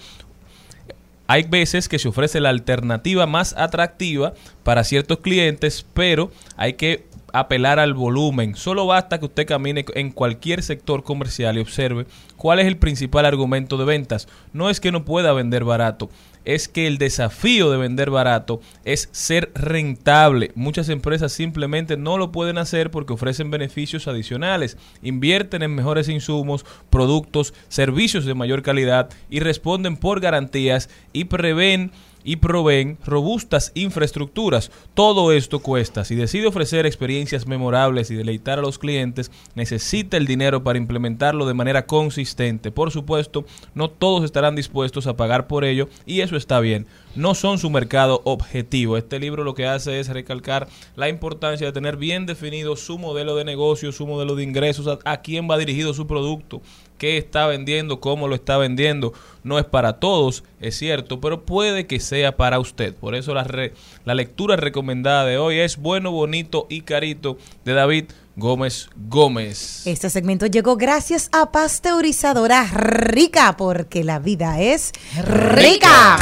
[1.28, 4.34] hay veces que se ofrece la alternativa más atractiva
[4.64, 8.56] para ciertos clientes, pero hay que apelar al volumen.
[8.56, 12.06] Solo basta que usted camine en cualquier sector comercial y observe
[12.38, 14.28] cuál es el principal argumento de ventas.
[14.54, 16.10] No es que no pueda vender barato,
[16.46, 20.52] es que el desafío de vender barato es ser rentable.
[20.56, 26.66] Muchas empresas simplemente no lo pueden hacer porque ofrecen beneficios adicionales, invierten en mejores insumos,
[26.90, 31.92] productos, servicios de mayor calidad y responden por garantías y prevén
[32.26, 34.72] y proveen robustas infraestructuras.
[34.96, 36.04] Todo esto cuesta.
[36.04, 41.46] Si decide ofrecer experiencias memorables y deleitar a los clientes, necesita el dinero para implementarlo
[41.46, 42.72] de manera consistente.
[42.72, 43.46] Por supuesto,
[43.76, 46.88] no todos estarán dispuestos a pagar por ello y eso está bien.
[47.16, 48.98] No son su mercado objetivo.
[48.98, 53.36] Este libro lo que hace es recalcar la importancia de tener bien definido su modelo
[53.36, 56.62] de negocio, su modelo de ingresos, a, a quién va dirigido su producto
[56.98, 59.14] qué está vendiendo, cómo lo está vendiendo.
[59.44, 62.96] No es para todos, es cierto, pero puede que sea para usted.
[62.96, 63.74] Por eso la, re-
[64.06, 68.06] la lectura recomendada de hoy es Bueno, Bonito y Carito de David
[68.38, 69.86] Gómez Gómez.
[69.88, 74.92] Este segmento llegó gracias a Pasteurizadora Rica, porque la vida es
[75.24, 76.16] rica.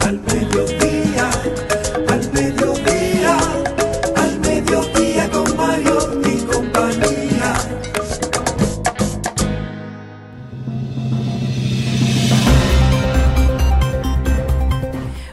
[0.00, 1.30] Al mediodía,
[2.08, 2.57] al mediodía,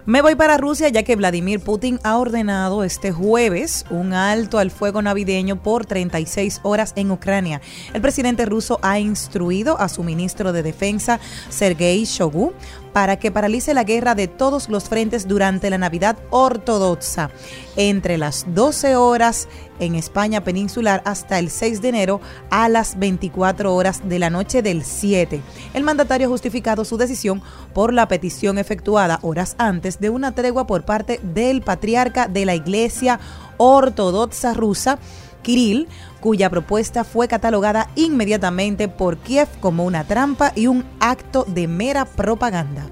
[0.07, 4.69] Me voy para Rusia ya que Vladimir Putin ha ordenado este jueves un alto al
[4.69, 7.59] fuego navideño por 36 horas en Ucrania.
[7.91, 11.19] El presidente ruso ha instruido a su ministro de Defensa,
[11.49, 12.53] Sergei Shoigu,
[12.95, 17.29] para que paralice la guerra de todos los frentes durante la Navidad ortodoxa,
[17.75, 19.49] entre las 12 horas
[19.79, 24.61] en España peninsular hasta el 6 de enero a las 24 horas de la noche
[24.61, 25.41] del 7.
[25.73, 27.41] El mandatario ha justificado su decisión
[27.73, 32.55] por la petición efectuada horas antes de una tregua por parte del patriarca de la
[32.55, 33.19] Iglesia
[33.57, 34.99] Ortodoxa rusa,
[35.41, 35.89] Kirill,
[36.25, 42.05] cuya propuesta fue catalogada inmediatamente por Kiev como una trampa y un acto de mera
[42.05, 42.87] propaganda.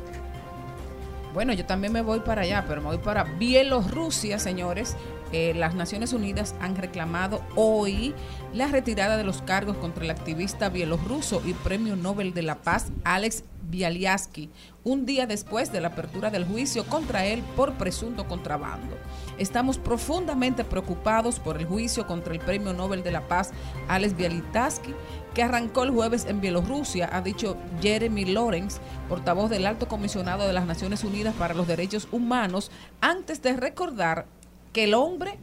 [1.33, 4.95] Bueno, yo también me voy para allá, pero me voy para Bielorrusia, señores.
[5.31, 8.13] Eh, las Naciones Unidas han reclamado hoy
[8.53, 12.91] la retirada de los cargos contra el activista bielorruso y Premio Nobel de la Paz
[13.03, 14.51] Alex Bialyatsky,
[14.83, 18.95] un día después de la apertura del juicio contra él por presunto contrabando.
[19.37, 23.51] Estamos profundamente preocupados por el juicio contra el Premio Nobel de la Paz
[23.87, 24.93] Alex Bialyatsky,
[25.33, 28.79] que arrancó el jueves en Bielorrusia, ha dicho Jeremy Lawrence,
[29.09, 34.27] portavoz del Alto Comisionado de las Naciones Unidas para los Derechos Humanos, antes de recordar
[34.71, 35.37] que el hombre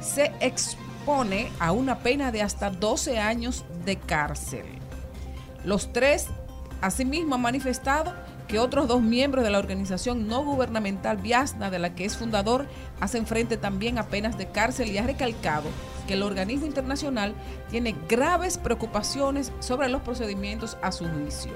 [0.00, 4.64] se expone a una pena de hasta 12 años de cárcel.
[5.64, 6.26] Los tres,
[6.80, 8.14] asimismo, han manifestado
[8.48, 12.66] que otros dos miembros de la organización no gubernamental Viasna, de la que es fundador,
[12.98, 15.68] hacen frente también a penas de cárcel y ha recalcado
[16.08, 17.34] que el organismo internacional
[17.70, 21.52] tiene graves preocupaciones sobre los procedimientos a su juicio.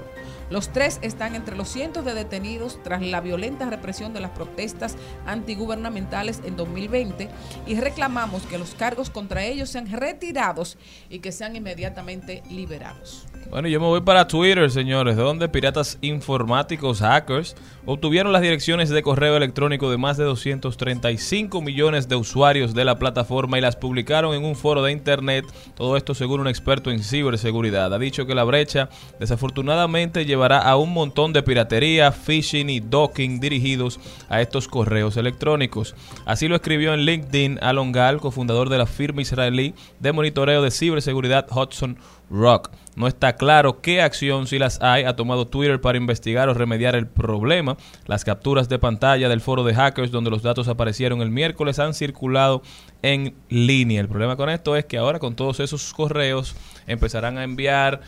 [0.51, 4.95] Los tres están entre los cientos de detenidos tras la violenta represión de las protestas
[5.25, 7.29] antigubernamentales en 2020
[7.65, 10.77] y reclamamos que los cargos contra ellos sean retirados
[11.09, 13.25] y que sean inmediatamente liberados.
[13.49, 17.55] Bueno, yo me voy para Twitter, señores, donde piratas informáticos, hackers,
[17.85, 22.97] obtuvieron las direcciones de correo electrónico de más de 235 millones de usuarios de la
[22.97, 25.45] plataforma y las publicaron en un foro de internet.
[25.75, 27.93] Todo esto según un experto en ciberseguridad.
[27.93, 28.89] Ha dicho que la brecha
[29.19, 33.99] desafortunadamente llevará a un montón de piratería, phishing y docking dirigidos
[34.29, 35.95] a estos correos electrónicos.
[36.25, 40.71] Así lo escribió en LinkedIn Alon Gal, cofundador de la firma israelí de monitoreo de
[40.71, 41.97] ciberseguridad Hudson
[42.29, 42.71] Rock.
[42.95, 46.95] No está claro qué acción, si las hay, ha tomado Twitter para investigar o remediar
[46.95, 47.75] el problema.
[48.05, 51.93] Las capturas de pantalla del foro de hackers donde los datos aparecieron el miércoles han
[51.93, 52.61] circulado
[53.01, 53.99] en línea.
[53.99, 56.55] El problema con esto es que ahora con todos esos correos
[56.85, 58.01] empezarán a enviar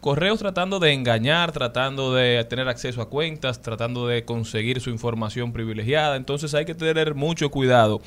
[0.00, 5.52] correos tratando de engañar, tratando de tener acceso a cuentas, tratando de conseguir su información
[5.52, 6.16] privilegiada.
[6.16, 8.00] Entonces hay que tener mucho cuidado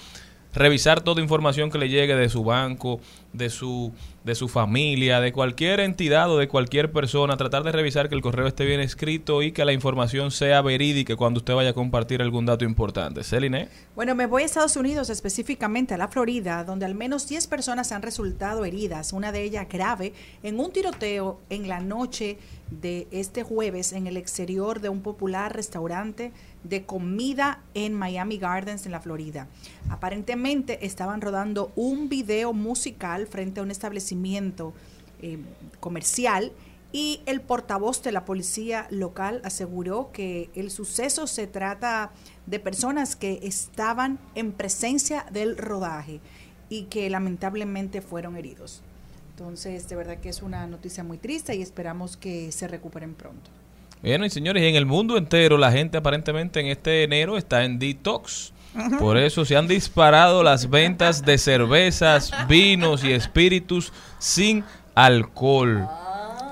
[0.53, 2.99] revisar toda información que le llegue de su banco,
[3.33, 3.91] de su,
[4.23, 8.21] de su familia, de cualquier entidad o de cualquier persona, tratar de revisar que el
[8.21, 12.21] correo esté bien escrito y que la información sea verídica cuando usted vaya a compartir
[12.21, 13.23] algún dato importante.
[13.23, 13.69] Celine.
[13.95, 17.91] Bueno, me voy a Estados Unidos, específicamente a la Florida, donde al menos 10 personas
[17.91, 20.13] han resultado heridas, una de ellas grave,
[20.43, 22.37] en un tiroteo en la noche
[22.81, 26.31] de este jueves en el exterior de un popular restaurante
[26.63, 29.47] de comida en Miami Gardens, en la Florida.
[29.89, 34.73] Aparentemente estaban rodando un video musical frente a un establecimiento
[35.21, 35.39] eh,
[35.79, 36.51] comercial
[36.91, 42.11] y el portavoz de la policía local aseguró que el suceso se trata
[42.45, 46.21] de personas que estaban en presencia del rodaje
[46.69, 48.83] y que lamentablemente fueron heridos.
[49.31, 53.49] Entonces, de verdad que es una noticia muy triste y esperamos que se recuperen pronto.
[54.03, 57.63] Bueno, y señores, y en el mundo entero la gente aparentemente en este enero está
[57.63, 58.51] en detox.
[58.99, 65.87] Por eso se han disparado las ventas de cervezas, vinos y espíritus sin alcohol.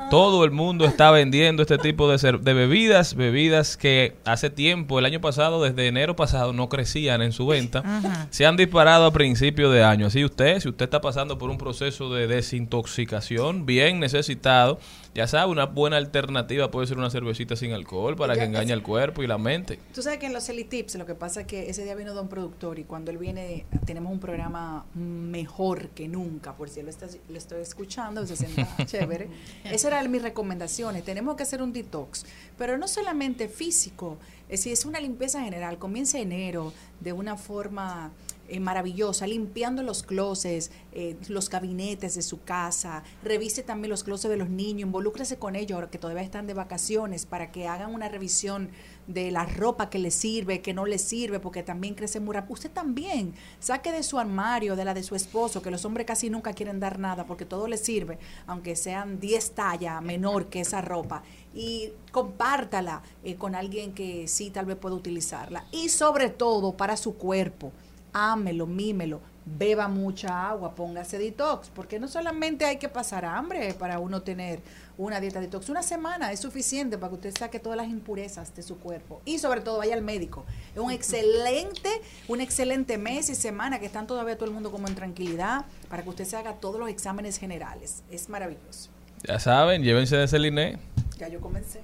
[0.10, 5.20] Todo el mundo está vendiendo este tipo de bebidas, bebidas que hace tiempo, el año
[5.20, 7.84] pasado, desde enero pasado, no crecían en su venta.
[8.30, 10.08] Se han disparado a principio de año.
[10.08, 14.80] Así usted, si usted está pasando por un proceso de desintoxicación bien necesitado,
[15.14, 18.82] ya sabe, una buena alternativa puede ser una cervecita sin alcohol para que engañe al
[18.82, 19.78] cuerpo y la mente.
[19.94, 22.14] Tú sabes que en los Selly Tips lo que pasa es que ese día vino
[22.14, 26.90] Don Productor y cuando él viene tenemos un programa mejor que nunca, por si lo,
[26.90, 29.28] estás, lo estoy escuchando, se sienta chévere.
[29.66, 31.04] Esas eran mis recomendaciones.
[31.04, 32.26] Tenemos que hacer un detox,
[32.58, 34.18] pero no solamente físico,
[34.48, 35.78] es decir, es una limpieza general.
[35.78, 38.12] Comienza enero de una forma
[38.52, 44.30] eh, maravillosa, limpiando los closets, eh, los gabinetes de su casa, revise también los closets
[44.30, 47.94] de los niños, involúcrese con ellos ahora que todavía están de vacaciones para que hagan
[47.94, 48.70] una revisión
[49.08, 52.56] de la ropa que les sirve, que no les sirve, porque también crece muy rápido.
[52.56, 56.30] Usted también saque de su armario, de la de su esposo, que los hombres casi
[56.30, 60.82] nunca quieren dar nada porque todo les sirve, aunque sean 10 tallas menor que esa
[60.82, 61.24] ropa,
[61.56, 65.64] y compártala eh, con alguien que sí tal vez pueda utilizarla.
[65.72, 67.72] Y sobre todo para su cuerpo,
[68.14, 74.00] ámelo, mímelo, beba mucha agua, póngase detox, porque no solamente hay que pasar hambre para
[74.00, 74.60] uno tener
[74.98, 78.62] una dieta detox, una semana es suficiente para que usted saque todas las impurezas de
[78.62, 80.46] su cuerpo y sobre todo vaya al médico.
[80.74, 81.90] Es un excelente,
[82.28, 86.04] un excelente mes y semana que están todavía todo el mundo como en tranquilidad para
[86.04, 88.04] que usted se haga todos los exámenes generales.
[88.12, 88.90] Es maravilloso.
[89.24, 90.78] Ya saben, llévense de Celine.
[91.18, 91.82] Ya yo comencé.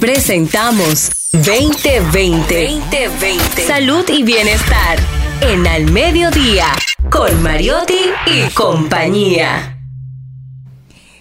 [0.00, 2.68] Presentamos 2020.
[2.68, 3.66] 2020.
[3.66, 4.96] Salud y bienestar.
[5.40, 6.66] En Al Mediodía.
[7.10, 9.76] Con Mariotti y compañía.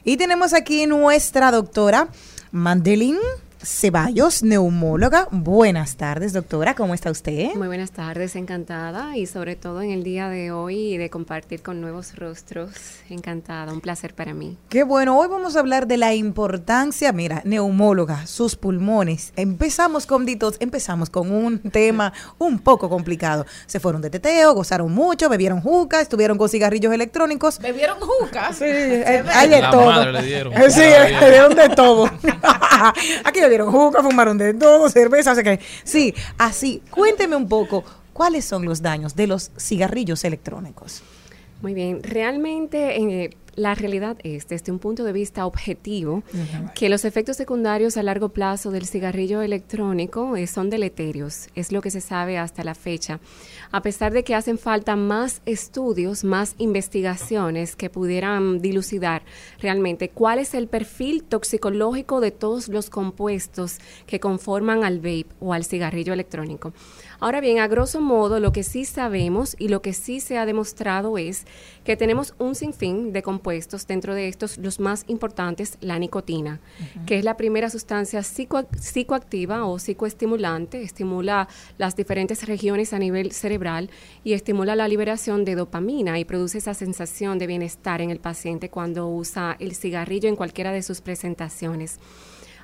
[0.04, 2.10] Y tenemos aquí nuestra doctora
[2.52, 3.18] Mandelín
[3.64, 5.28] Ceballos, neumóloga.
[5.32, 6.76] Buenas tardes, doctora.
[6.76, 7.56] ¿Cómo está usted?
[7.56, 11.82] Muy buenas tardes, encantada y sobre todo en el día de hoy de compartir con
[11.82, 12.70] nuevos rostros.
[13.10, 14.58] Encantada, un placer para mí.
[14.70, 19.34] Qué bueno, hoy vamos a hablar de la importancia, mira, neumóloga, sus pulmones.
[19.36, 23.46] Empezamos con ditos, empezamos con un tema un poco complicado.
[23.66, 27.58] Se fueron de teteo, gozaron mucho, bebieron juca, estuvieron con cigarrillos electrónicos.
[27.60, 28.56] ¿Bebieron jucas?
[28.58, 29.86] Sí, eh, hay de La todo.
[29.88, 30.54] madre le dieron.
[30.58, 32.06] Eh, Sí, le dieron de todo.
[33.24, 36.82] Aquí le dieron juca, fumaron de todo, cerveza, así que sí, así.
[36.92, 37.84] Cuénteme un poco,
[38.14, 41.02] ¿cuáles son los daños de los cigarrillos electrónicos?
[41.62, 46.24] Muy bien, realmente eh, la realidad es, desde un punto de vista objetivo,
[46.76, 51.82] que los efectos secundarios a largo plazo del cigarrillo electrónico eh, son deleterios, es lo
[51.82, 53.20] que se sabe hasta la fecha,
[53.72, 59.24] a pesar de que hacen falta más estudios, más investigaciones que pudieran dilucidar
[59.60, 65.54] realmente cuál es el perfil toxicológico de todos los compuestos que conforman al vape o
[65.54, 66.74] al cigarrillo electrónico.
[67.20, 70.46] Ahora bien, a grosso modo, lo que sí sabemos y lo que sí se ha
[70.46, 71.48] demostrado es
[71.84, 76.60] que tenemos un sinfín de compuestos dentro de estos los más importantes, la nicotina,
[77.08, 81.48] que es la primera sustancia psico- psicoactiva o psicoestimulante, estimula
[81.80, 83.90] las diferentes regiones a nivel cerebral
[84.24, 88.70] y estimula la liberación de dopamina y produce esa sensación de bienestar en el paciente
[88.70, 92.00] cuando usa el cigarrillo en cualquiera de sus presentaciones.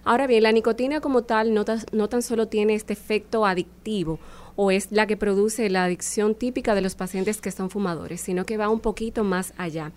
[0.06, 1.64] Ahora bien, la nicotina como tal no,
[1.94, 4.20] no tan solo tiene este efecto adictivo
[4.56, 8.46] o es la que produce la adicción típica de los pacientes que son fumadores, sino
[8.46, 9.92] que va un poquito más allá.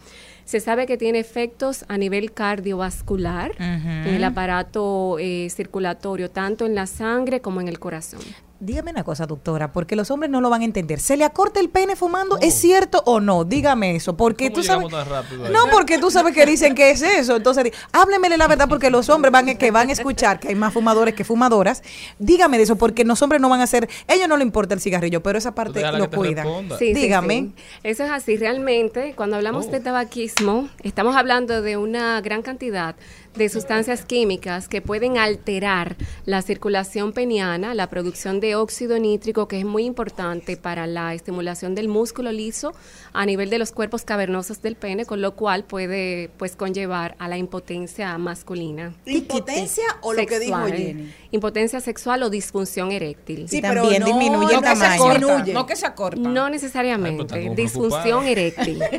[0.46, 6.74] Se sabe que tiene efectos a nivel cardiovascular, en el aparato eh, circulatorio, tanto en
[6.74, 8.20] la sangre como en el corazón.
[8.58, 10.98] Dígame una cosa, doctora, porque los hombres no lo van a entender.
[10.98, 12.38] ¿Se le acorta el pene fumando?
[12.40, 13.44] ¿Es cierto o no?
[13.44, 14.88] Dígame eso, porque ¿Cómo tú sabes...
[14.88, 15.50] tan rápido?
[15.50, 17.36] No, porque tú sabes que dicen que es eso.
[17.36, 20.54] Entonces, háblemele la verdad, porque los hombres van a, que van a escuchar que hay
[20.54, 21.82] más fumadores que fumadoras.
[22.18, 23.90] Dígame de eso, porque los hombres no van a hacer...
[24.08, 26.46] ellos no le importa el cigarrillo, pero esa parte lo cuidan.
[26.70, 27.34] Sí, sí, Dígame.
[27.34, 27.52] sí.
[27.82, 28.38] Eso es así.
[28.38, 29.70] Realmente, cuando hablamos Oh.
[29.70, 30.35] de tabaquismo,
[30.82, 32.94] estamos hablando de una gran cantidad
[33.36, 35.96] de sustancias químicas que pueden alterar
[36.26, 41.74] la circulación peniana, la producción de óxido nítrico, que es muy importante para la estimulación
[41.74, 42.74] del músculo liso
[43.14, 47.28] a nivel de los cuerpos cavernosos del pene, con lo cual puede pues conllevar a
[47.28, 48.92] la impotencia masculina.
[49.06, 50.72] ¿Impotencia o lo que dijo Sexual.
[50.76, 51.12] Jenny?
[51.30, 53.48] Impotencia sexual o disfunción eréctil.
[53.48, 55.26] Sí, pero También no- disminuye el no que se tamaño.
[55.28, 56.20] Corta, no que se acorta.
[56.20, 57.40] No Ay, pues, necesariamente.
[57.42, 58.82] como Disfunción eréctil.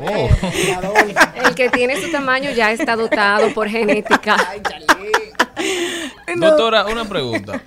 [0.00, 0.28] Oh.
[1.44, 4.36] El que tiene su tamaño ya está dotado por genética.
[6.36, 7.62] Doctora, una pregunta.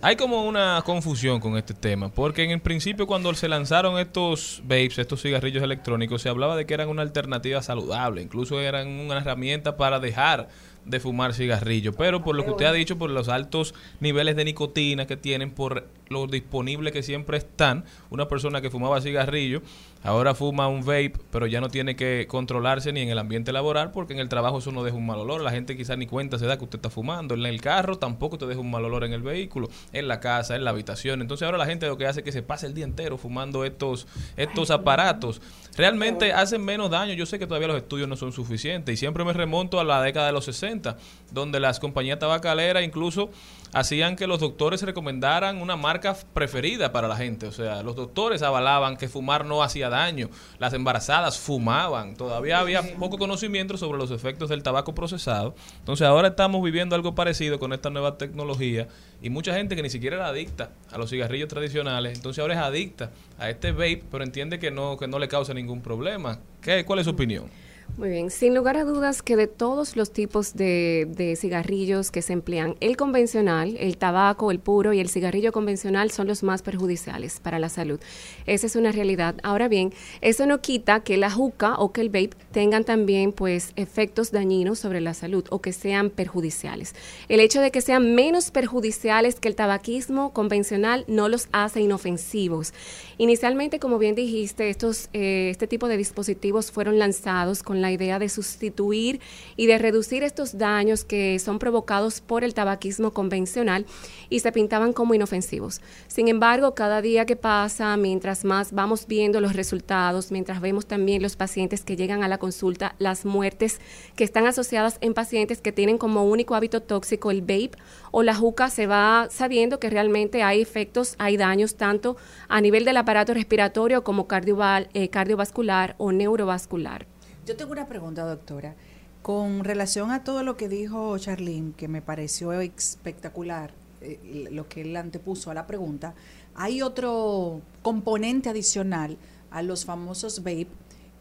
[0.00, 4.60] Hay como una confusión con este tema, porque en el principio cuando se lanzaron estos
[4.62, 9.18] vapes, estos cigarrillos electrónicos, se hablaba de que eran una alternativa saludable, incluso eran una
[9.18, 10.48] herramienta para dejar
[10.84, 14.44] de fumar cigarrillo, pero por lo que usted ha dicho, por los altos niveles de
[14.44, 19.62] nicotina que tienen, por lo disponible que siempre están, una persona que fumaba cigarrillo,
[20.02, 23.90] ahora fuma un vape, pero ya no tiene que controlarse ni en el ambiente laboral,
[23.90, 26.38] porque en el trabajo eso no deja un mal olor, la gente quizás ni cuenta
[26.38, 29.04] se da que usted está fumando, en el carro tampoco te deja un mal olor
[29.04, 32.06] en el vehículo, en la casa, en la habitación, entonces ahora la gente lo que
[32.06, 34.06] hace es que se pasa el día entero fumando estos,
[34.36, 35.40] estos aparatos,
[35.76, 39.24] realmente hacen menos daño, yo sé que todavía los estudios no son suficientes, y siempre
[39.24, 40.96] me remonto a la década de los 60,
[41.30, 43.30] donde las compañías tabacaleras incluso
[43.72, 47.46] hacían que los doctores recomendaran una marca preferida para la gente.
[47.46, 50.30] O sea, los doctores avalaban que fumar no hacía daño.
[50.58, 52.16] Las embarazadas fumaban.
[52.16, 55.54] Todavía había poco conocimiento sobre los efectos del tabaco procesado.
[55.80, 58.88] Entonces ahora estamos viviendo algo parecido con esta nueva tecnología
[59.20, 62.60] y mucha gente que ni siquiera era adicta a los cigarrillos tradicionales, entonces ahora es
[62.60, 66.38] adicta a este vape, pero entiende que no, que no le causa ningún problema.
[66.62, 67.50] ¿Qué, ¿Cuál es su opinión?
[67.96, 72.32] Muy bien, sin lugar a dudas que de todos los tipos de, cigarrillos que se
[72.32, 77.40] emplean, el convencional, el tabaco, el puro y el cigarrillo convencional son los más perjudiciales
[77.40, 77.98] para la salud.
[78.46, 79.34] Esa es una realidad.
[79.42, 83.72] Ahora bien, eso no quita que la juca o que el vape tengan también pues
[83.74, 86.94] efectos dañinos sobre la salud o que sean perjudiciales.
[87.28, 92.72] El hecho de que sean menos perjudiciales que el tabaquismo convencional no los hace inofensivos.
[93.16, 98.18] Inicialmente, como bien dijiste, estos, eh, este tipo de dispositivos fueron lanzados con la idea
[98.18, 99.20] de sustituir
[99.56, 103.86] y de reducir estos daños que son provocados por el tabaquismo convencional
[104.30, 105.80] y se pintaban como inofensivos.
[106.06, 111.22] Sin embargo, cada día que pasa, mientras más vamos viendo los resultados, mientras vemos también
[111.22, 113.80] los pacientes que llegan a la consulta, las muertes
[114.16, 117.72] que están asociadas en pacientes que tienen como único hábito tóxico el vape
[118.10, 122.16] o la juca, se va sabiendo que realmente hay efectos, hay daños tanto
[122.48, 127.06] a nivel del aparato respiratorio como eh, cardiovascular o neurovascular.
[127.48, 128.74] Yo tengo una pregunta, doctora.
[129.22, 133.70] Con relación a todo lo que dijo Charlene, que me pareció espectacular,
[134.02, 136.12] eh, lo que él antepuso a la pregunta,
[136.54, 139.16] hay otro componente adicional
[139.50, 140.68] a los famosos vape,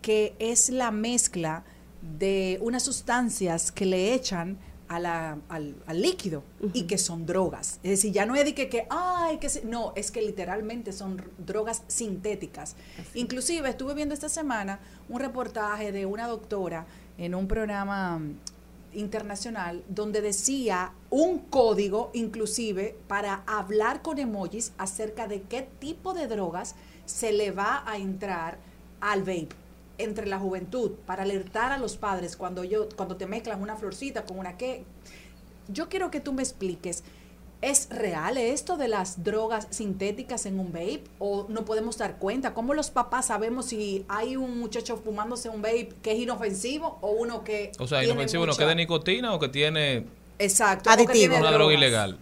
[0.01, 1.63] que es la mezcla
[2.19, 4.57] de unas sustancias que le echan
[4.89, 6.43] a la- al, al líquido
[6.73, 7.79] y que son drogas.
[7.83, 10.93] Es decir, ya no es de que, que ay, que se- no, es que literalmente
[10.93, 12.75] son drogas sintéticas.
[13.13, 16.85] Inclusive estuve viendo esta semana un reportaje de una doctora
[17.17, 18.35] en un programa mm,
[18.93, 26.27] internacional donde decía un código inclusive para hablar con emojis acerca de qué tipo de
[26.27, 28.57] drogas se le va a entrar
[29.01, 29.49] al vape
[29.97, 34.25] entre la juventud para alertar a los padres cuando yo cuando te mezclan una florcita
[34.25, 34.83] con una que
[35.67, 37.03] yo quiero que tú me expliques
[37.59, 41.03] ¿Es real esto de las drogas sintéticas en un vape?
[41.17, 42.53] ¿O no podemos dar cuenta?
[42.53, 47.09] ¿Cómo los papás sabemos si hay un muchacho fumándose un vape que es inofensivo o
[47.09, 47.71] uno que...
[47.79, 50.05] O sea, tiene inofensivo, ¿no mucha- que de nicotina o que tiene
[50.37, 50.91] Exacto.
[50.91, 52.19] o que tiene una droga ilegal?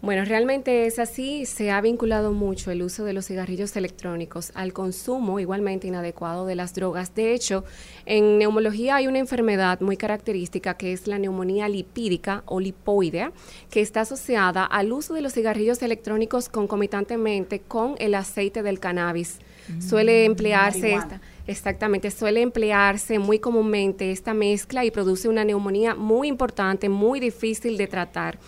[0.00, 1.44] Bueno, realmente es así.
[1.44, 6.54] Se ha vinculado mucho el uso de los cigarrillos electrónicos al consumo igualmente inadecuado de
[6.54, 7.16] las drogas.
[7.16, 7.64] De hecho,
[8.06, 13.32] en neumología hay una enfermedad muy característica que es la neumonía lipídica o lipoidea,
[13.70, 19.40] que está asociada al uso de los cigarrillos electrónicos concomitantemente con el aceite del cannabis.
[19.80, 21.20] Suele emplearse esta.
[21.46, 27.76] Exactamente, suele emplearse muy comúnmente esta mezcla y produce una neumonía muy importante, muy difícil
[27.76, 28.38] de tratar.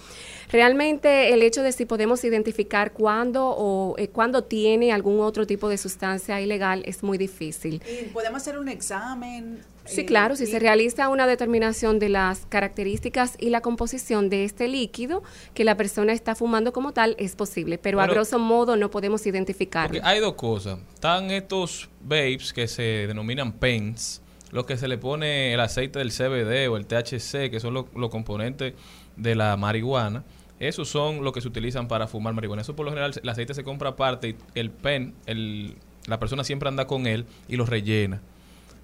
[0.51, 5.69] Realmente el hecho de si podemos identificar cuándo o eh, cuándo tiene algún otro tipo
[5.69, 7.81] de sustancia ilegal es muy difícil.
[7.89, 9.61] Y podemos hacer un examen.
[9.85, 14.45] Sí, eh, claro, si se realiza una determinación de las características y la composición de
[14.45, 15.23] este líquido
[15.55, 19.27] que la persona está fumando como tal, es posible, pero a grosso modo no podemos
[19.27, 19.95] identificarlo.
[19.95, 20.81] Porque hay dos cosas.
[20.95, 24.21] Están estos vapes que se denominan pens,
[24.51, 27.87] los que se le pone el aceite del CBD o el THC, que son los,
[27.95, 28.75] los componentes
[29.17, 30.25] de la marihuana.
[30.61, 32.63] Esos son los que se utilizan para fumar marihuana.
[32.63, 35.75] Eso por lo general, el aceite se compra aparte y el pen, el,
[36.07, 38.21] la persona siempre anda con él y lo rellena.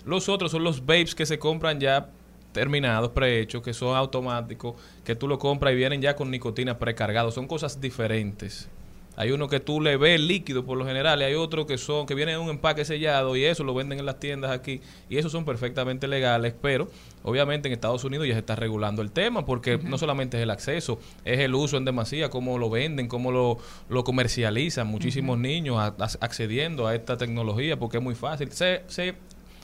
[0.06, 2.08] Los otros son los vapes que se compran ya
[2.52, 4.74] terminados, prehechos, que son automáticos,
[5.04, 7.30] que tú lo compras y vienen ya con nicotina precargado.
[7.30, 8.70] Son cosas diferentes.
[9.18, 12.04] Hay uno que tú le ves líquido por lo general y hay otro que son
[12.06, 14.82] que viene en un empaque sellado y eso lo venden en las tiendas aquí.
[15.08, 16.88] Y esos son perfectamente legales, pero
[17.22, 20.50] obviamente en Estados Unidos ya se está regulando el tema porque no solamente es el
[20.50, 25.78] acceso, es el uso en demasía, cómo lo venden, cómo lo, lo comercializan, muchísimos niños
[25.78, 28.52] a- a- accediendo a esta tecnología porque es muy fácil.
[28.52, 29.14] Se, se,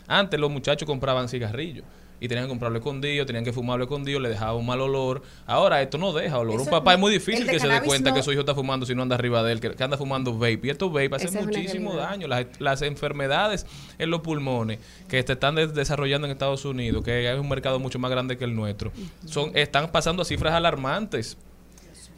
[0.06, 1.84] antes los muchachos compraban cigarrillos
[2.22, 5.22] y tenían que comprarlo escondido, tenían que fumarlo escondido, le dejaba un mal olor.
[5.44, 6.54] Ahora esto no deja olor.
[6.54, 8.40] Eso un papá no- es muy difícil que se dé cuenta no- que su hijo
[8.40, 10.60] está fumando si no anda arriba de él, que, que anda fumando vape.
[10.62, 12.28] Y estos vape hacen muchísimo daño.
[12.28, 13.66] Las, las enfermedades
[13.98, 14.78] en los pulmones
[15.08, 18.38] que se están des- desarrollando en Estados Unidos, que es un mercado mucho más grande
[18.38, 18.92] que el nuestro,
[19.26, 21.36] son están pasando a cifras alarmantes.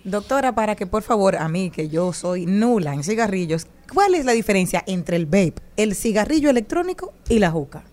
[0.04, 4.26] Doctora, para que por favor a mí, que yo soy nula en cigarrillos, ¿cuál es
[4.26, 7.84] la diferencia entre el vape, el cigarrillo electrónico y la juca?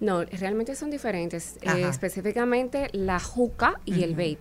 [0.00, 1.56] No, realmente son diferentes.
[1.62, 4.38] Eh, específicamente la juca y el vape.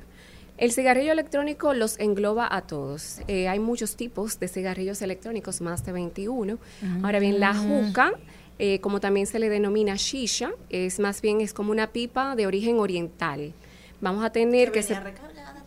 [0.58, 3.20] El cigarrillo electrónico los engloba a todos.
[3.28, 6.58] Eh, hay muchos tipos de cigarrillos electrónicos, más de 21.
[7.04, 8.14] Ahora bien, la juca,
[8.58, 12.48] eh, como también se le denomina shisha, es más bien es como una pipa de
[12.48, 13.54] origen oriental.
[14.00, 14.96] Vamos a tener que, se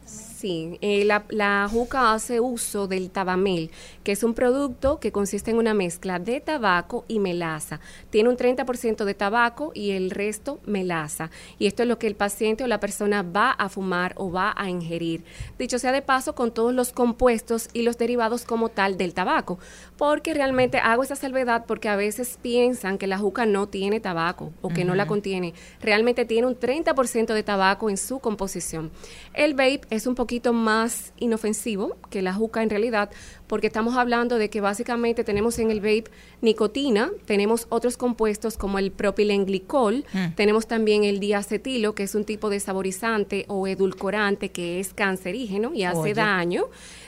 [0.06, 3.72] Sí, eh, la, la juca hace uso del tabamel,
[4.08, 7.78] que es un producto que consiste en una mezcla de tabaco y melaza.
[8.08, 11.30] Tiene un 30% de tabaco y el resto melaza.
[11.58, 14.54] Y esto es lo que el paciente o la persona va a fumar o va
[14.56, 15.24] a ingerir.
[15.58, 19.58] Dicho sea de paso, con todos los compuestos y los derivados como tal del tabaco.
[19.98, 24.54] Porque realmente hago esa salvedad porque a veces piensan que la juca no tiene tabaco
[24.62, 25.52] o que no la contiene.
[25.82, 28.90] Realmente tiene un 30% de tabaco en su composición.
[29.34, 33.10] El vape es un poquito más inofensivo que la juca en realidad,
[33.48, 36.04] porque estamos hablando de que básicamente tenemos en el vape
[36.42, 40.34] nicotina, tenemos otros compuestos como el propilenglicol, Mm.
[40.36, 45.72] tenemos también el diacetilo, que es un tipo de saborizante o edulcorante que es cancerígeno
[45.74, 46.14] y hace Oye.
[46.14, 46.64] daño.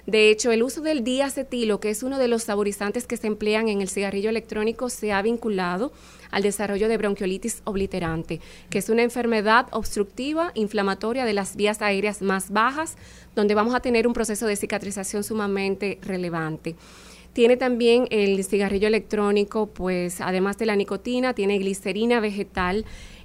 [0.06, 3.68] De hecho, el uso del diacetilo, que es uno de los saborizantes que se emplean
[3.68, 5.92] en el cigarrillo electrónico, se ha vinculado
[6.30, 8.40] al desarrollo de bronquiolitis obliterante,
[8.70, 12.96] que es una enfermedad obstructiva inflamatoria de las vías aéreas más bajas,
[13.34, 16.76] donde vamos a tener un proceso de cicatrización sumamente relevante.
[17.32, 22.84] Tiene también el cigarrillo electrónico, pues además de la nicotina, tiene glicerina vegetal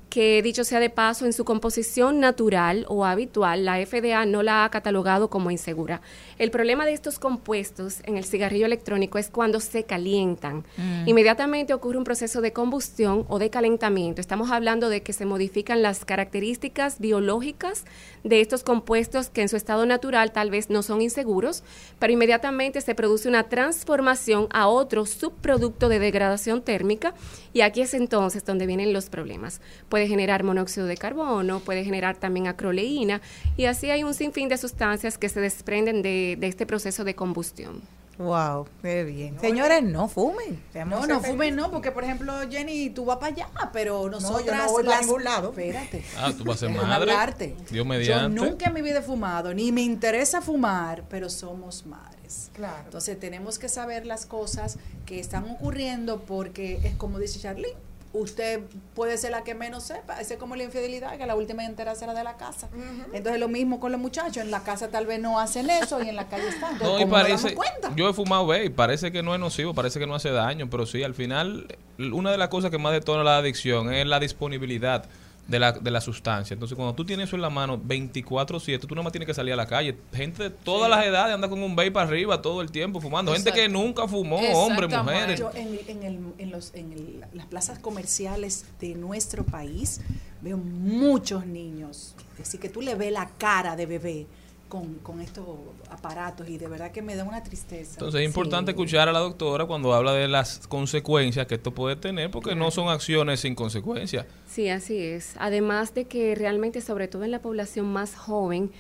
[0.10, 4.64] que dicho sea de paso, en su composición natural o habitual, la FDA no la
[4.64, 6.02] ha catalogado como insegura.
[6.38, 10.66] El problema de estos compuestos en el cigarrillo electrónico es cuando se calientan.
[10.78, 11.08] Mm.
[11.08, 14.22] Inmediatamente ocurre un proceso de combustión o de calentamiento.
[14.22, 17.86] Estamos hablando de que se modifican las características biológicas
[18.24, 21.64] de estos compuestos que en su estado natural tal vez no son inseguros,
[22.00, 27.14] pero inmediatamente se produce una transformación a otro subproducto de degradación térmica
[27.54, 29.62] y aquí es entonces donde vienen los problemas.
[29.96, 33.22] Puede generar monóxido de carbono, puede generar también acroleína
[33.56, 37.16] y así hay un sinfín de sustancias que se desprenden de, de este proceso de
[37.16, 37.82] combustión.
[38.18, 39.40] Wow, qué bien.
[39.40, 40.62] Señores, no fumen.
[40.86, 44.54] No, no fumen, no, porque por ejemplo, Jenny, tú vas para allá, pero nosotras yo
[44.66, 45.50] no voy para las- ningún lado.
[45.52, 46.04] Espérate.
[46.18, 47.12] Ah, tú vas a ser Déjame madre.
[47.14, 47.56] hablarte.
[47.72, 48.36] Dios mediante.
[48.38, 52.50] Yo nunca en mi vida he fumado, ni me interesa fumar, pero somos madres.
[52.54, 52.82] Claro.
[52.84, 57.76] Entonces tenemos que saber las cosas que están ocurriendo porque es como dice Charlene,
[58.20, 58.62] usted
[58.94, 62.14] puede ser la que menos sepa, es como la infidelidad, que la última entera será
[62.14, 62.70] de la casa.
[63.14, 66.10] Entonces lo mismo con los muchachos, en la casa tal vez no hacen eso y
[66.10, 66.74] en la calle están.
[66.74, 67.92] Entonces, No, y ¿cómo nos damos parece, cuenta?
[67.96, 70.86] yo he fumado vape, parece que no es nocivo, parece que no hace daño, pero
[70.86, 71.68] sí, al final,
[71.98, 75.06] una de las cosas que más detona la adicción es la disponibilidad
[75.48, 76.54] de la, de la sustancia.
[76.56, 79.54] Entonces, cuando tú tienes eso en la mano 24-7, tú nada más tienes que salir
[79.54, 79.96] a la calle.
[80.14, 83.32] Gente de todas las edades anda con un vape para arriba todo el tiempo fumando.
[83.34, 85.40] Gente que nunca fumó, hombres, mujeres.
[85.40, 90.02] Yo en, en el- en los, en el- las plazas comerciales de nuestro país
[90.42, 92.16] veo muchos niños.
[92.42, 94.28] Así que tú le ves la cara de bebé
[94.70, 95.46] con, con estos
[95.90, 97.94] aparatos y de verdad que me da una tristeza.
[97.94, 101.96] Entonces es importante escuchar a la doctora cuando habla de las consecuencias que esto puede
[101.96, 104.26] tener, porque no son acciones sin consecuencias.
[104.48, 105.36] Sí, así es.
[105.38, 108.72] Además de que realmente, sobre todo en la población más joven,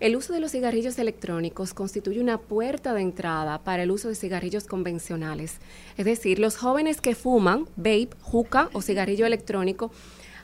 [0.00, 4.14] el uso de los cigarrillos electrónicos constituye una puerta de entrada para el uso de
[4.14, 5.58] cigarrillos convencionales.
[5.98, 9.90] Es decir, los jóvenes que fuman vape, juca o cigarrillo electrónico,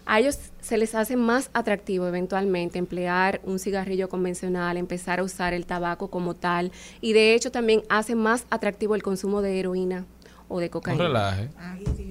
[0.07, 5.53] a ellos se les hace más atractivo eventualmente emplear un cigarrillo convencional, empezar a usar
[5.53, 10.07] el tabaco como tal y de hecho también hace más atractivo el consumo de heroína
[10.48, 11.02] o de No cocaína.
[11.02, 11.48] relaje.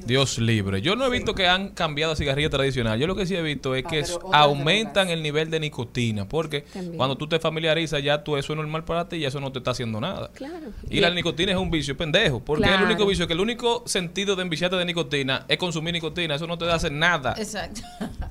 [0.05, 0.81] Dios libre.
[0.81, 2.99] Yo no he visto que han cambiado a cigarrillo tradicional.
[2.99, 4.03] Yo lo que sí he visto es Ah, que
[4.33, 6.27] aumentan el nivel de nicotina.
[6.27, 6.97] Porque También.
[6.97, 9.57] cuando tú te familiarizas, ya tú eso es normal para ti y eso no te
[9.59, 10.29] está haciendo nada.
[10.33, 10.67] Claro.
[10.89, 12.39] Y la nicotina es un vicio pendejo.
[12.41, 15.93] Porque es el único vicio que el único sentido de enviciarte de nicotina es consumir
[15.93, 16.35] nicotina.
[16.35, 17.33] Eso no te hace nada.
[17.37, 17.81] Exacto.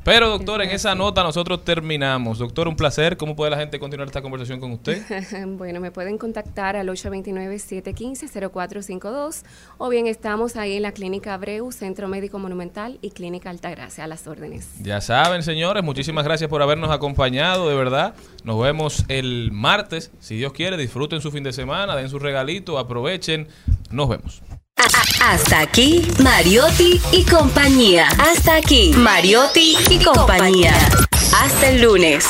[0.04, 2.38] Pero, doctor, en esa nota nosotros terminamos.
[2.38, 3.16] Doctor, un placer.
[3.16, 5.02] ¿Cómo puede la gente continuar esta conversación con usted?
[5.56, 9.42] bueno, me pueden contactar al 829-715-0452
[9.78, 14.06] o bien estamos ahí en la Clínica Abreu, Centro Médico Monumental y Clínica Altagracia, a
[14.08, 14.68] las órdenes.
[14.82, 18.16] Ya saben, señores, muchísimas gracias por habernos acompañado, de verdad.
[18.42, 22.76] Nos vemos el martes, si Dios quiere, disfruten su fin de semana, den su regalito,
[22.76, 23.46] aprovechen.
[23.90, 24.42] Nos vemos.
[25.22, 28.08] Hasta aquí, Mariotti y compañía.
[28.18, 30.74] Hasta aquí, Mariotti y compañía.
[31.40, 32.26] Hasta el lunes.